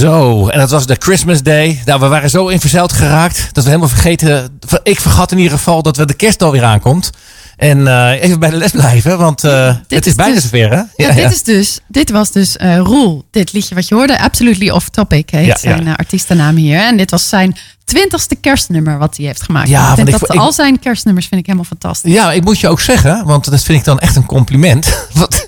Zo, 0.03 0.47
en 0.47 0.59
dat 0.59 0.69
was 0.69 0.85
de 0.85 0.95
Christmas 0.99 1.41
Day. 1.41 1.81
Nou, 1.85 1.99
we 1.99 2.07
waren 2.07 2.29
zo 2.29 2.47
in 2.47 2.59
verzeild 2.59 2.93
geraakt 2.93 3.49
dat 3.51 3.63
we 3.63 3.69
helemaal 3.69 3.89
vergeten. 3.89 4.59
Ik 4.83 4.99
vergat 4.99 5.31
in 5.31 5.37
ieder 5.37 5.57
geval 5.57 5.81
dat 5.81 5.97
we 5.97 6.05
de 6.05 6.13
kerst 6.13 6.41
alweer 6.41 6.63
aankomt. 6.63 7.09
En 7.57 7.87
eh, 7.87 8.21
even 8.23 8.39
bij 8.39 8.49
de 8.49 8.55
les 8.55 8.71
blijven, 8.71 9.17
want 9.17 9.43
eh, 9.43 9.75
het 9.87 10.05
is, 10.05 10.15
bijna 10.15 10.33
dus, 10.33 10.43
zover. 10.43 10.71
Hè? 10.71 10.81
Ja, 10.95 11.11
dit 11.11 11.31
is 11.31 11.43
dus, 11.43 11.79
dit 11.87 12.11
was 12.11 12.31
dus 12.31 12.57
eh, 12.57 12.77
Roel, 12.77 13.23
dit 13.31 13.53
liedje 13.53 13.75
wat 13.75 13.87
je 13.87 13.95
hoorde. 13.95 14.19
Absolutely 14.19 14.69
Off 14.69 14.89
Topic 14.89 15.29
heet 15.29 15.59
zijn 15.59 15.95
artiestennaam 15.95 16.55
hier. 16.55 16.79
En 16.79 16.97
dit 16.97 17.11
was 17.11 17.29
zijn 17.29 17.55
twintigste 17.85 18.35
kerstnummer 18.35 18.97
wat 18.97 19.17
hij 19.17 19.25
heeft 19.25 19.43
gemaakt. 19.43 19.69
Ja, 19.69 19.97
ik 19.97 20.11
dat 20.11 20.33
ik, 20.33 20.39
al 20.39 20.53
zijn 20.53 20.79
kerstnummers 20.79 21.27
vind 21.27 21.39
ik 21.39 21.45
helemaal 21.45 21.67
fantastisch. 21.67 22.13
Ja, 22.13 22.31
ik 22.31 22.43
moet 22.43 22.59
je 22.59 22.67
ook 22.67 22.81
zeggen, 22.81 23.25
want 23.25 23.51
dat 23.51 23.63
vind 23.63 23.79
ik 23.79 23.85
dan 23.85 23.99
echt 23.99 24.15
een 24.15 24.25
compliment. 24.25 24.87
Want 25.13 25.47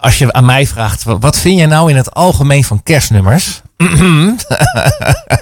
als 0.00 0.18
je 0.18 0.32
aan 0.32 0.44
mij 0.44 0.66
vraagt, 0.66 1.02
wa- 1.02 1.18
wat 1.18 1.38
vind 1.38 1.56
jij 1.58 1.66
nou 1.66 1.90
in 1.90 1.96
het 1.96 2.14
algemeen 2.14 2.64
van 2.64 2.82
kerstnummers? 2.82 3.60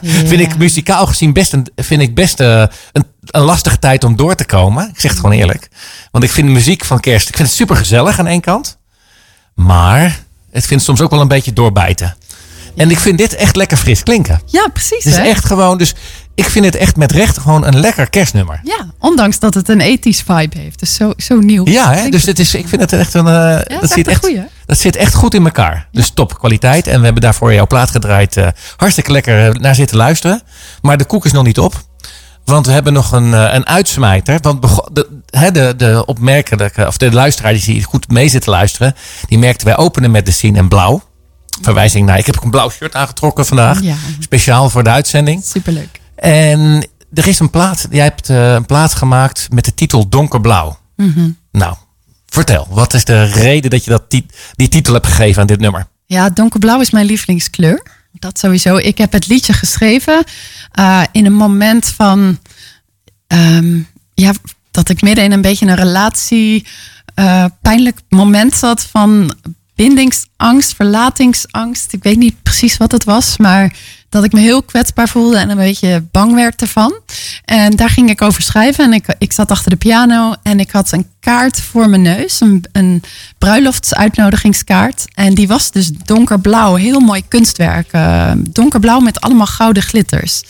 Vind 0.03 0.41
ik 0.41 0.57
muzikaal 0.59 1.07
gezien 1.07 1.33
best 1.33 1.53
een, 1.53 1.67
vind 1.77 2.03
ik 2.03 2.15
best 2.15 2.41
eh, 2.41 2.65
een, 2.93 3.05
een 3.27 3.41
lastige 3.43 3.79
tijd 3.79 4.05
om 4.05 4.17
door 4.17 4.35
te 4.35 4.45
komen. 4.45 4.89
Ik 4.89 5.01
zeg 5.01 5.11
het 5.11 5.21
gewoon 5.21 5.37
eerlijk. 5.37 5.69
Want 6.11 6.25
ik 6.25 6.31
vind 6.31 6.47
de 6.47 6.53
muziek 6.53 6.85
van 6.85 7.01
kerst, 7.01 7.29
ik 7.29 7.37
vind 7.37 7.49
het 7.49 7.57
super 7.57 7.77
gezellig 7.77 8.19
aan 8.19 8.27
één 8.27 8.41
kant. 8.41 8.79
Maar 9.55 10.19
het 10.51 10.67
vindt 10.67 10.85
soms 10.85 11.01
ook 11.01 11.11
wel 11.11 11.21
een 11.21 11.29
beetje 11.29 11.53
doorbijten. 11.53 12.17
En 12.77 12.91
ik 12.91 12.99
vind 12.99 13.19
dit 13.19 13.35
echt 13.35 13.57
lekker 13.57 13.77
fris 13.77 14.03
klinken. 14.03 14.41
Ja, 14.47 14.69
precies. 14.73 15.05
Het 15.05 15.13
is 15.13 15.19
hè? 15.19 15.25
echt 15.25 15.45
gewoon, 15.45 15.79
dus 15.79 15.95
ik 16.37 16.45
vind 16.51 16.65
het 16.65 16.77
echt 16.77 16.97
met 16.97 17.13
recht 17.13 17.39
gewoon 17.39 17.67
een 17.67 17.81
lekker 17.81 18.11
kerstnummer. 18.11 18.61
Ja, 18.65 18.87
ondanks 18.99 19.39
dat 19.39 19.55
het 19.55 19.69
een 19.69 19.81
ethisch 19.81 20.23
vibe 20.27 20.59
heeft. 20.59 20.79
Dus 20.79 20.95
zo, 20.95 21.13
zo 21.17 21.39
nieuw. 21.39 21.67
Ja, 21.67 21.93
hè? 21.95 22.09
Dus 22.09 22.25
het 22.25 22.39
is, 22.39 22.55
ik 22.55 22.69
vind 22.69 22.81
het 22.81 22.93
echt 22.93 23.15
een. 23.15 23.27
eh, 23.27 23.59
is 23.59 23.65
dat, 23.69 23.83
echt 23.83 23.93
zit 23.93 24.07
een 24.07 24.13
echt, 24.13 24.25
goeie. 24.25 24.43
dat 24.67 24.79
zit 24.79 24.97
echt 24.97 25.15
goed 25.15 25.35
in 25.35 25.45
elkaar. 25.45 25.89
Dus 25.93 26.11
top 26.11 26.39
kwaliteit. 26.39 26.87
En 26.87 26.99
we 26.99 27.05
hebben 27.05 27.23
daarvoor 27.23 27.55
jouw 27.55 27.67
plaat 27.67 27.91
gedraaid. 27.91 28.37
eh, 28.37 28.47
hartstikke 28.77 29.13
lekker 29.13 29.49
eh, 29.49 29.55
naar 29.61 29.75
zitten 29.75 29.97
luisteren. 29.97 30.43
Maar 30.83 30.97
de 30.97 31.05
koek 31.05 31.25
is 31.25 31.33
nog 31.33 31.45
niet 31.45 31.59
op. 31.59 31.75
Want 32.45 32.67
we 32.67 32.73
hebben 32.73 32.93
nog 32.93 33.13
een, 33.13 33.33
een 33.33 33.67
uitsmijter. 33.67 34.39
Want 34.41 34.63
de, 34.93 35.09
de, 35.53 35.75
de 35.77 36.03
opmerkelijke, 36.07 36.87
of 36.87 36.97
de 36.97 37.13
luisteraar 37.13 37.53
die 37.53 37.83
goed 37.85 38.09
mee 38.09 38.29
zit 38.29 38.43
te 38.43 38.51
luisteren. 38.51 38.95
Die 39.29 39.39
merkte 39.39 39.65
wij 39.65 39.77
openen 39.77 40.11
met 40.11 40.27
de 40.27 40.33
scene 40.33 40.59
in 40.59 40.69
blauw. 40.69 41.03
Verwijzing 41.63 42.07
naar. 42.07 42.19
Ik 42.19 42.27
heb 42.27 42.37
ook 42.37 42.45
een 42.45 42.51
blauw 42.51 42.71
shirt 42.71 42.95
aangetrokken 42.95 43.47
vandaag. 43.47 43.83
Ja. 43.83 43.95
Speciaal 44.21 44.71
voor 44.71 44.85
de 44.85 44.91
uitzending. 44.91 45.45
Superleuk. 45.45 46.01
En 46.17 46.89
er 47.15 47.27
is 47.27 47.39
een 47.39 47.51
plaat. 47.51 47.87
Jij 47.91 48.05
hebt 48.05 48.31
eh, 48.31 48.53
een 48.53 48.67
plaat 48.67 48.95
gemaakt 48.95 49.49
met 49.53 49.65
de 49.65 49.75
titel 49.75 50.09
Donkerblauw. 50.09 50.79
Mhm. 50.97 51.31
Nou, 51.53 51.77
vertel. 52.27 52.67
Wat 52.71 52.95
is 52.95 53.05
de 53.05 53.25
reden 53.25 53.71
dat 53.71 53.85
je 53.85 53.91
dat 53.91 54.11
die 54.55 54.69
titel 54.69 54.95
hebt 54.95 55.07
gegeven 55.07 55.41
aan 55.41 55.47
dit 55.47 55.61
nummer? 55.61 55.87
Ja, 56.07 56.31
donkerblauw 56.31 56.81
is 56.81 56.91
mijn 56.91 57.07
lievelingskleur. 57.07 57.83
Dat 58.13 58.39
sowieso. 58.39 58.77
Ik 58.77 58.99
heb 58.99 59.13
het 59.13 59.27
liedje 59.27 59.53
geschreven 59.53 60.25
eh, 60.73 61.03
in 61.13 61.27
een 61.27 61.35
moment 61.35 61.87
van... 61.87 62.39
ehm, 63.27 63.81
ja, 64.15 64.33
dat 64.71 64.89
ik 64.89 65.03
midden 65.03 65.25
in 65.25 65.33
een 65.33 65.41
beetje 65.41 65.67
een 65.67 65.75
relatie... 65.75 66.67
eh, 67.15 67.45
pijnlijk 67.63 68.01
moment 68.09 68.55
zat 68.55 68.83
van 68.83 69.35
bindingsangst, 69.75 70.75
verlatingsangst. 70.75 71.93
Ik 71.93 72.03
weet 72.03 72.17
niet 72.17 72.43
precies 72.43 72.77
wat 72.77 72.93
het 72.93 73.05
was, 73.05 73.37
maar 73.37 73.77
dat 74.17 74.25
ik 74.25 74.33
me 74.33 74.41
heel 74.41 74.63
kwetsbaar 74.63 75.09
voelde 75.09 75.37
en 75.37 75.51
een 75.51 75.57
beetje 75.57 76.05
bang 76.11 76.35
werd 76.35 76.61
ervan. 76.61 76.95
En 77.45 77.77
daar 77.77 77.91
ging 77.91 78.11
ik 78.11 78.23
over 78.23 78.43
schrijven. 78.43 78.85
En 78.85 78.93
ik, 78.93 79.15
ik 79.19 79.33
zat 79.33 79.51
achter 79.51 79.71
de 79.71 79.77
piano 79.77 80.35
en 80.43 80.61
ik 80.61 80.71
had 80.71 80.93
een 80.93 81.07
kaart 81.21 81.61
voor 81.61 81.89
mijn 81.89 82.03
neus. 82.03 82.41
Een, 82.73 83.03
bruiloftsuitnodigingskaart. 83.39 85.05
En 85.15 85.35
die 85.35 85.49
was 85.49 85.71
dus 85.71 85.91
donkerblauw. 85.91 86.75
Heel 86.75 87.01
mooi 87.01 87.23
kunstwerk. 87.29 87.89
eh, 87.93 88.33
donkerblauw 88.37 89.01
met 89.01 89.21
allemaal 89.21 89.47
gouden 89.47 89.83
glitters. 89.83 90.43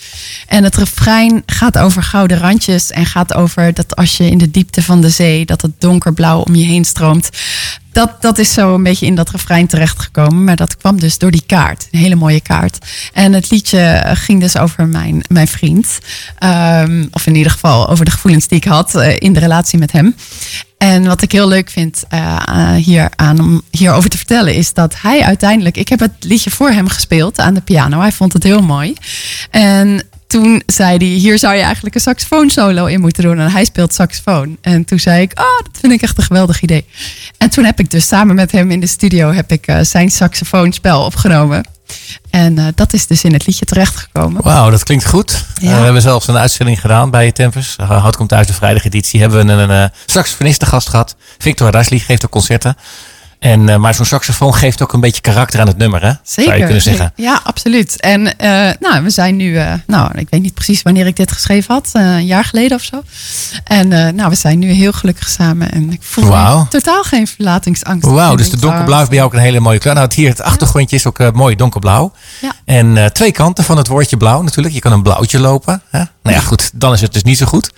En 0.46 0.64
het 0.64 0.76
refrein 0.76 1.42
gaat 1.46 1.79
over 1.79 2.02
gouden 2.02 2.38
randjes. 2.38 2.90
En 2.90 3.07
gaat 3.07 3.35
over 3.35 3.74
dat 3.74 3.96
als 3.96 4.16
je 4.16 4.31
in 4.31 4.38
de 4.38 4.50
diepte 4.50 4.83
van 4.83 5.00
de 5.00 5.11
zee... 5.11 5.46
dat 5.46 5.62
het 5.62 5.81
donkerblauw 5.81 6.40
om 6.40 6.55
je 6.55 6.64
heen 6.64 6.85
stroomt. 6.85 7.31
Dat, 7.96 8.22
dat 8.22 8.38
is 8.38 8.52
zo 8.52 8.74
een 8.74 8.82
beetje 8.82 9.06
in 9.06 9.14
dat 9.14 9.30
refrein 9.30 9.66
terechtgekomen. 9.66 10.44
Maar 10.44 10.56
dat 10.56 10.76
kwam 10.76 11.00
dus 11.00 11.18
door 11.18 11.30
die 11.30 11.42
kaart. 11.46 11.88
Een 11.90 11.98
hele 11.98 12.14
mooie 12.14 12.40
kaart. 12.40 12.78
En 13.12 13.32
het 13.32 13.50
liedje 13.50 13.78
eh, 13.78 14.16
ging 14.16 14.40
dus 14.40 14.59
over 14.59 14.87
mijn, 14.87 15.24
mijn 15.28 15.48
vriend. 15.48 15.98
Ehm, 16.38 17.06
of 17.11 17.26
in 17.26 17.35
ieder 17.35 17.52
geval 17.52 17.88
over 17.88 18.04
de 18.04 18.11
gevoelens 18.11 18.48
die 18.48 18.59
ik 18.59 18.64
had 18.64 18.94
eh, 18.94 19.16
in 19.18 19.32
de 19.32 19.40
relatie 19.40 19.78
met 19.78 19.92
hem. 19.92 20.16
En 20.78 21.06
wat 21.06 21.22
ik 21.22 21.32
heel 21.32 21.48
leuk 21.48 21.70
vind 21.70 22.04
eh, 22.09 22.72
hier 22.72 23.09
aan, 23.14 23.40
om 23.40 23.62
hierover 23.70 24.11
te 24.11 24.16
vertellen... 24.16 24.54
is 24.54 24.72
dat 24.72 24.94
hij 25.00 25.22
uiteindelijk... 25.22 25.76
Ik 25.76 25.88
heb 25.88 26.00
het 26.00 26.12
liedje 26.20 26.50
voor 26.50 26.70
hem 26.70 26.88
gespeeld 26.88 27.38
aan 27.38 27.54
de 27.54 27.61
piano. 27.61 28.00
Hij 28.00 28.12
vond 28.12 28.32
het 28.32 28.42
heel 28.42 28.62
mooi. 28.62 28.94
En 29.50 30.02
toen 30.40 30.62
zei 30.66 30.96
hij, 30.96 31.07
hier 31.07 31.38
zou 31.38 31.55
je 31.55 31.62
eigenlijk 31.62 31.94
een 31.94 32.01
saxofoonsolo 32.01 32.87
in 32.87 33.01
moeten 33.01 33.22
doen. 33.22 33.38
En 33.38 33.51
hij 33.51 33.64
speelt 33.64 33.94
saxofoon. 33.94 34.57
En 34.61 34.85
toen 34.85 34.99
zei 34.99 35.22
ik, 35.22 35.33
oh, 35.38 35.64
dat 35.64 35.79
vind 35.81 35.92
ik 35.92 36.03
echt 36.03 36.18
een 36.18 36.25
geweldig 36.25 36.62
idee. 36.62 36.85
En 37.38 37.51
toen 37.51 37.64
heb 37.64 37.81
ik 37.81 37.90
dus 37.90 38.07
samen 38.07 38.35
met 38.35 38.53
hem 38.53 38.70
in 38.70 38.81
de 38.81 38.87
studio 38.87 39.33
heb 39.33 39.53
ik, 39.53 39.66
eh, 39.66 39.79
zijn 39.83 40.11
saxofoonspel 40.11 41.05
opgenomen. 41.05 41.64
En 42.31 42.59
eh, 42.59 42.64
dat 42.75 42.92
is 42.92 43.07
dus 43.07 43.25
in 43.25 43.33
het 43.33 43.46
liedje 43.46 43.64
terechtgekomen. 43.64 44.42
Wauw, 44.42 44.70
dat 44.70 44.83
klinkt 44.83 45.07
goed. 45.07 45.44
Ja. 45.61 45.70
Eh, 45.70 45.77
we 45.77 45.85
hebben 45.85 46.03
zelfs 46.03 46.29
een 46.29 46.37
uitzending 46.37 46.81
gedaan 46.81 47.11
bij 47.11 47.33
Tempus. 47.33 47.77
Uh, 47.81 48.01
Hout 48.01 48.16
komt 48.16 48.29
thuis 48.29 48.46
de 48.46 48.53
vrijdageditie. 48.53 49.20
Hebben 49.20 49.46
we 49.46 49.53
een, 49.53 49.59
een, 49.70 49.83
eh, 49.83 49.96
saxofonist 50.07 50.61
te 50.61 50.66
gast 50.66 50.88
gehad. 50.88 51.16
Victor 51.38 51.70
Rasli 51.70 51.99
geeft 51.99 52.25
ook 52.25 52.31
concerten. 52.31 52.77
En, 53.46 53.68
eh, 53.68 53.76
maar 53.76 53.94
zo'n 53.94 54.04
saxofoon 54.04 54.54
geeft 54.54 54.82
ook 54.82 54.92
een 54.92 55.00
beetje 55.00 55.20
karakter 55.20 55.61
aan 55.61 55.66
het 55.66 55.76
nummer, 55.76 56.02
hè? 56.02 56.12
Zeker. 56.22 56.44
Zou 56.44 56.56
je 56.56 56.64
kunnen 56.64 56.82
zeggen. 56.82 57.12
Ja, 57.16 57.40
absoluut. 57.44 58.00
En 58.00 58.38
eh, 58.38 58.70
nou, 58.80 59.02
we 59.02 59.11
zijn 59.11 59.37
nu, 59.37 59.56
eh, 59.56 59.72
nou, 59.87 60.18
ik 60.18 60.26
weet 60.30 60.42
niet 60.42 60.54
precies 60.54 60.82
wanneer 60.82 61.06
ik 61.06 61.16
dit 61.16 61.32
geschreven 61.32 61.74
had, 61.74 61.90
een 61.92 62.26
jaar 62.26 62.44
geleden 62.44 62.76
of 62.76 62.82
zo. 62.82 63.02
En 63.64 63.88
nou, 63.88 64.28
we 64.28 64.35
zijn 64.35 64.59
nu 64.59 64.70
heel 64.70 64.92
gelukkig 64.92 65.28
samen. 65.28 65.70
En 65.70 65.92
ik 65.92 66.02
voel 66.02 66.66
totaal 66.68 67.02
geen 67.02 67.26
verlatingsangst. 67.26 68.09
Wauw, 68.09 68.35
dus 68.35 68.50
de 68.50 68.56
donkerblauw 68.56 69.02
is 69.02 69.09
bij 69.09 69.16
jou 69.16 69.28
ook 69.28 69.35
een 69.35 69.40
hele 69.44 69.61
mooie 69.61 69.78
kleur. 69.78 69.94
Nou, 69.94 70.06
het 70.06 70.16
hier 70.16 70.28
het 70.28 70.42
achtergrondje 70.42 70.96
is 70.96 71.06
ook 71.06 71.32
mooi 71.32 71.56
donkerblauw. 71.56 72.12
Ja. 72.40 72.52
En 72.64 73.12
twee 73.12 73.32
kanten 73.32 73.64
van 73.64 73.76
het 73.76 73.87
woordje 73.87 74.16
blauw 74.16 74.42
natuurlijk. 74.42 74.74
Je 74.74 74.80
kan 74.80 74.92
een 74.92 75.02
blauwtje 75.02 75.38
lopen. 75.38 75.82
Hè? 75.90 76.02
Nou 76.22 76.37
ja, 76.37 76.40
goed, 76.40 76.70
dan 76.74 76.92
is 76.92 77.00
het 77.00 77.12
dus 77.12 77.22
niet 77.22 77.38
zo 77.38 77.46
goed. 77.46 77.70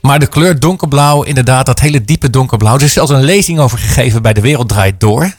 Maar 0.00 0.18
de 0.18 0.26
kleur 0.26 0.60
donkerblauw, 0.60 1.22
inderdaad, 1.22 1.66
dat 1.66 1.80
hele 1.80 2.04
diepe 2.04 2.30
donkerblauw. 2.30 2.74
Er 2.74 2.82
is 2.82 2.92
zelfs 2.92 3.10
een 3.10 3.22
lezing 3.24 3.58
over 3.58 3.78
gegeven 3.78 4.22
bij 4.22 4.32
De 4.32 4.40
Wereld 4.40 4.68
Draait 4.68 5.00
Door. 5.00 5.32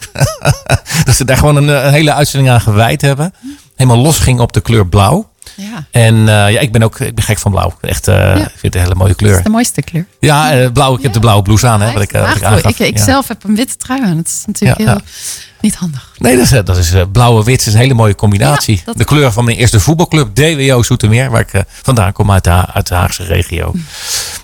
dat 1.06 1.16
ze 1.16 1.26
daar 1.26 1.38
gewoon 1.38 1.56
een, 1.56 1.68
een 1.68 1.92
hele 1.94 2.14
uitzending 2.14 2.52
aan 2.54 2.62
gewijd 2.62 3.02
hebben. 3.02 3.34
Helemaal 3.76 4.02
los 4.02 4.18
ging 4.18 4.40
op 4.40 4.54
de 4.54 4.62
kleur 4.62 4.88
blauw. 4.88 5.30
Ja, 5.56 5.86
En 5.92 6.16
eh, 6.20 6.52
ja, 6.52 6.60
ik 6.60 6.72
ben 6.72 6.84
ook 6.84 7.00
ik 7.00 7.16
ben 7.16 7.24
gek 7.24 7.40
van 7.40 7.52
blauw. 7.52 7.74
Echt, 7.82 8.08
eh, 8.08 8.36
ik 8.36 8.36
vind 8.36 8.62
het 8.62 8.76
een 8.76 8.82
hele 8.82 8.96
mooie 8.96 9.16
kleur. 9.16 9.38
is 9.38 9.44
de 9.44 9.50
mooiste 9.50 9.82
kleur. 9.82 10.06
Ja, 10.20 10.52
eh, 10.52 10.72
blauw. 10.72 10.96
Ik 10.96 11.02
heb 11.04 11.14
de 11.14 11.20
blauwe 11.20 11.42
blouse 11.44 11.68
aan, 11.68 11.82
hè, 11.82 11.92
wat 11.94 12.02
ik, 12.02 12.12
wat 12.12 12.58
ik 12.58 12.66
ik, 12.70 12.80
ik 12.80 12.98
Ja. 12.98 13.04
zelf 13.04 13.28
heb 13.28 13.44
een 13.44 13.56
witte 13.56 13.78
trui 13.78 14.02
aan. 14.04 14.18
Het 14.18 14.28
is 14.28 14.44
natuurlijk 14.46 14.80
Ja, 14.80 14.86
heel 14.86 14.96
ja. 14.96 15.02
Niet 15.62 15.76
handig. 15.76 16.12
Nee, 16.18 16.36
dat 16.36 16.46
is, 16.46 16.52
eh, 16.52 16.66
dat 16.66 16.78
is 16.78 16.94
eh, 16.94 17.02
blauwe-wit. 17.12 17.66
is 17.66 17.74
een 17.74 17.80
hele 17.80 17.94
mooie 17.94 18.16
combinatie. 18.16 18.76
Ja, 18.76 18.82
dat- 18.86 18.98
De 18.98 19.04
kleur 19.04 19.32
van 19.32 19.46
mijn 19.46 19.58
eerste 19.58 19.80
voetbalclub, 19.80 20.36
DWO 20.36 20.84
Zoetermeer, 20.84 21.30
waar 21.30 21.42
ik 21.42 21.54
eh, 21.54 21.62
vandaan 21.82 22.12
kom 22.14 22.32
uit 22.32 22.44
de, 22.44 22.50
Ha- 22.50 22.70
uit 22.74 22.88
de 22.88 22.94
Haagse 22.96 23.24
regio. 23.24 23.74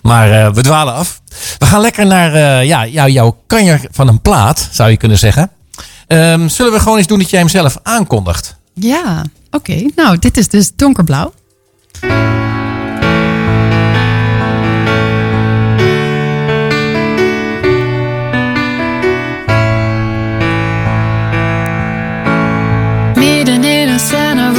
Maar 0.02 0.32
eh, 0.32 0.52
we 0.54 0.62
dwalen 0.62 0.94
af. 0.94 1.22
We 1.58 1.66
gaan 1.66 1.82
lekker 1.82 2.06
naar 2.06 2.66
ja, 2.66 2.86
jou, 2.86 3.10
jouw 3.12 3.38
kanjer 3.48 3.82
van 3.92 4.08
een 4.08 4.22
plaat, 4.22 4.68
zou 4.72 4.90
je 4.90 4.98
kunnen 4.98 5.18
zeggen. 5.18 5.52
Ehm, 6.08 6.48
zullen 6.48 6.72
we 6.72 6.80
gewoon 6.80 6.98
eens 6.98 7.08
doen 7.08 7.20
dat 7.20 7.30
jij 7.30 7.40
hem 7.40 7.50
zelf 7.50 7.78
aankondigt? 7.84 8.56
Ja, 8.74 9.24
oké. 9.52 9.86
Nou, 9.96 10.18
dit 10.20 10.38
is 10.38 10.48
dus 10.48 10.72
donkerblauw. 10.76 11.34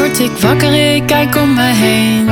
Word 0.09 0.21
ik 0.21 0.37
wakker, 0.37 0.95
ik 0.95 1.07
kijk 1.07 1.37
om 1.37 1.55
me 1.55 1.63
heen. 1.63 2.29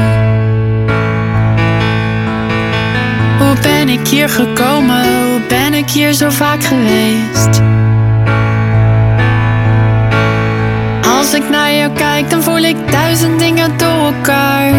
Hoe 3.39 3.57
ben 3.63 3.89
ik 3.89 4.09
hier 4.09 4.29
gekomen? 4.29 5.25
Hoe 5.31 5.41
ben 5.49 5.75
ik 5.75 5.91
hier 5.91 6.13
zo 6.13 6.31
vaak 6.31 6.65
geweest? 6.65 7.61
Als 11.19 11.35
ik 11.35 11.49
naar 11.49 11.73
jou 11.73 11.93
kijk, 11.93 12.31
dan 12.31 12.43
voel 12.43 12.59
ik 12.59 12.77
duizend 12.91 13.39
dingen 13.39 13.77
door 13.77 14.15
elkaar. 14.15 14.73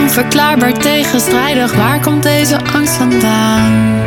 Onverklaarbaar 0.00 0.72
tegenstrijdig, 0.72 1.74
waar 1.74 2.00
komt 2.00 2.22
deze 2.22 2.58
angst 2.74 2.94
vandaan? 2.94 4.00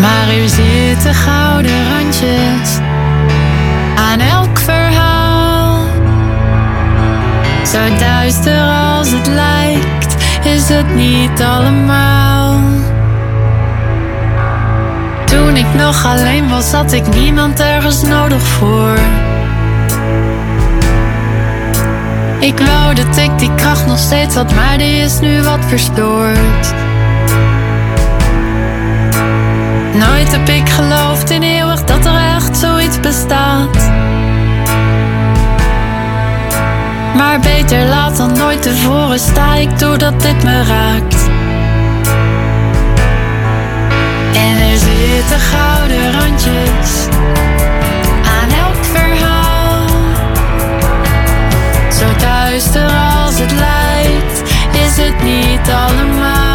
Maar 0.00 0.28
er 0.28 0.48
zitten 0.48 1.14
gouden 1.14 1.90
randjes 1.90 2.78
aan 3.96 4.20
elk 4.20 4.58
verhaal. 4.58 5.84
Zo 7.66 7.78
duister 7.98 8.60
als 8.60 9.10
het 9.10 9.26
lijkt, 9.26 10.16
is 10.44 10.68
het 10.68 10.94
niet 10.94 11.42
allemaal. 11.42 12.60
Toen 15.24 15.56
ik 15.56 15.74
nog 15.74 16.06
alleen 16.06 16.48
was, 16.48 16.72
had 16.72 16.92
ik 16.92 17.14
niemand 17.14 17.60
ergens 17.60 18.02
nodig 18.02 18.42
voor. 18.42 18.98
Ik 22.38 22.58
wou 22.58 22.94
dat 22.94 23.16
ik 23.16 23.38
die 23.38 23.54
kracht 23.54 23.86
nog 23.86 23.98
steeds 23.98 24.34
had, 24.34 24.54
maar 24.54 24.78
die 24.78 24.96
is 24.96 25.20
nu 25.20 25.42
wat 25.42 25.64
verstoord. 25.68 26.74
Nooit 29.98 30.32
heb 30.32 30.48
ik 30.48 30.68
geloofd 30.68 31.30
in 31.30 31.42
eeuwig 31.42 31.84
dat 31.84 32.04
er 32.04 32.34
echt 32.36 32.56
zoiets 32.56 33.00
bestaat. 33.00 33.90
Maar 37.16 37.40
beter 37.40 37.86
laat 37.86 38.16
dan 38.16 38.32
nooit 38.32 38.62
tevoren 38.62 39.18
sta 39.18 39.54
ik 39.54 39.78
toe 39.78 39.96
dat 39.96 40.20
dit 40.20 40.42
me 40.44 40.62
raakt. 40.64 41.28
En 44.32 44.70
er 44.70 44.78
zitten 44.78 45.40
gouden 45.40 46.12
randjes 46.12 47.06
aan 48.24 48.50
elk 48.64 48.84
verhaal. 48.84 49.86
Zo 51.90 52.06
duister 52.18 52.90
als 53.24 53.38
het 53.38 53.52
lijkt, 53.52 54.42
is 54.72 54.96
het 54.96 55.22
niet 55.22 55.70
allemaal. 55.70 56.47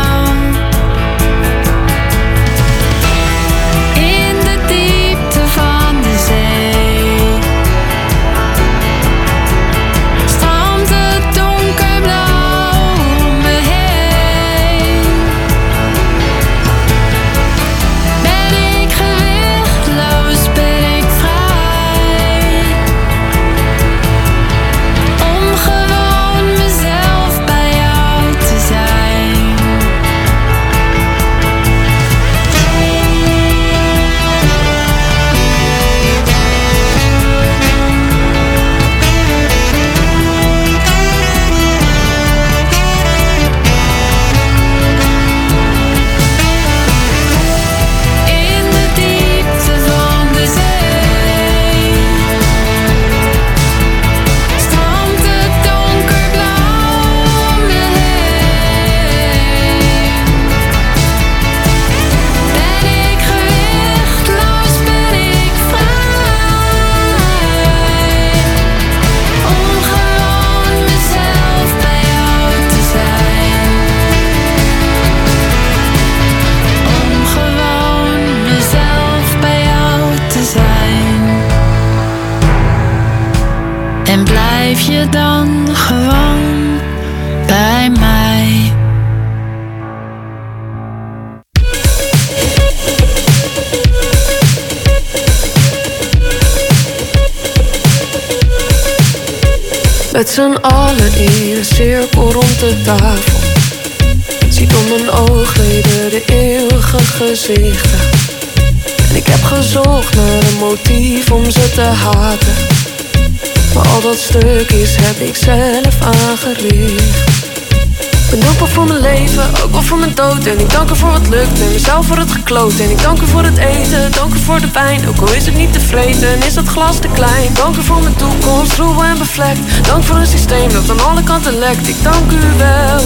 Gekloot. 122.44 122.80
En 122.80 122.90
ik 122.90 123.02
dank 123.02 123.22
u 123.22 123.28
voor 123.28 123.44
het 123.44 123.58
eten, 123.58 124.12
dank 124.12 124.34
u 124.34 124.38
voor 124.38 124.60
de 124.60 124.68
pijn. 124.68 125.08
Ook 125.08 125.20
al 125.20 125.34
is 125.34 125.46
het 125.46 125.56
niet 125.56 125.74
tevreden 125.74 126.30
en 126.30 126.44
is 126.44 126.54
dat 126.54 126.68
glas 126.68 127.00
te 127.00 127.08
klein. 127.14 127.54
Dank 127.54 127.76
u 127.76 127.84
voor 127.84 128.02
mijn 128.02 128.16
toekomst, 128.16 128.74
ruw 128.78 129.02
en 129.02 129.18
bevlekt. 129.18 129.88
Dank 129.88 130.04
voor 130.04 130.16
een 130.16 130.28
systeem 130.28 130.70
dat 130.74 130.90
aan 130.90 131.04
alle 131.10 131.24
kanten 131.24 131.58
lekt. 131.58 131.88
Ik 131.88 132.04
dank 132.04 132.32
u 132.32 132.42
wel, 132.58 133.02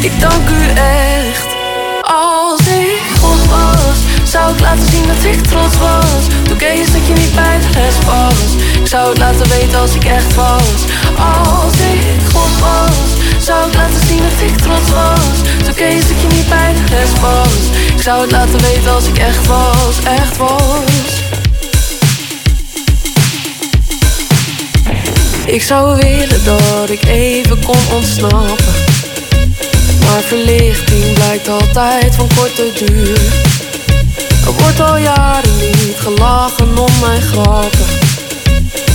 ik 0.00 0.20
dank 0.20 0.48
u 0.48 0.62
echt. 0.74 1.46
Als 2.02 2.60
ik 2.60 3.02
God 3.20 3.46
was, 3.56 3.98
zou 4.24 4.54
ik 4.54 4.60
laten 4.60 4.88
zien 4.90 5.06
dat 5.06 5.24
ik 5.32 5.40
trots 5.42 5.76
was. 5.78 6.22
Toen 6.42 6.56
kees 6.56 6.92
dat 6.92 7.06
je 7.06 7.12
niet 7.12 7.34
bij 7.34 7.58
de 7.64 7.80
rest 7.80 8.04
was. 8.04 8.48
Ik 8.80 8.86
zou 8.86 9.08
het 9.08 9.18
laten 9.18 9.48
weten 9.48 9.78
als 9.80 9.94
ik 9.94 10.04
echt 10.04 10.34
was. 10.34 10.78
Als 11.16 11.74
ik 11.74 12.20
God 12.34 12.54
was, 12.60 13.06
zou 13.38 13.68
ik 13.68 13.74
laten 13.74 14.06
zien 14.06 14.22
dat 14.28 14.48
ik 14.48 14.56
trots 14.56 14.90
was. 14.90 15.36
Toen 15.64 15.74
kees 15.74 16.08
dat 16.08 16.20
je 16.22 16.28
niet 16.36 16.48
bij 16.48 16.72
de 16.78 16.96
rest 16.96 17.20
was. 17.20 17.62
Ik 18.02 18.08
zou 18.08 18.20
het 18.20 18.30
laten 18.30 18.60
weten 18.60 18.92
als 18.92 19.06
ik 19.06 19.18
echt 19.18 19.46
was, 19.46 20.02
echt 20.04 20.36
was. 20.36 21.22
Ik 25.46 25.62
zou 25.62 25.96
willen 25.96 26.44
dat 26.44 26.90
ik 26.90 27.04
even 27.04 27.64
kon 27.64 27.78
ontsnappen. 27.94 28.74
Maar 30.00 30.22
verlichting 30.22 31.12
blijkt 31.14 31.48
altijd 31.48 32.14
van 32.14 32.28
korte 32.36 32.72
duur. 32.84 33.18
Er 34.46 34.52
wordt 34.58 34.80
al 34.80 34.96
jaren 34.96 35.56
niet 35.58 35.96
gelachen 35.96 36.78
om 36.78 36.92
mijn 37.00 37.22
grappen. 37.22 37.86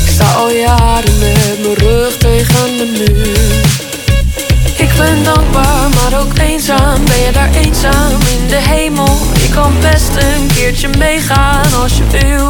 Ik 0.05 0.11
sta 0.13 0.33
al 0.33 0.51
jaren 0.51 1.19
met 1.19 1.59
mijn 1.61 1.73
rug 1.73 2.17
tegen 2.17 2.77
de 2.77 2.85
muur. 2.97 3.86
Ben 4.97 5.23
dankbaar, 5.23 5.89
maar 5.89 6.19
ook 6.19 6.37
eenzaam. 6.37 7.05
Ben 7.05 7.21
je 7.25 7.31
daar 7.31 7.49
eenzaam 7.53 8.11
in 8.11 8.47
de 8.47 8.55
hemel? 8.55 9.17
Ik 9.43 9.51
kan 9.51 9.73
best 9.81 10.15
een 10.15 10.47
keertje 10.47 10.89
meegaan 10.97 11.73
als 11.81 11.97
je 11.97 12.03
wil. 12.11 12.47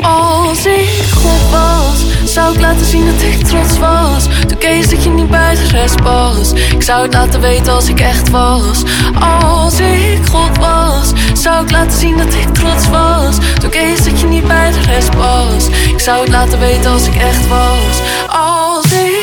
Als 0.00 0.66
ik 0.66 1.04
God 1.14 1.50
was, 1.50 2.04
zou 2.24 2.54
ik 2.54 2.60
laten 2.60 2.86
zien 2.86 3.06
dat 3.06 3.22
ik 3.22 3.46
trots 3.46 3.78
was. 3.78 4.28
Toen 4.46 4.58
kees 4.58 4.88
dat 4.88 5.04
je 5.04 5.10
niet 5.10 5.30
bij 5.30 5.54
de 5.54 5.68
rest 5.68 6.00
was. 6.00 6.52
Ik 6.52 6.82
zou 6.82 7.02
het 7.02 7.14
laten 7.14 7.40
weten 7.40 7.72
als 7.72 7.88
ik 7.88 8.00
echt 8.00 8.30
was. 8.30 8.82
Als 9.20 9.78
ik 9.80 10.18
God 10.30 10.58
was, 10.58 11.12
zou 11.32 11.64
ik 11.64 11.70
laten 11.70 11.98
zien 11.98 12.16
dat 12.16 12.34
ik 12.34 12.54
trots 12.54 12.88
was. 12.88 13.36
Toen 13.60 13.70
kees 13.70 14.04
dat 14.04 14.20
je 14.20 14.26
niet 14.26 14.46
bij 14.46 14.70
de 14.70 14.80
rest 14.80 15.14
was. 15.14 15.66
Ik 15.92 16.00
zou 16.00 16.20
het 16.20 16.28
laten 16.28 16.58
weten 16.58 16.90
als 16.90 17.06
ik 17.06 17.14
echt 17.14 17.48
was. 17.48 18.00
Als 18.28 18.92
ik 18.92 19.19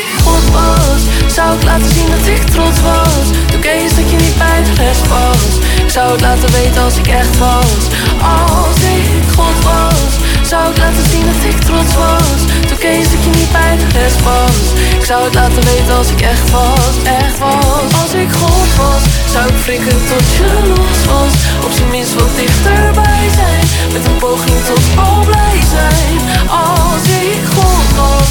Zou 1.38 1.56
ik 1.56 1.64
laten 1.64 1.92
zien 1.94 2.10
dat 2.10 2.26
ik 2.26 2.42
trots 2.42 2.80
was. 2.80 3.26
Toen 3.50 3.60
kees 3.60 3.94
dat 3.94 4.10
je 4.10 4.16
niet 4.16 4.38
bij 4.38 4.62
de 4.62 4.74
rest 4.84 5.06
was. 5.08 5.50
Ik 5.84 5.90
zou 5.90 6.12
het 6.12 6.20
laten 6.20 6.50
weten 6.52 6.82
als 6.82 6.96
ik 6.96 7.06
echt 7.06 7.38
was. 7.38 7.82
Als 8.20 8.80
ik 8.98 9.22
God 9.36 9.58
was, 9.64 10.10
zou 10.50 10.70
ik 10.70 10.78
laten 10.78 11.06
zien 11.10 11.26
dat 11.30 11.42
ik 11.50 11.58
trots 11.68 11.94
was. 11.94 12.40
Toen 12.68 12.78
kees 12.78 13.06
dat 13.12 13.24
je 13.24 13.30
niet 13.40 13.52
bij 13.52 13.74
de 13.82 13.88
rest 14.00 14.20
was. 14.22 14.60
Ik 14.98 15.04
zou 15.04 15.24
het 15.24 15.34
laten 15.34 15.62
weten 15.70 15.94
als 15.96 16.10
ik 16.10 16.20
echt 16.20 16.50
was, 16.50 16.94
echt 17.20 17.38
was. 17.38 17.88
Als 18.02 18.12
ik 18.24 18.30
God 18.42 18.70
was, 18.82 19.02
zou 19.32 19.44
ik 19.52 19.58
frikken 19.66 19.98
tot 20.10 20.26
je 20.36 20.50
los 20.72 21.00
was. 21.12 21.32
Op 21.66 21.72
zijn 21.76 21.90
minst 21.90 22.14
wat 22.14 22.32
dichterbij 22.36 23.24
zijn. 23.40 23.64
Met 23.92 24.06
een 24.06 24.18
poging 24.24 24.58
tot 24.68 24.84
al 25.06 25.20
blij 25.30 25.60
zijn. 25.76 26.18
Als 26.48 27.04
ik 27.26 27.42
God 27.56 27.88
was, 28.00 28.30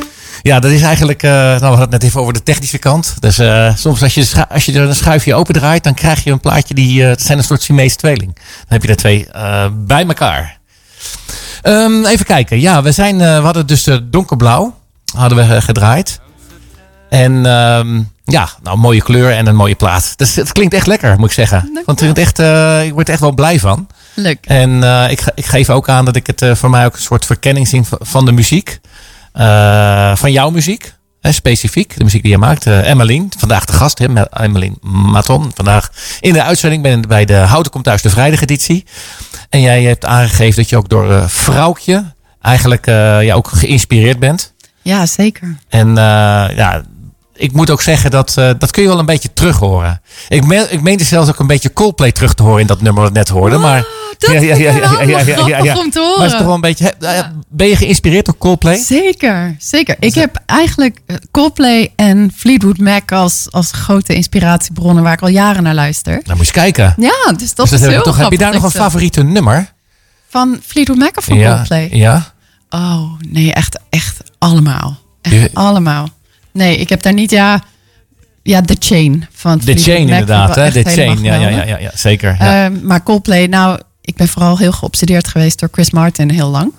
ja, 0.41 0.59
dat 0.59 0.71
is 0.71 0.81
eigenlijk... 0.81 1.23
eh, 1.23 1.31
nou, 1.31 1.59
we 1.59 1.65
hadden 1.65 1.79
het 1.79 1.89
net 1.89 2.03
even 2.03 2.21
over 2.21 2.33
de 2.33 2.43
technische 2.43 2.77
kant. 2.77 3.15
Dus 3.19 3.39
eh, 3.39 3.75
soms 3.75 4.03
als 4.03 4.13
je, 4.13 4.45
als 4.49 4.65
je 4.65 4.73
er 4.73 4.87
een 4.87 4.95
schuifje 4.95 5.35
open 5.35 5.53
draait... 5.53 5.83
dan 5.83 5.93
krijg 5.93 6.23
je 6.23 6.31
een 6.31 6.39
plaatje 6.39 6.73
die... 6.73 7.03
eh, 7.03 7.09
het 7.09 7.21
zijn 7.21 7.37
een 7.37 7.43
soort 7.43 7.61
Siamese 7.61 7.95
tweeling. 7.95 8.35
Dan 8.35 8.67
heb 8.67 8.83
je 8.83 8.87
er 8.87 8.95
twee 8.95 9.27
bij 9.71 10.05
elkaar. 10.07 10.59
Ehm, 11.61 12.05
even 12.05 12.25
kijken. 12.25 12.59
Ja, 12.59 12.81
we, 12.81 12.91
zijn, 12.91 13.17
we 13.17 13.23
hadden 13.25 13.67
dus 13.67 13.87
donkerblauw. 14.03 14.79
Hadden 15.15 15.47
we 15.47 15.61
gedraaid. 15.61 16.19
En 17.09 17.45
ehm, 17.45 18.01
ja, 18.23 18.49
nou, 18.63 18.77
mooie 18.77 19.01
kleur 19.01 19.31
en 19.31 19.47
een 19.47 19.55
mooie 19.55 19.75
plaat. 19.75 20.13
Dus 20.17 20.35
het 20.35 20.51
klinkt 20.51 20.73
echt 20.73 20.87
lekker, 20.87 21.17
moet 21.17 21.27
ik 21.27 21.33
zeggen. 21.33 21.81
Want 21.85 21.99
het 21.99 22.17
echt, 22.17 22.39
ik 22.85 22.93
word 22.93 23.07
er 23.07 23.13
echt 23.13 23.21
wel 23.21 23.33
blij 23.33 23.59
van. 23.59 23.87
Leuk. 24.13 24.45
En 24.45 24.83
ik, 25.09 25.23
ik 25.35 25.45
geef 25.45 25.69
ook 25.69 25.89
aan 25.89 26.05
dat 26.05 26.15
ik 26.15 26.27
het 26.27 26.57
voor 26.57 26.69
mij 26.69 26.85
ook 26.85 26.93
een 26.93 27.01
soort 27.01 27.25
verkenning 27.25 27.67
zie 27.67 27.81
van 27.99 28.25
de 28.25 28.31
muziek. 28.31 28.79
Eh, 29.33 30.15
van 30.15 30.31
jouw 30.31 30.49
muziek. 30.49 30.93
Hè, 31.21 31.31
specifiek, 31.31 31.97
de 31.97 32.03
muziek 32.03 32.21
die 32.21 32.31
je 32.31 32.37
maakt. 32.37 32.67
Eh 32.67 32.89
Emmeline, 32.89 33.27
vandaag 33.37 33.65
de 33.65 33.73
gast, 33.73 33.97
hè, 33.99 34.23
Emmeline 34.29 34.75
Maton. 34.81 35.51
Vandaag 35.55 35.91
in 36.19 36.33
de 36.33 36.43
uitzending 36.43 36.83
ben 36.83 37.01
bij 37.01 37.25
de 37.25 37.33
Houten 37.35 37.71
Komt 37.71 37.83
Thuis, 37.83 38.01
de 38.01 38.09
vrijdageditie. 38.09 38.85
En 39.49 39.61
jij 39.61 39.83
hebt 39.83 40.05
aangegeven 40.05 40.55
dat 40.55 40.69
je 40.69 40.77
ook 40.77 40.89
door 40.89 41.11
eh 41.11 41.27
Vrouwtje 41.27 42.13
eigenlijk 42.41 42.87
eh, 42.87 43.23
ja, 43.23 43.33
ook 43.33 43.47
geïnspireerd 43.47 44.19
bent. 44.19 44.53
Ja, 44.81 45.05
zeker. 45.05 45.57
En 45.69 45.95
ja, 45.95 46.83
ik 47.41 47.51
moet 47.51 47.69
ook 47.69 47.81
zeggen 47.81 48.11
dat 48.11 48.37
eh, 48.37 48.49
dat 48.57 48.71
kun 48.71 48.81
je 48.81 48.87
wel 48.87 48.99
een 48.99 49.05
beetje 49.05 49.33
terug 49.33 49.57
horen. 49.57 50.01
Ik, 50.27 50.45
me, 50.45 50.67
ik 50.69 50.81
meende 50.81 51.03
zelfs 51.03 51.29
ook 51.29 51.39
een 51.39 51.47
beetje 51.47 51.73
Coldplay 51.73 52.11
terug 52.11 52.33
te 52.33 52.43
horen 52.43 52.61
in 52.61 52.67
dat 52.67 52.81
nummer 52.81 53.03
dat 53.03 53.11
we 53.11 53.17
net 53.17 53.29
hoorden. 53.29 53.59
Maar 53.61 53.79
Oh, 53.79 53.87
dat 54.19 54.29
vind 54.29 55.27
ik 55.27 55.35
wel 55.35 55.45
grappig 55.45 55.77
om 55.83 55.89
te 55.91 55.99
Maar 56.17 56.23
het 56.23 56.31
is 56.31 56.37
toch 56.37 56.45
wel 56.45 56.53
een 56.55 56.61
beetje. 56.61 56.93
eh, 56.99 57.19
Ben 57.49 57.67
je 57.67 57.75
geïnspireerd 57.75 58.25
door 58.25 58.37
Coldplay? 58.37 58.77
Zeker, 58.77 59.55
zeker. 59.59 59.95
Ik 59.99 60.13
heb 60.13 60.41
eigenlijk 60.45 60.99
eh, 61.05 61.15
Coldplay 61.31 61.93
en 61.95 62.31
Fleetwood 62.35 62.77
Mac 62.77 63.11
als, 63.11 63.47
als 63.49 63.71
grote 63.71 64.13
inspiratiebronnen 64.13 65.03
waar 65.03 65.13
ik 65.13 65.21
al 65.21 65.27
jaren 65.27 65.63
naar 65.63 65.73
luister. 65.73 66.11
Nou, 66.13 66.23
moet 66.25 66.35
je 66.35 66.41
eens 66.41 66.51
kijken. 66.51 66.93
Ja, 66.97 67.31
dus 67.37 67.53
dat 67.55 67.69
Dus 67.69 67.81
is 67.81 67.87
heel 67.87 68.01
toch, 68.03 68.17
heb 68.17 68.31
je 68.31 68.37
daar 68.37 68.53
nog 68.53 68.61
dat 68.61 68.73
een 68.73 68.79
favoriete 68.81 69.23
nummer? 69.23 69.71
Van 70.29 70.59
Fleetwood 70.65 70.97
Mac 70.97 71.17
of 71.17 71.23
van 71.23 71.37
ja, 71.37 71.53
Coldplay? 71.55 71.89
ja. 71.91 72.33
Oh, 72.69 73.11
nee, 73.29 73.53
echt, 73.53 73.79
echt 73.89 74.17
allemaal. 74.37 74.99
Echt 75.21 75.35
Je- 75.35 75.49
allemaal. 75.53 76.07
Nee, 76.53 76.77
ik 76.77 76.89
heb 76.89 77.01
daar 77.01 77.13
niet, 77.13 77.31
ja, 77.31 77.63
ja, 78.43 78.61
The 78.61 78.75
Chain 78.79 79.27
van 79.31 79.57
The 79.57 79.63
Fleetwood 79.63 79.87
Chain 79.95 80.09
Mac 80.09 80.19
inderdaad. 80.19 80.55
Hè? 80.55 80.71
The 80.71 80.83
Chain, 80.89 81.23
ja, 81.23 81.35
ja, 81.35 81.49
ja, 81.49 81.63
ja, 81.63 81.77
ja, 81.77 81.91
zeker. 81.95 82.35
Ja. 82.39 82.65
Ehm, 82.65 82.85
maar 82.85 83.03
Coldplay, 83.03 83.45
nou, 83.45 83.79
ik 84.01 84.15
ben 84.15 84.27
vooral 84.27 84.57
heel 84.57 84.71
geobsedeerd 84.71 85.27
geweest 85.27 85.59
door 85.59 85.69
Chris 85.71 85.91
Martin 85.91 86.29
heel 86.29 86.49
lang. 86.49 86.73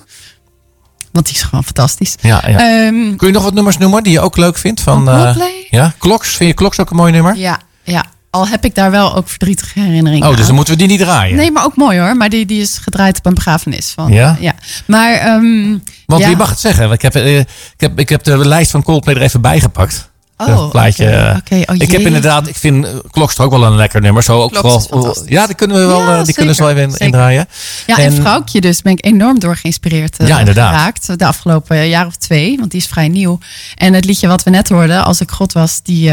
Want 1.13 1.27
die 1.27 1.35
is 1.35 1.43
gewoon 1.43 1.65
fantastisch. 1.65 2.15
ja, 2.21 2.43
ja. 2.49 2.59
Ehm, 2.59 3.17
Kun 3.17 3.27
je 3.27 3.33
nog 3.33 3.43
wat 3.43 3.55
nummers 3.55 3.79
noemen 3.79 4.03
die 4.03 4.13
je 4.13 4.21
ook 4.21 4.37
leuk 4.37 4.59
vindt? 4.59 4.81
Van, 4.81 5.05
Van 5.05 5.15
eh, 5.15 5.23
Coldplay? 5.23 5.67
ja, 5.71 5.95
Kloks. 5.99 6.37
Vind 6.37 6.51
je 6.51 6.57
Kloks 6.57 6.81
ook 6.81 6.91
een 6.91 6.97
mooi 6.97 7.13
nummer? 7.13 7.37
ja, 7.37 7.59
ja, 7.85 8.05
al 8.33 8.49
heb 8.49 8.65
ik 8.65 8.75
daar 8.75 8.91
wel 8.91 9.17
ook 9.17 9.29
verdrietige 9.29 9.81
herinneringen 9.81 10.29
Oh, 10.29 10.37
dus 10.37 10.47
dan 10.47 10.55
moeten 10.55 10.73
we 10.75 10.79
die 10.79 10.89
niet 10.89 11.01
draaien. 11.01 11.37
Nee, 11.37 11.51
maar 11.51 11.65
ook 11.65 11.77
mooi 11.77 11.99
hoor. 11.99 12.17
Maar 12.17 12.29
die, 12.29 12.47
die 12.47 12.61
is 12.61 12.79
gedraaid 12.79 13.19
op 13.19 13.27
een 13.27 13.35
begrafenis. 13.35 13.93
Van, 13.95 14.13
Ja? 14.13 14.37
ja. 14.41 14.55
Maar, 14.87 15.15
ehm, 15.15 15.79
Want 16.07 16.21
ja. 16.23 16.27
wie 16.29 16.37
mag 16.37 16.51
het 16.51 16.61
zeggen? 16.61 16.91
Ik 16.91 17.03
heb, 17.03 17.15
eh, 17.15 17.39
ik, 17.39 17.47
heb, 17.77 17.99
ik 17.99 18.09
heb 18.09 18.25
de 18.25 18.49
lijst 18.49 18.71
van 18.71 18.83
Coldplay 18.83 19.15
er 19.15 19.23
even 19.23 19.41
bijgepakt. 19.41 20.11
Oh, 20.49 20.71
plaatje. 20.71 21.35
oké, 21.39 21.55
eh. 21.55 21.63
Oh, 21.75 21.75
ik 21.79 21.91
heb 21.93 22.01
inderdaad, 22.01 22.47
ik 22.49 22.57
vind 22.57 22.85
eh, 22.87 22.91
Klokster 23.11 23.45
ook 23.45 23.51
wel 23.51 23.65
een 23.65 23.75
lekker 23.77 24.01
nummer. 24.01 24.23
Zo 24.23 24.41
ook 24.43 24.55
fantastisch. 24.57 25.23
ja, 25.29 25.47
die 25.47 25.55
kunnen 25.55 25.77
we 25.77 25.87
wel, 25.87 26.01
Ja, 26.01 26.19
eh, 26.19 26.25
die 26.25 26.35
kunnen 26.35 26.55
ze 26.55 26.63
wel 26.63 26.71
even 26.71 26.83
in- 26.83 26.97
indraaien. 26.97 27.47
Ja, 27.87 27.97
en, 27.99 28.05
En- 28.05 28.13
Vrouwtje 28.13 28.61
dus 28.61 28.83
ben 28.83 28.93
ik 28.93 29.05
enorm 29.05 29.39
door 29.39 29.57
geïnspireerd 29.57 30.17
Ja, 30.27 30.39
inderdaad. 30.39 30.75
geraakt. 30.75 31.19
De 31.19 31.27
afgelopen 31.27 31.89
jaar 31.89 32.07
of 32.07 32.17
twee, 32.17 32.57
want 32.59 32.71
die 32.71 32.81
is 32.81 32.87
vrij 32.87 33.09
nieuw. 33.09 33.39
En 33.75 33.93
het 33.93 34.05
liedje 34.05 34.27
wat 34.27 34.43
we 34.43 34.51
net 34.51 34.69
hoorden, 34.69 35.05
Als 35.05 35.21
ik 35.21 35.31
God 35.31 35.53
was, 35.53 35.81
die, 35.83 36.13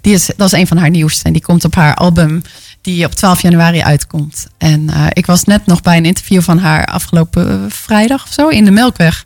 die 0.00 0.12
is, 0.14 0.30
dat 0.36 0.52
is 0.52 0.58
een 0.58 0.66
van 0.66 0.76
haar 0.76 0.90
nieuwste. 0.90 1.24
En 1.24 1.32
die 1.32 1.42
komt 1.42 1.64
op 1.64 1.74
haar 1.74 1.94
album 1.94 2.42
die 2.80 3.04
op 3.04 3.12
12 3.14 3.42
januari 3.42 3.80
uitkomt. 3.82 4.46
En 4.58 4.88
ik 5.12 5.26
was 5.26 5.44
net 5.44 5.66
nog 5.66 5.80
bij 5.82 5.96
een 5.96 6.04
interview 6.04 6.42
van 6.42 6.58
haar 6.58 6.84
afgelopen 6.86 7.70
vrijdag 7.70 8.24
of 8.24 8.32
zo 8.32 8.48
in 8.48 8.64
de 8.64 8.70
Melkweg. 8.70 9.24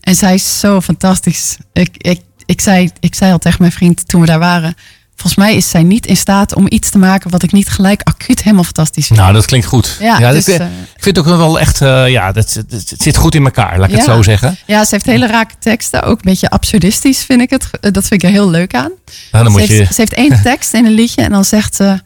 En 0.00 0.14
zij 0.14 0.34
is 0.34 0.58
zo 0.60 0.80
fantastisch. 0.80 1.56
Ik, 1.72 1.90
ik, 1.96 2.20
ik, 2.48 2.60
zei, 2.60 2.90
ik 3.00 3.14
zei 3.14 3.32
al 3.32 3.38
tegen 3.38 3.60
mijn 3.60 3.72
vriend 3.72 4.08
toen 4.08 4.20
we 4.20 4.26
daar 4.26 4.38
waren... 4.38 4.74
Volgens 5.14 5.38
mij 5.38 5.56
is 5.56 5.70
zij 5.70 5.82
niet 5.82 6.06
in 6.06 6.16
staat 6.16 6.54
om 6.54 6.66
iets 6.68 6.90
te 6.90 6.98
maken 6.98 7.30
wat 7.30 7.42
ik 7.42 7.52
niet 7.52 7.68
gelijk 7.68 8.00
acuut 8.02 8.42
helemaal 8.42 8.64
fantastisch 8.64 9.06
vind. 9.06 9.18
Nou, 9.18 9.32
dat 9.32 9.46
klinkt 9.46 9.66
goed. 9.66 9.96
Ja, 10.00 10.30
dus, 10.30 10.48
ik, 10.48 10.60
eh, 10.60 10.66
ik 10.66 11.02
vind 11.02 11.16
het 11.16 11.26
ook 11.26 11.36
wel 11.36 11.60
echt, 11.60 11.80
eh, 11.80 12.08
ja, 12.08 12.32
dat, 12.32 12.62
zit 12.98 13.16
goed 13.16 13.34
in 13.34 13.44
elkaar, 13.44 13.78
laat 13.78 13.88
ik 13.88 13.96
het 13.96 14.04
zo 14.04 14.22
zeggen. 14.22 14.56
Ja, 14.66 14.84
ze 14.84 14.94
heeft 14.94 15.06
hele 15.06 15.26
rake 15.26 15.54
teksten. 15.58 16.02
Ook 16.02 16.16
een 16.16 16.30
beetje 16.30 16.50
absurdistisch 16.50 17.24
vind 17.24 17.40
ik 17.40 17.50
het. 17.50 17.70
Eh, 17.80 17.92
Dat 17.92 18.06
vind 18.06 18.22
ik 18.22 18.28
er 18.28 18.34
heel 18.34 18.50
leuk 18.50 18.74
aan. 18.74 18.92
Nou, 19.32 19.44
dan 19.44 19.44
Ze 19.44 19.50
moet 19.50 19.68
heeft, 19.68 19.88
je, 19.88 19.94
ze 19.94 20.00
heeft 20.00 20.14
één 20.14 20.42
tekst 20.50 20.74
in 20.74 20.86
een 20.86 20.92
liedje 20.92 21.22
en 21.22 21.30
dan 21.30 21.44
zegt 21.44 21.74
ze... 21.74 22.00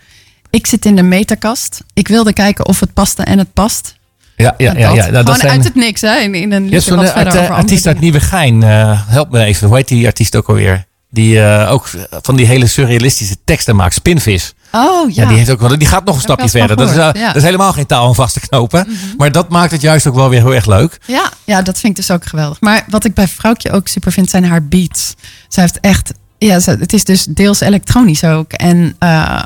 Ik 0.50 0.66
zit 0.66 0.84
in 0.84 0.96
de 0.96 1.02
meterkast. 1.02 1.80
Ik 1.94 2.08
wilde 2.08 2.32
kijken 2.32 2.66
of 2.66 2.80
het 2.80 2.92
paste 2.92 3.22
en 3.22 3.38
het 3.38 3.52
past. 3.52 3.94
Ja, 4.36 4.54
ja, 4.58 4.72
ja, 4.76 4.90
ja, 4.92 5.02
dat. 5.02 5.12
nou, 5.12 5.24
dat 5.24 5.38
zijn, 5.38 5.52
uit 5.52 5.64
het 5.64 5.74
niks, 5.74 6.00
hè? 6.00 6.18
In, 6.18 6.34
in 6.34 6.52
een 6.52 6.62
liedje 6.62 6.80
zo'n 6.80 7.04
eh, 7.04 7.50
artiest 7.50 7.86
uit 7.86 8.00
Nieuwegein, 8.00 8.62
eh 8.62 9.00
help 9.06 9.30
me 9.30 9.44
even, 9.44 9.66
hoe 9.68 9.76
heet 9.76 9.88
die 9.88 10.06
artiest 10.06 10.36
ook 10.36 10.48
alweer? 10.48 10.84
Die 11.10 11.42
eh, 11.42 11.72
ook 11.72 11.90
van 12.22 12.36
die 12.36 12.46
hele 12.46 12.66
surrealistische 12.66 13.36
teksten 13.44 13.76
maakt, 13.76 13.94
Spinvis. 13.94 14.54
Oh, 14.72 15.10
ja. 15.10 15.22
Ja, 15.22 15.28
die, 15.28 15.36
heeft 15.38 15.50
ook 15.50 15.60
wel, 15.60 15.78
die 15.78 15.88
gaat 15.88 16.04
nog 16.04 16.14
een 16.14 16.20
stapje 16.20 16.48
verder. 16.48 16.76
Dat 16.76 16.90
is, 16.90 16.96
ja. 16.96 17.10
Mhm. 17.12 17.26
dat 17.26 17.36
is 17.36 17.42
helemaal 17.42 17.72
geen 17.72 17.86
taal 17.86 18.06
aan 18.06 18.14
vast 18.14 18.32
te 18.34 18.40
knopen. 18.40 18.86
Maar 19.16 19.32
dat 19.32 19.48
maakt 19.48 19.70
het 19.72 19.80
juist 19.80 20.06
ook 20.06 20.14
wel 20.14 20.28
weer 20.28 20.40
heel 20.40 20.54
erg 20.54 20.66
leuk. 20.66 20.98
Ja, 21.06 21.30
ja, 21.44 21.62
dat 21.62 21.78
vind 21.78 21.98
ik 21.98 22.06
dus 22.06 22.14
ook 22.14 22.24
geweldig. 22.26 22.60
Maar 22.60 22.84
wat 22.88 23.04
ik 23.04 23.14
bij 23.14 23.28
Vrouwtje 23.28 23.70
ook 23.70 23.88
super 23.88 24.12
vind, 24.12 24.30
zijn 24.30 24.44
haar 24.44 24.64
beats. 24.64 25.14
Zij 25.48 25.62
heeft 25.62 25.80
echt... 25.80 26.12
Ja, 26.38 26.60
ze- 26.60 26.76
het 26.80 26.92
is 26.92 27.04
dus 27.04 27.24
deels 27.24 27.60
elektronisch 27.60 28.24
ook. 28.24 28.52
En 28.52 28.96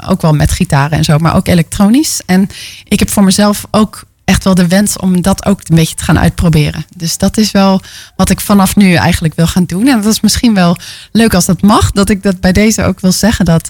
ook 0.09 0.22
wel 0.22 0.32
met 0.32 0.51
gitaren 0.51 0.99
en 0.99 1.05
zo, 1.05 1.18
maar 1.18 1.37
ook 1.37 1.49
elektronisch. 1.49 2.20
En 2.26 2.49
ik 2.84 2.99
heb 2.99 3.11
voor 3.11 3.24
mezelf 3.24 3.64
ook 3.70 4.03
echt 4.27 4.45
wel 4.45 4.55
de 4.55 4.66
wens 4.66 4.97
om 4.97 5.22
dat 5.22 5.45
ook 5.45 5.61
een 5.64 5.77
beetje 5.77 5.95
te 5.95 6.05
gaan 6.05 6.18
uitproberen. 6.18 6.85
Dus 6.97 7.18
dat 7.18 7.37
is 7.37 7.51
wel 7.51 7.81
wat 8.16 8.31
ik 8.31 8.41
vanaf 8.41 8.77
nu 8.77 8.95
eigenlijk 8.95 9.35
wil 9.35 9.47
gaan 9.47 9.64
doen. 9.64 9.87
En 9.87 10.01
dat 10.01 10.12
is 10.12 10.20
misschien 10.20 10.55
wel 10.55 10.77
leuk 11.12 11.35
als 11.35 11.45
dat 11.45 11.62
mag. 11.62 11.91
Dat 11.93 12.09
ik 12.09 12.22
dat 12.22 12.41
bij 12.41 12.53
deze 12.53 12.83
ook 12.83 13.01
wil 13.01 13.12
zeggen 13.12 13.45
dat 13.45 13.68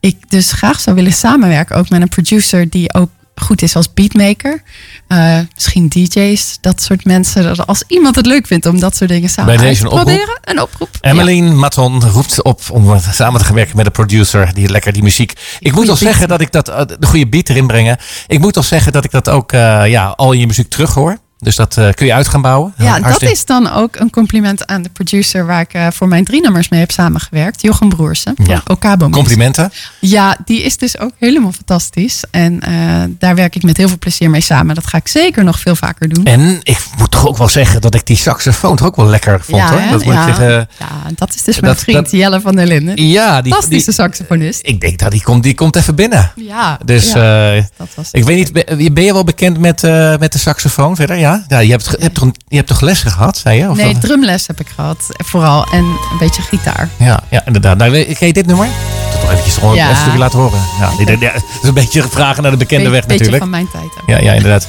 ik 0.00 0.30
dus 0.30 0.52
graag 0.52 0.80
zou 0.80 0.96
willen 0.96 1.12
samenwerken. 1.12 1.76
Ook 1.76 1.88
met 1.88 2.02
een 2.02 2.08
producer 2.08 2.70
die 2.70 2.94
ook 2.94 3.10
goed 3.34 3.62
is 3.62 3.76
als 3.76 3.92
beatmaker. 3.94 4.62
Eh, 5.08 5.38
misschien 5.54 5.88
DJ's, 5.88 6.58
dat 6.60 6.82
soort 6.82 7.04
mensen. 7.04 7.42
Dat 7.42 7.66
Als 7.66 7.84
iemand 7.88 8.16
het 8.16 8.26
leuk 8.26 8.46
vindt 8.46 8.66
om 8.66 8.80
dat 8.80 8.96
soort 8.96 9.10
dingen 9.10 9.28
samen 9.28 9.56
Bij 9.56 9.64
uit 9.64 9.68
deze 9.68 9.80
te 9.80 9.86
een 9.86 9.92
oproep. 9.92 10.06
proberen. 10.06 10.38
Een 10.44 10.60
oproep. 10.62 10.88
Emmeline 11.00 11.54
Maton 11.54 12.00
roept 12.10 12.42
op 12.42 12.60
om 12.70 13.00
samen 13.10 13.40
te 13.40 13.46
gaan 13.46 13.54
werken 13.54 13.76
met 13.76 13.86
een 13.86 13.92
producer 13.92 14.54
die 14.54 14.68
lekker 14.68 14.92
die 14.92 15.02
muziek. 15.02 15.32
Ik 15.58 15.72
moet 15.72 15.88
al 15.88 15.96
zeggen 15.96 16.28
dat 16.28 16.40
ik 16.40 16.52
dat 16.52 16.68
eh, 16.68 16.80
de 16.98 17.06
goede 17.06 17.28
beat 17.28 17.48
erin 17.48 17.66
brengen. 17.66 17.98
Ik 18.26 18.38
moet 18.40 18.56
al 18.56 18.62
zeggen 18.62 18.92
dat 18.92 19.04
ik 19.04 19.10
dat 19.10 19.28
ook 19.28 19.52
eh, 19.52 19.86
ja, 19.86 20.06
al 20.06 20.32
in 20.32 20.40
je 20.40 20.46
muziek 20.46 20.68
terug 20.70 20.94
hoor. 20.94 21.18
Dus 21.44 21.56
dat 21.56 21.76
eh, 21.76 21.88
kun 21.94 22.06
je 22.06 22.14
uit 22.14 22.28
gaan 22.28 22.42
bouwen. 22.42 22.72
Ja, 22.76 23.00
dat 23.00 23.22
is 23.22 23.44
dan 23.44 23.70
ook 23.72 23.96
een 23.96 24.10
compliment 24.10 24.66
aan 24.66 24.82
de 24.82 24.88
producer 24.88 25.46
waar 25.46 25.60
ik 25.60 25.72
eh, 25.72 25.86
voor 25.92 26.08
mijn 26.08 26.24
drie 26.24 26.40
nummers 26.40 26.68
mee 26.68 26.80
heb 26.80 26.90
samengewerkt. 26.90 27.62
Jochem 27.62 27.88
Broersen 27.88 28.34
Ja. 28.44 28.62
Okabo 28.66 29.08
complimenten. 29.08 29.72
Ja, 30.00 30.36
die 30.44 30.62
is 30.62 30.76
dus 30.76 30.98
ook 30.98 31.10
helemaal 31.18 31.52
fantastisch. 31.52 32.22
En 32.30 32.60
eh, 32.60 32.72
daar 33.18 33.34
werk 33.34 33.56
ik 33.56 33.62
met 33.62 33.76
heel 33.76 33.88
veel 33.88 33.98
plezier 33.98 34.30
mee 34.30 34.40
samen. 34.40 34.74
Dat 34.74 34.86
ga 34.86 34.98
ik 34.98 35.08
zeker 35.08 35.44
nog 35.44 35.58
veel 35.60 35.76
vaker 35.76 36.08
doen. 36.08 36.24
En 36.24 36.58
ik 36.62 36.84
moet 36.98 37.10
toch 37.10 37.26
ook 37.26 37.36
wel 37.38 37.48
zeggen 37.48 37.80
dat 37.80 37.94
ik 37.94 38.06
die 38.06 38.16
saxofoon 38.16 38.76
toch 38.76 38.86
ook 38.86 38.96
wel 38.96 39.06
lekker 39.06 39.40
vond 39.40 39.62
hoor. 39.62 39.80
hè? 39.80 39.90
Dat 39.90 40.04
moet 40.04 40.14
ja. 40.14 40.20
ik 40.28 40.34
zeggen. 40.34 40.68
ja, 40.78 40.86
dat 41.14 41.34
is 41.34 41.42
dus 41.42 41.60
mijn 41.60 41.72
Dat- 41.74 41.82
vriend 41.82 41.98
dat- 41.98 42.10
Jelle 42.10 42.40
van 42.40 42.56
der 42.56 42.66
Linden. 42.66 43.06
Ja, 43.08 43.42
die, 43.42 43.52
Fantastische 43.52 43.84
die, 43.90 43.94
saxofonist. 44.00 44.60
ik 44.62 44.80
denk 44.80 44.98
dat 44.98 45.10
die 45.10 45.22
komt, 45.22 45.42
die 45.42 45.54
komt 45.54 45.76
even 45.76 45.94
binnen. 45.94 46.32
Ja, 46.36 46.78
Dus 46.84 47.12
ja, 47.12 47.52
dat 47.76 47.88
was 47.94 48.08
ik 48.12 48.24
weet 48.24 48.36
niet, 48.36 48.52
ben 48.52 48.94
ben 48.94 49.04
je 49.04 49.12
wel 49.12 49.24
bekend 49.24 49.58
met, 49.58 49.82
met 50.18 50.32
de 50.32 50.38
saxofoon 50.38 50.96
verder? 50.96 51.16
Ja, 51.18 51.33
ja 51.48 51.58
je, 51.58 51.70
hebt, 51.70 51.84
je, 51.84 51.96
hebt 52.02 52.14
toch, 52.14 52.24
een- 52.24 52.34
je 52.48 52.56
hebt 52.56 52.68
toch 52.68 52.80
les 52.80 53.02
gehad, 53.02 53.36
zei 53.36 53.58
je? 53.58 53.70
Of 53.70 53.76
Nee, 53.76 53.98
drumles 53.98 54.46
heb 54.46 54.60
ik 54.60 54.66
gehad. 54.74 55.06
Vooral. 55.10 55.66
En 55.72 55.84
een 55.84 56.18
beetje 56.18 56.42
gitaar. 56.42 56.88
Ja, 56.98 57.20
ja, 57.30 57.42
inderdaad. 57.46 57.76
Nou, 57.76 57.90
weet- 57.90 58.18
ken 58.18 58.26
je 58.26 58.32
dit 58.32 58.46
nummer? 58.46 58.68
Toch 59.12 59.20
nog 59.22 59.30
eventjes 59.30 59.56
gewoon 59.56 59.74
Ja. 59.74 59.90
een 59.90 59.96
stukje 59.96 60.18
laten 60.18 60.38
horen. 60.38 60.60
Ja, 60.80 60.90
dit- 60.96 61.06
dit- 61.06 61.20
ja, 61.20 61.30
het 61.32 61.44
is 61.62 61.68
een 61.68 61.74
beetje 61.74 62.02
vragen 62.08 62.42
naar 62.42 62.50
de 62.50 62.56
bekende 62.56 62.84
Be- 62.84 62.90
weg 62.90 63.00
beetje 63.06 63.16
natuurlijk. 63.24 63.42
van 63.42 63.50
mijn 63.50 63.68
tijd 63.72 63.84
ook. 63.84 64.08
Ja, 64.08 64.18
ja, 64.18 64.32
inderdaad. 64.32 64.68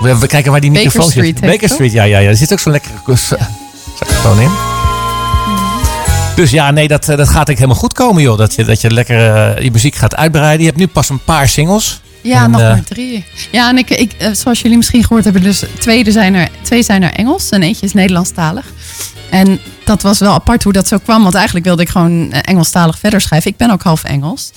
We, 0.00 0.18
we 0.18 0.26
kijken 0.26 0.50
waar 0.50 0.60
die 0.60 0.70
Baker 0.70 0.84
microfoon 0.86 1.10
Street 1.10 1.38
zit. 1.38 1.50
Baker 1.50 1.68
Street, 1.68 1.92
ja, 1.92 2.02
ja, 2.02 2.18
ja. 2.18 2.28
Er 2.28 2.36
zit 2.36 2.52
ook 2.52 2.58
zo'n 2.60 2.72
lekkere 2.72 2.94
kus- 3.04 3.32
saxofoon 3.98 4.40
in. 4.40 4.50
Dus 6.36 6.50
ja, 6.50 6.70
nee, 6.70 6.88
dat, 6.88 7.08
eh, 7.08 7.16
dat 7.16 7.28
gaat 7.28 7.48
ik 7.48 7.56
helemaal 7.56 7.76
goed 7.78 7.92
komen, 7.92 8.22
joh. 8.22 8.38
Dat 8.38 8.54
je, 8.54 8.64
dat 8.64 8.80
je 8.80 8.90
lekker 8.90 9.34
eh, 9.56 9.64
je 9.64 9.70
muziek 9.70 9.94
gaat 9.94 10.16
uitbreiden. 10.16 10.60
Je 10.60 10.66
hebt 10.66 10.78
nu 10.78 10.86
pas 10.86 11.08
een 11.08 11.24
paar 11.24 11.48
singles. 11.48 12.00
Ja, 12.22 12.44
En, 12.44 12.50
nog 12.50 12.60
eh, 12.60 12.68
maar 12.68 12.84
drie. 12.84 13.24
Ja, 13.50 13.68
en 13.68 13.78
ik, 13.78 13.90
ik, 13.90 14.12
eh, 14.12 14.32
zoals 14.32 14.60
jullie 14.60 14.76
misschien 14.76 15.04
gehoord 15.04 15.24
hebben, 15.24 15.42
dus 15.42 15.64
twee 15.78 16.10
zijn 16.10 16.34
er, 16.34 16.48
twee 16.62 16.82
zijn 16.82 17.02
er 17.02 17.12
Engels 17.12 17.48
en 17.48 17.62
eentje 17.62 17.86
is 17.86 17.92
Nederlandstalig. 17.92 18.66
En 19.30 19.60
dat 19.84 20.02
was 20.02 20.18
wel 20.18 20.32
apart 20.32 20.62
hoe 20.62 20.72
dat 20.72 20.88
zo 20.88 20.98
kwam, 20.98 21.22
want 21.22 21.34
eigenlijk 21.34 21.66
wilde 21.66 21.82
ik 21.82 21.88
gewoon 21.88 22.32
eh, 22.32 22.38
Engelstalig 22.42 22.98
verder 22.98 23.20
schrijven. 23.20 23.50
Ik 23.50 23.56
ben 23.56 23.70
ook 23.70 23.82
half 23.82 24.04
Engels. 24.04 24.50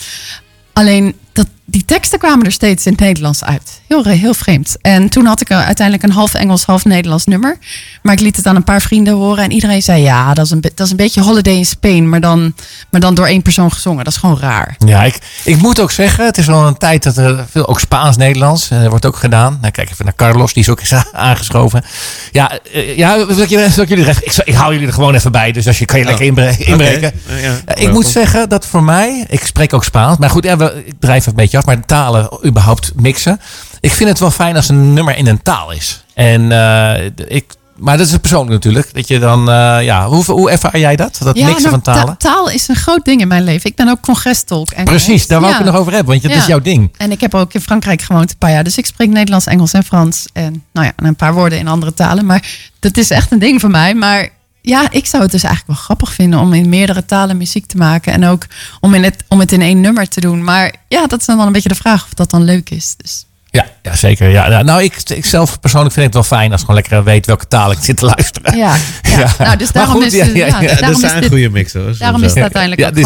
Alleen 0.73 1.15
dat, 1.33 1.47
die 1.65 1.85
teksten 1.85 2.19
kwamen 2.19 2.45
er 2.45 2.51
steeds 2.51 2.85
in 2.85 2.91
het 2.91 3.01
Nederlands 3.01 3.43
uit. 3.43 3.81
Heel, 3.87 4.03
heel 4.03 4.33
vreemd. 4.33 4.75
En 4.81 5.09
toen 5.09 5.25
had 5.25 5.41
ik 5.41 5.51
uiteindelijk 5.51 6.03
een 6.07 6.11
half 6.11 6.33
Engels, 6.33 6.63
half 6.65 6.85
Nederlands 6.85 7.25
nummer. 7.25 7.57
Maar 8.01 8.13
ik 8.13 8.19
liet 8.19 8.35
het 8.35 8.45
aan 8.45 8.55
een 8.55 8.63
paar 8.63 8.81
vrienden 8.81 9.13
horen. 9.13 9.43
En 9.43 9.51
iedereen 9.51 9.81
zei, 9.81 10.01
ja, 10.01 10.33
dat 10.33 10.45
is 10.45 10.51
een, 10.51 10.61
dat 10.61 10.79
is 10.85 10.91
een 10.91 10.97
beetje 10.97 11.21
Holiday 11.21 11.53
in 11.53 11.65
Spain. 11.65 12.09
Maar 12.09 12.21
dan, 12.21 12.53
maar 12.91 13.01
dan 13.01 13.15
door 13.15 13.25
één 13.27 13.41
persoon 13.41 13.71
gezongen. 13.71 14.03
Dat 14.03 14.13
is 14.13 14.19
gewoon 14.19 14.39
raar. 14.39 14.75
Ja, 14.85 15.03
ik, 15.03 15.17
ik 15.43 15.57
moet 15.57 15.79
ook 15.79 15.91
zeggen, 15.91 16.25
het 16.25 16.37
is 16.37 16.49
al 16.49 16.67
een 16.67 16.77
tijd 16.77 17.03
dat 17.03 17.17
er 17.17 17.45
veel, 17.51 17.67
ook 17.67 17.79
Spaans-Nederlands, 17.79 18.69
eh, 18.69 18.87
wordt 18.87 19.05
ook 19.05 19.15
gedaan. 19.17 19.57
Nou, 19.61 19.71
kijk 19.71 19.89
even 19.91 20.05
naar 20.05 20.15
Carlos, 20.15 20.53
die 20.53 20.63
is 20.63 20.69
ook 20.69 20.79
eens 20.79 20.93
aangeschoven. 21.11 21.83
Ja, 22.31 22.59
eh, 22.73 22.97
ja 22.97 23.25
wil 23.25 23.37
ik, 23.39 23.49
je- 23.49 23.69
wil 23.75 23.83
ik 23.83 23.89
jullie 23.89 24.03
recht, 24.03 24.25
ik, 24.25 24.33
ik 24.45 24.53
hou 24.53 24.71
jullie 24.73 24.87
er 24.87 24.93
gewoon 24.93 25.15
even 25.15 25.31
bij, 25.31 25.51
dus 25.51 25.67
als 25.67 25.79
je 25.79 25.85
kan 25.85 25.99
je 25.99 26.05
lekker 26.05 26.25
inbre- 26.25 26.55
inbreken. 26.57 27.11
Ja. 27.27 27.35
Ja, 27.65 27.75
ik 27.75 27.91
moet 27.91 28.05
zeggen 28.07 28.49
dat 28.49 28.65
voor 28.65 28.83
mij, 28.83 29.25
ik 29.29 29.45
spreek 29.45 29.73
ook 29.73 29.83
Spaans, 29.83 30.17
maar 30.17 30.29
goed, 30.29 30.43
ja, 30.43 30.57
we, 30.57 30.83
ik 30.85 30.93
drijf 30.99 31.25
een 31.25 31.35
beetje 31.35 31.54
af, 31.57 31.65
maar 31.65 31.85
talen 31.85 32.29
überhaupt 32.45 32.91
mixen. 32.95 33.39
Ik 33.79 33.91
vind 33.91 34.09
het 34.09 34.19
wel 34.19 34.31
fijn 34.31 34.55
als 34.55 34.69
een 34.69 34.93
nummer 34.93 35.17
in 35.17 35.27
een 35.27 35.41
taal 35.41 35.71
is. 35.71 36.03
En 36.13 36.51
eh, 36.51 37.05
ik, 37.27 37.45
maar 37.75 37.97
dat 37.97 38.07
is 38.07 38.17
persoonlijk 38.17 38.51
natuurlijk, 38.51 38.93
dat 38.93 39.07
je 39.07 39.19
dan, 39.19 39.49
eh, 39.49 39.83
ja, 39.83 40.07
hoe, 40.07 40.23
hoe 40.23 40.51
ervaar 40.51 40.79
jij 40.79 40.95
dat? 40.95 41.17
Dat 41.23 41.35
mixen 41.35 41.55
nou, 41.55 41.69
van 41.69 41.81
ta- 41.81 41.93
talen? 41.93 42.17
taal 42.17 42.49
is 42.49 42.67
een 42.67 42.75
groot 42.75 43.05
ding 43.05 43.21
in 43.21 43.27
mijn 43.27 43.43
leven. 43.43 43.69
Ik 43.69 43.75
ben 43.75 43.89
ook 43.89 44.01
congrestolk. 44.01 44.69
Engels. 44.71 44.89
Precies, 44.89 45.27
daar 45.27 45.39
wou 45.39 45.51
ik 45.51 45.57
het 45.57 45.67
nog 45.67 45.75
over 45.77 45.93
hebben, 45.93 46.11
want 46.11 46.23
dat 46.23 46.31
Ja. 46.31 46.37
is 46.37 46.45
jouw 46.45 46.59
ding. 46.61 46.93
En 46.97 47.11
ik 47.11 47.21
heb 47.21 47.33
ook 47.35 47.53
in 47.53 47.61
Frankrijk 47.61 48.01
gewoond 48.01 48.29
een 48.31 48.37
paar 48.37 48.51
jaar. 48.51 48.63
Dus 48.63 48.77
ik 48.77 48.85
spreek 48.85 49.09
Nederlands, 49.09 49.45
Engels 49.45 49.73
en 49.73 49.83
Frans. 49.83 50.25
En 50.33 50.63
nou 50.73 50.85
ja, 50.85 50.93
en 50.95 51.05
een 51.05 51.15
paar 51.15 51.33
woorden 51.33 51.59
in 51.59 51.67
andere 51.67 51.93
talen. 51.93 52.25
Maar 52.25 52.47
dat 52.79 52.97
is 52.97 53.09
echt 53.09 53.31
een 53.31 53.39
ding 53.39 53.59
voor 53.61 53.69
mij. 53.71 53.93
Maar 53.95 54.29
ja, 54.67 54.87
ik 54.91 55.05
zou 55.05 55.23
het 55.23 55.31
dus 55.31 55.43
eigenlijk 55.43 55.73
wel 55.77 55.83
grappig 55.85 56.13
vinden 56.13 56.39
om 56.39 56.53
in 56.53 56.69
meerdere 56.69 57.05
talen 57.05 57.37
muziek 57.37 57.65
te 57.65 57.77
maken. 57.77 58.13
En 58.13 58.25
ook 58.25 58.45
om, 58.79 58.93
in 58.93 59.03
het, 59.03 59.23
om 59.27 59.39
het 59.39 59.51
in 59.51 59.61
één 59.61 59.81
nummer 59.81 60.07
te 60.07 60.19
doen. 60.19 60.43
Maar 60.43 60.73
ja, 60.87 61.07
dat 61.07 61.19
is 61.19 61.25
dan 61.25 61.37
wel 61.37 61.45
een 61.45 61.51
beetje 61.51 61.69
de 61.69 61.75
vraag 61.75 62.03
of 62.03 62.09
dat 62.13 62.29
dan 62.29 62.43
leuk 62.43 62.69
is. 62.69 62.93
Dus 62.97 63.25
Ja, 63.49 63.65
ja 63.81 63.95
zeker. 63.95 64.29
Ja. 64.29 64.61
Nou, 64.61 64.83
ik, 64.83 65.01
ik 65.09 65.25
zelf 65.25 65.59
persoonlijk 65.59 65.93
vind 65.93 66.05
het 66.05 66.13
wel 66.13 66.23
fijn 66.23 66.51
als 66.51 66.61
ik 66.61 66.67
gewoon 66.67 66.81
lekker 66.81 67.03
weet 67.03 67.25
welke 67.25 67.47
taal 67.47 67.71
ik 67.71 67.77
zit 67.81 67.97
te 67.97 68.05
luisteren. 68.05 68.57
ja, 68.57 68.75
ja. 69.01 69.17
Ja. 69.17 69.33
nou 69.45 69.57
dus 69.57 69.71
daarom 69.71 69.93
goed, 69.93 70.03
is, 70.05 70.13
ja, 70.13 70.25
het- 70.25 70.35
ja, 70.35 70.45
ja, 70.61 70.75
dat 70.87 70.99
zijn 70.99 71.21
dit- 71.21 71.29
goede 71.29 71.49
mix 71.49 71.73
hoor. 71.73 71.97
daarom 71.97 72.23
is 72.23 72.33
het 72.33 72.41
uiteindelijk 72.41 72.81
Ja, 72.81 72.87
ook 72.87 72.95
die 72.95 73.05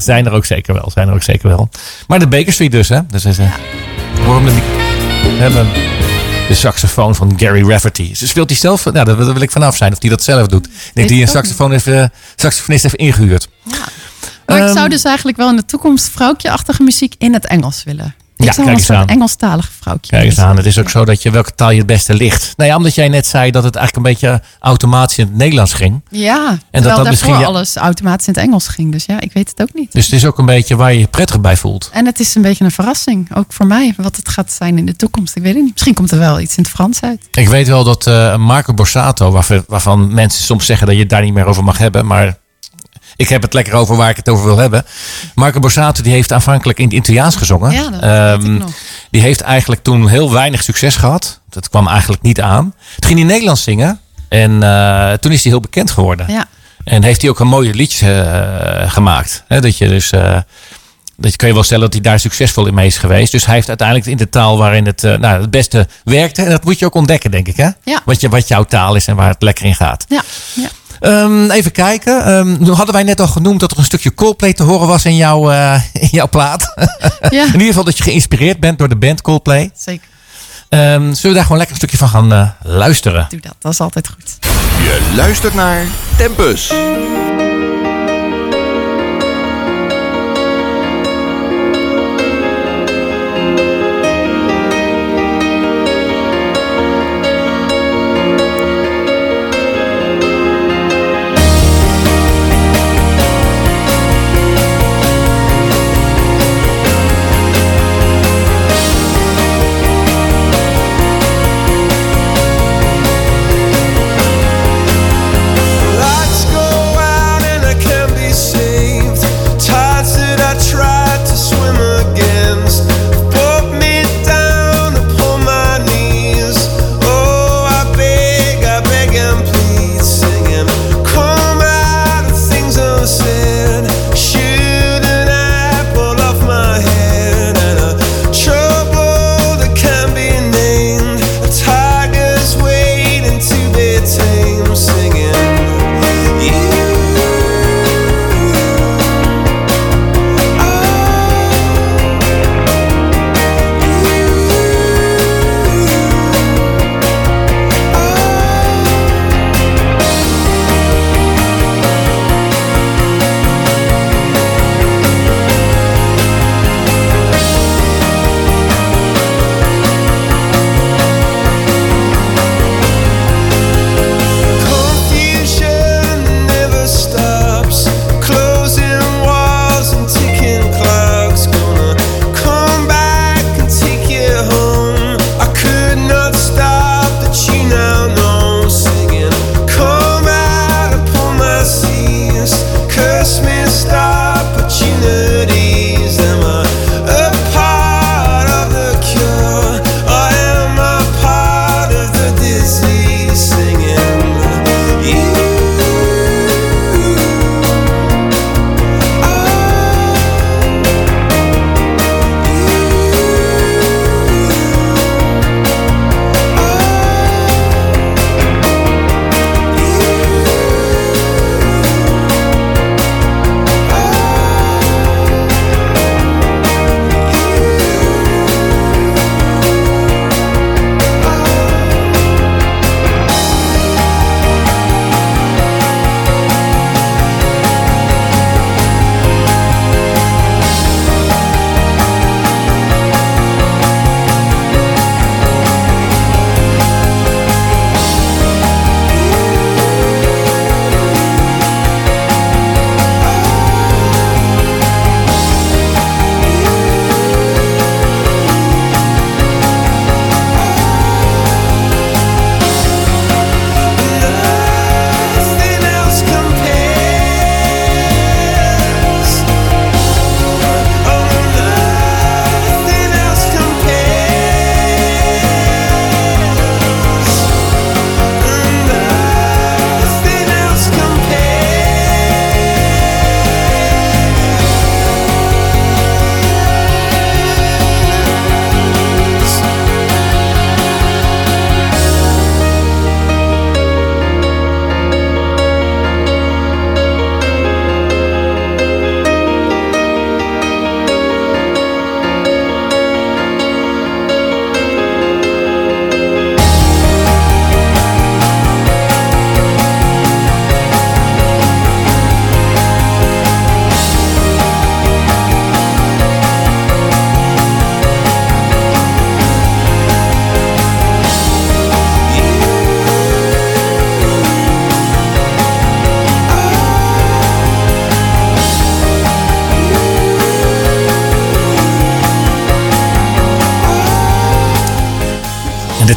zijn, 0.00 0.26
er 0.26 0.32
ook 0.32 0.44
zeker 0.44 0.74
wel. 0.74 0.90
Zijn 0.94 1.08
er 1.08 1.14
ook 1.14 1.22
zeker 1.22 1.48
wel. 1.48 1.68
Maar 2.06 2.18
de 2.18 2.26
Baker 2.28 2.52
Street 2.52 2.72
dus, 2.72 2.88
hè? 2.88 3.00
Dus 3.06 3.24
is, 3.24 3.38
eh, 3.38 3.52
Waarom 4.24 4.44
niet? 4.44 4.54
We 5.22 5.36
hebben 5.38 5.66
de 6.48 6.54
saxofoon 6.54 7.14
van 7.14 7.32
Gary 7.38 7.68
Rafferty. 7.68 8.08
Dus 8.08 8.28
speelt 8.28 8.48
hij 8.50 8.58
zelf? 8.58 8.84
Nou, 8.84 9.04
daar 9.04 9.16
wil 9.16 9.40
ik 9.40 9.50
vanaf 9.50 9.76
zijn 9.76 9.92
of 9.92 10.00
hij 10.00 10.10
dat 10.10 10.22
zelf 10.22 10.46
doet. 10.46 10.66
Ik 10.66 10.72
denk 10.94 11.08
die 11.08 11.22
een 11.22 11.28
saxofoon 11.28 11.70
heeft, 11.70 11.86
eh, 11.86 12.04
saxofonist 12.36 12.82
heeft 12.82 12.94
ingehuurd. 12.94 13.48
Maar 14.46 14.56
ik 14.56 14.62
Ehm, 14.64 14.72
zou 14.72 14.88
dus 14.88 15.02
eigenlijk 15.04 15.36
wel 15.36 15.48
in 15.48 15.56
de 15.56 15.64
toekomst 15.64 16.08
vrouwtje-achtige 16.08 16.82
muziek 16.82 17.14
in 17.18 17.32
het 17.32 17.46
Engels 17.46 17.84
willen. 17.84 18.14
Ik 18.38 18.44
Ja, 18.44 18.52
kijk 18.52 18.68
eens 18.68 18.88
een 18.88 18.96
aan. 18.96 19.62
vrouwtje. 19.80 20.10
Kijk 20.10 20.24
eens 20.24 20.38
aan, 20.38 20.56
het 20.56 20.66
is 20.66 20.78
ook 20.78 20.90
zo 20.90 21.04
dat 21.04 21.22
je 21.22 21.30
welke 21.30 21.54
taal 21.54 21.70
je 21.70 21.78
het 21.78 21.86
beste 21.86 22.14
ligt. 22.14 22.52
Nou 22.56 22.70
ja, 22.70 22.76
omdat 22.76 22.94
jij 22.94 23.08
net 23.08 23.26
zei 23.26 23.50
dat 23.50 23.64
het 23.64 23.76
eigenlijk 23.76 24.06
een 24.06 24.12
beetje 24.12 24.42
automatisch 24.60 25.18
in 25.18 25.26
het 25.26 25.36
Nederlands 25.36 25.72
ging. 25.72 26.00
Ja, 26.10 26.48
en 26.48 26.48
dat 26.48 26.58
terwijl 26.70 26.82
dat 26.82 27.04
daarvoor 27.04 27.28
misschien 27.28 27.46
alles 27.46 27.76
automatisch 27.76 28.26
in 28.26 28.32
het 28.34 28.42
Engels 28.42 28.68
ging. 28.68 28.92
Dus 28.92 29.04
ja, 29.04 29.20
ik 29.20 29.32
weet 29.32 29.48
het 29.48 29.62
ook 29.62 29.74
niet. 29.74 29.92
Dus 29.92 30.04
het 30.04 30.14
is 30.14 30.26
ook 30.26 30.38
een 30.38 30.46
beetje 30.46 30.76
waar 30.76 30.92
je 30.92 30.98
je 30.98 31.06
prettig 31.06 31.40
bij 31.40 31.56
voelt. 31.56 31.90
En 31.92 32.06
het 32.06 32.20
is 32.20 32.34
een 32.34 32.42
beetje 32.42 32.64
een 32.64 32.70
verrassing, 32.70 33.36
ook 33.36 33.52
voor 33.52 33.66
mij, 33.66 33.94
wat 33.96 34.16
het 34.16 34.28
gaat 34.28 34.52
zijn 34.52 34.78
in 34.78 34.86
de 34.86 34.96
toekomst. 34.96 35.36
Ik 35.36 35.42
weet 35.42 35.54
het 35.54 35.62
niet. 35.62 35.72
Misschien 35.72 35.94
komt 35.94 36.10
er 36.10 36.18
wel 36.18 36.40
iets 36.40 36.56
in 36.56 36.62
het 36.62 36.72
Frans 36.72 37.00
uit. 37.00 37.28
Ik 37.30 37.48
weet 37.48 37.68
wel 37.68 37.84
dat 37.84 38.06
eh, 38.06 38.36
Marco 38.36 38.74
Borsato, 38.74 39.30
waarvan, 39.30 39.64
waarvan 39.66 40.14
mensen 40.14 40.44
soms 40.44 40.66
zeggen 40.66 40.86
dat 40.86 40.94
je 40.94 41.00
het 41.02 41.10
daar 41.10 41.22
niet 41.22 41.34
meer 41.34 41.44
over 41.46 41.64
mag 41.64 41.78
hebben, 41.78 42.06
maar 42.06 42.38
ik 43.16 43.28
heb 43.28 43.42
het 43.42 43.52
lekker 43.54 43.74
over 43.74 43.96
waar 43.96 44.10
ik 44.10 44.16
het 44.16 44.28
over 44.28 44.44
wil 44.44 44.56
hebben. 44.56 44.84
Marco 45.34 45.60
Borsato 45.60 46.02
die 46.02 46.12
heeft 46.12 46.32
aanvankelijk 46.32 46.78
in 46.78 46.84
het 46.84 46.94
Italiaans 46.94 47.36
gezongen. 47.36 47.70
Ja, 47.72 47.82
dat 47.90 48.00
weet 48.00 48.02
Ehm, 48.44 48.54
ik 48.54 48.60
nog. 48.60 48.70
Die 49.10 49.20
heeft 49.20 49.40
eigenlijk 49.40 49.82
toen 49.82 50.08
heel 50.08 50.32
weinig 50.32 50.62
succes 50.62 50.96
gehad. 50.96 51.40
Dat 51.50 51.68
kwam 51.68 51.88
eigenlijk 51.88 52.22
niet 52.22 52.40
aan. 52.40 52.74
Toen 52.98 53.06
ging 53.08 53.18
hij 53.18 53.28
Nederlands 53.28 53.62
zingen 53.62 54.00
en 54.28 54.62
eh, 54.62 55.12
toen 55.12 55.32
is 55.32 55.42
hij 55.42 55.52
heel 55.52 55.60
bekend 55.60 55.90
geworden. 55.90 56.26
Ja, 56.32 56.46
En 56.84 57.02
heeft 57.02 57.20
hij 57.20 57.30
ook 57.30 57.40
een 57.40 57.46
mooie 57.46 57.74
liedje 57.74 58.12
eh, 58.20 58.90
gemaakt. 58.90 59.44
Dat 59.48 59.78
je 59.78 59.88
dus. 59.88 60.10
eh, 60.10 60.38
dat 61.20 61.30
je 61.30 61.36
kan 61.36 61.48
je 61.48 61.54
wel 61.54 61.62
stellen 61.62 61.82
dat 61.84 61.92
hij 61.92 62.02
daar 62.02 62.20
succesvol 62.20 62.66
in 62.66 62.74
mee 62.74 62.86
is 62.86 62.98
geweest. 62.98 63.32
Dus 63.32 63.44
hij 63.46 63.54
heeft 63.54 63.68
uiteindelijk 63.68 64.08
in 64.08 64.16
de 64.16 64.28
taal 64.28 64.58
waarin 64.58 64.86
het, 64.86 65.02
nou, 65.02 65.40
het 65.40 65.50
beste 65.50 65.86
werkte. 66.04 66.42
En 66.42 66.50
dat 66.50 66.64
moet 66.64 66.78
je 66.78 66.84
ook 66.84 66.94
ontdekken, 66.94 67.30
denk 67.30 67.48
ik. 67.48 67.56
Hè? 67.56 67.68
Ja. 67.84 68.00
Wat, 68.04 68.20
je, 68.20 68.28
wat 68.28 68.48
jouw 68.48 68.64
taal 68.64 68.94
is 68.94 69.06
en 69.06 69.16
waar 69.16 69.28
het 69.28 69.42
lekker 69.42 69.64
in 69.64 69.74
gaat. 69.74 70.04
ja, 70.08 70.22
ja. 70.54 70.68
Ehm, 71.00 71.50
even 71.50 71.72
kijken. 71.72 72.24
Ehm, 72.24 72.56
nu 72.58 72.70
hadden 72.70 72.94
wij 72.94 73.02
net 73.02 73.20
al 73.20 73.26
genoemd 73.28 73.60
dat 73.60 73.70
er 73.70 73.78
een 73.78 73.84
stukje 73.84 74.14
Coldplay 74.14 74.52
te 74.52 74.62
horen 74.62 74.88
was 74.88 75.04
in, 75.04 75.16
jouw 75.16 75.50
eh, 75.50 75.80
in 75.92 76.08
jouw 76.10 76.28
plaat. 76.28 76.74
ja 77.30 77.44
in 77.44 77.52
ieder 77.52 77.66
geval 77.66 77.84
dat 77.84 77.96
je 77.96 78.02
geïnspireerd 78.02 78.60
bent 78.60 78.78
door 78.78 78.88
de 78.88 78.96
band 78.96 79.22
Coldplay. 79.22 79.70
zeker. 79.76 80.06
Ehm, 80.68 81.00
zullen 81.00 81.16
we 81.22 81.32
daar 81.32 81.42
gewoon 81.42 81.58
lekker 81.58 81.70
een 81.70 81.88
stukje 81.88 81.96
van 81.96 82.08
gaan 82.08 82.32
eh, 82.32 82.48
luisteren? 82.62 83.26
Doe 83.28 83.40
dat. 83.40 83.54
Dat 83.58 83.72
is 83.72 83.80
altijd 83.80 84.08
goed. 84.08 84.38
Je 84.82 85.12
luistert 85.16 85.54
naar 85.54 85.86
Tempus. 86.16 86.72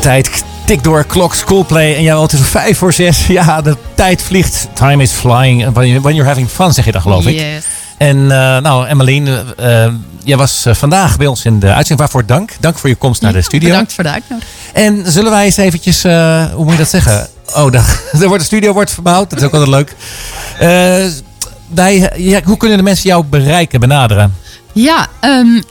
Tijd 0.02 0.44
tikt 0.66 0.84
door, 0.84 1.04
klok, 1.04 1.34
schoolplay. 1.34 1.96
En 1.96 2.04
jij 2.04 2.16
het 2.18 2.32
is 2.34 2.40
vijf 2.40 2.78
voor 2.78 2.94
zes. 2.94 3.28
Ja, 3.38 3.62
de 3.62 3.78
tijd 3.96 4.22
vliegt. 4.22 4.68
Time 4.74 5.04
is 5.04 5.12
flying. 5.12 5.74
When 5.74 5.88
you- 5.88 6.02
when 6.02 6.14
you're 6.16 6.30
having 6.30 6.50
fun, 6.50 6.74
zeg 6.74 6.86
je 6.86 6.92
dan 6.92 7.02
geloof 7.02 7.26
ik. 7.26 7.62
En 7.98 8.18
eh, 8.32 8.58
nou, 8.58 8.88
Emmeline, 8.88 9.44
eh, 9.58 9.88
jij 10.24 10.38
was 10.38 10.66
eh, 10.66 10.74
vandaag 10.74 11.18
bij 11.18 11.28
ons 11.28 11.46
in 11.46 11.60
de 11.60 11.66
uitzending. 11.68 12.00
Waarvoor 12.00 12.26
dank. 12.26 12.52
Dank 12.60 12.78
voor 12.78 12.90
je 12.90 12.96
komst 12.96 13.22
naar 13.22 13.34
de 13.34 13.42
studio. 13.42 13.70
Bedankt 13.70 13.94
voor 13.94 14.04
de 14.04 14.10
uitnodiging. 14.12 14.54
En 14.74 15.12
zullen 15.12 15.32
wij 15.32 15.46
eens 15.46 15.58
eventjes, 15.58 16.04
hoe 16.04 16.64
moet 16.64 16.72
je 16.72 16.78
dat 16.78 16.90
zeggen? 16.90 17.28
Oh, 17.56 17.72
daar, 17.72 18.00
er 18.22 18.28
wordt 18.28 18.34
een 18.40 18.46
studio 18.46 18.74
wordt 18.74 18.92
verbouwd. 18.92 19.30
Dat 19.30 19.40
is 19.40 19.46
ook 19.46 19.54
altijd 19.54 19.70
leuk. 19.72 19.96
Wij, 21.74 22.12
ja, 22.16 22.42
hoe 22.44 22.58
kunnen 22.58 22.78
de 22.78 22.84
mensen 22.84 23.10
jou 23.10 23.24
bereiken, 23.26 23.80
benaderen? 23.80 24.36
Ja, 24.74 25.08
ehm, 25.20 25.62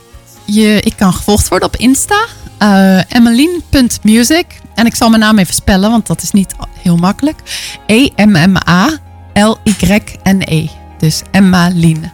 je, 0.45 0.81
ik 0.81 0.93
kan 0.97 1.13
gevolgd 1.13 1.47
worden 1.47 1.67
op 1.67 1.75
Insta. 1.75 2.25
Eh 2.61 3.15
Emmeline.music. 3.15 4.45
En 4.75 4.85
ik 4.85 4.95
zal 4.95 5.09
mijn 5.09 5.21
naam 5.21 5.37
even 5.37 5.53
spellen, 5.53 5.89
want 5.89 6.07
dat 6.07 6.21
is 6.21 6.31
niet 6.31 6.53
heel 6.81 6.97
makkelijk. 6.97 7.39
E 7.85 8.09
E-M-M-A-L-Y-N-E. 8.15 10.67
Dus 10.97 11.21
Emmaline. 11.31 12.11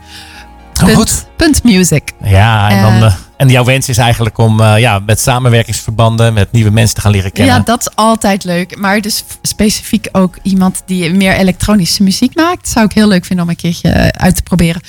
Oh, 0.83 0.89
goed. 0.95 1.25
punt 1.35 1.63
music. 1.63 2.11
Ja, 2.23 2.69
en, 2.69 2.81
dan, 2.81 3.03
Eh. 3.03 3.13
En 3.37 3.49
jouw 3.49 3.63
wens 3.63 3.89
is 3.89 3.97
eigenlijk 3.97 4.37
om 4.37 4.61
eh, 4.61 4.79
ja, 4.79 4.99
met 5.05 5.19
samenwerkingsverbanden, 5.19 6.33
met 6.33 6.51
nieuwe 6.51 6.69
mensen 6.69 6.95
te 6.95 7.01
gaan 7.01 7.11
leren 7.11 7.31
kennen. 7.31 7.55
Ja, 7.55 7.61
dat 7.61 7.79
is 7.79 7.95
altijd 7.95 8.43
leuk. 8.43 8.77
Maar 8.77 9.01
dus 9.01 9.23
specifiek 9.41 10.07
ook 10.11 10.37
iemand 10.41 10.81
die 10.85 11.13
meer 11.13 11.33
elektronische 11.33 12.03
muziek 12.03 12.35
maakt. 12.35 12.69
Zou 12.69 12.85
ik 12.85 12.91
heel 12.91 13.07
leuk 13.07 13.25
vinden 13.25 13.45
om 13.45 13.51
een 13.51 13.57
keertje 13.57 13.89
eh, 13.89 14.07
uit 14.07 14.35
te 14.35 14.43
proberen. 14.43 14.81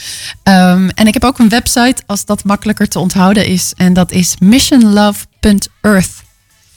Ehm, 0.43 0.89
en 0.95 1.07
ik 1.07 1.15
heb 1.15 1.25
ook 1.25 1.39
een 1.39 1.49
website 1.49 2.03
als 2.07 2.25
dat 2.25 2.45
makkelijker 2.45 2.89
te 2.89 2.99
onthouden 2.99 3.47
is. 3.47 3.73
En 3.77 3.93
dat 3.93 4.11
is 4.11 4.37
missionlove.earth. 4.39 6.13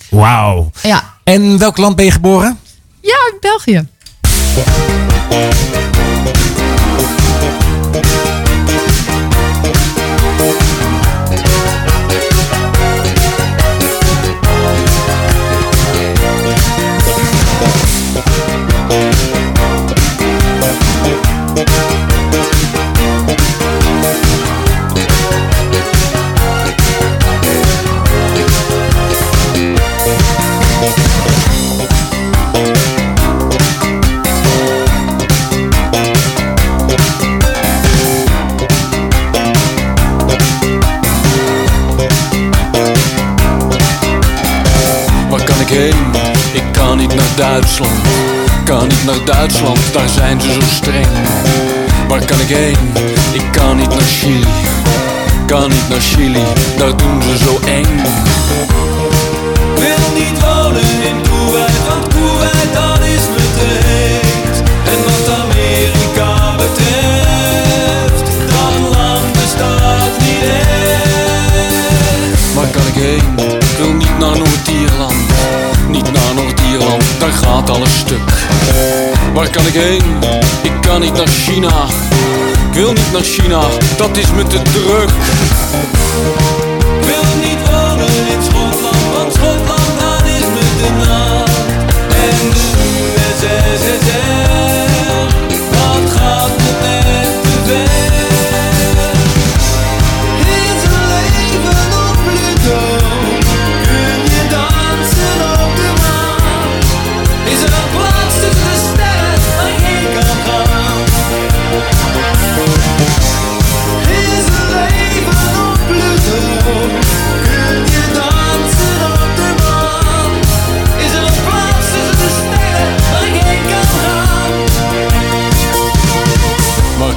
Wauw. 0.10 0.72
Ja. 0.84 1.04
En 1.24 1.58
welk 1.58 1.78
land 1.78 1.96
ben 1.96 2.06
je 2.06 2.12
geboren? 2.12 2.60
ja, 3.02 3.32
in 3.32 3.38
België. 3.40 3.88
Kan 48.66 48.88
niet 48.88 49.06
naar 49.06 49.26
Duitsland, 49.26 49.80
daar 49.94 50.10
zijn 50.10 50.42
ze 50.42 50.52
zo 50.54 50.60
streng. 50.62 51.08
Waar 52.08 52.26
kan 52.26 52.40
ik 52.40 52.48
heen? 52.48 52.78
Ik 53.32 53.52
kan 53.52 53.78
niet 53.78 53.90
naar 53.90 54.02
Chili. 54.02 54.48
Kan 55.46 55.70
niet 55.70 55.90
naar 55.90 56.00
Chili, 56.00 56.44
daar 56.78 56.98
doen 56.98 57.22
ze 57.22 57.38
zo 57.38 57.60
eng. 57.66 58.02
wil 59.76 60.14
niet 60.14 60.51
gaat 77.32 77.70
alles 77.70 78.00
stuk. 78.00 78.30
Waar 79.34 79.50
kan 79.50 79.66
ik 79.66 79.74
heen? 79.74 80.04
Ik 80.62 80.82
kan 80.82 81.02
niet 81.02 81.14
naar 81.14 81.28
China. 81.28 81.86
Ik 82.70 82.74
wil 82.74 82.94
niet 82.94 83.12
naar 83.12 83.22
China, 83.22 83.62
dat 83.98 84.18
is 84.18 84.32
me 84.32 84.44
te 84.44 84.62
druk. 84.62 85.10
wil 87.06 87.24
niet 87.44 87.70
wonen 87.70 88.28
in 88.34 88.44
Schotland, 88.44 89.16
want 89.16 89.34
Schotland 89.34 90.00
dat 90.00 90.24
is 90.26 90.46
me 90.56 90.66
te 90.82 90.90
na. 91.06 91.44
En 92.26 92.50
de 92.50 92.64
USSR, 93.16 94.51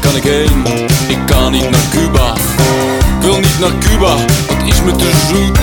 kan 0.05 0.17
ik 0.17 0.23
heen? 0.23 0.65
Ik 1.09 1.19
kan 1.27 1.53
niet 1.53 1.71
naar 1.71 1.89
Cuba. 1.91 2.35
Ik 3.17 3.21
wil 3.21 3.37
niet 3.37 3.59
naar 3.61 3.79
Cuba, 3.79 4.15
dat 4.49 4.67
is 4.67 4.83
me 4.83 4.93
te 4.97 5.11
zoet. 5.29 5.59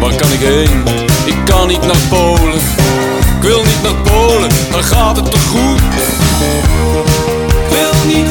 Waar 0.00 0.14
kan 0.14 0.32
ik 0.32 0.40
heen? 0.40 0.82
Ik 1.24 1.44
kan 1.44 1.68
niet 1.68 1.86
naar 1.86 2.02
Polen. 2.08 2.60
Ik 3.36 3.42
wil 3.42 3.62
niet 3.62 3.82
naar 3.82 3.94
Polen, 4.12 4.50
daar 4.70 4.82
gaat 4.82 5.16
het 5.16 5.30
te 5.30 5.38
goed. 5.38 5.80
wil 7.68 8.14
niet 8.14 8.28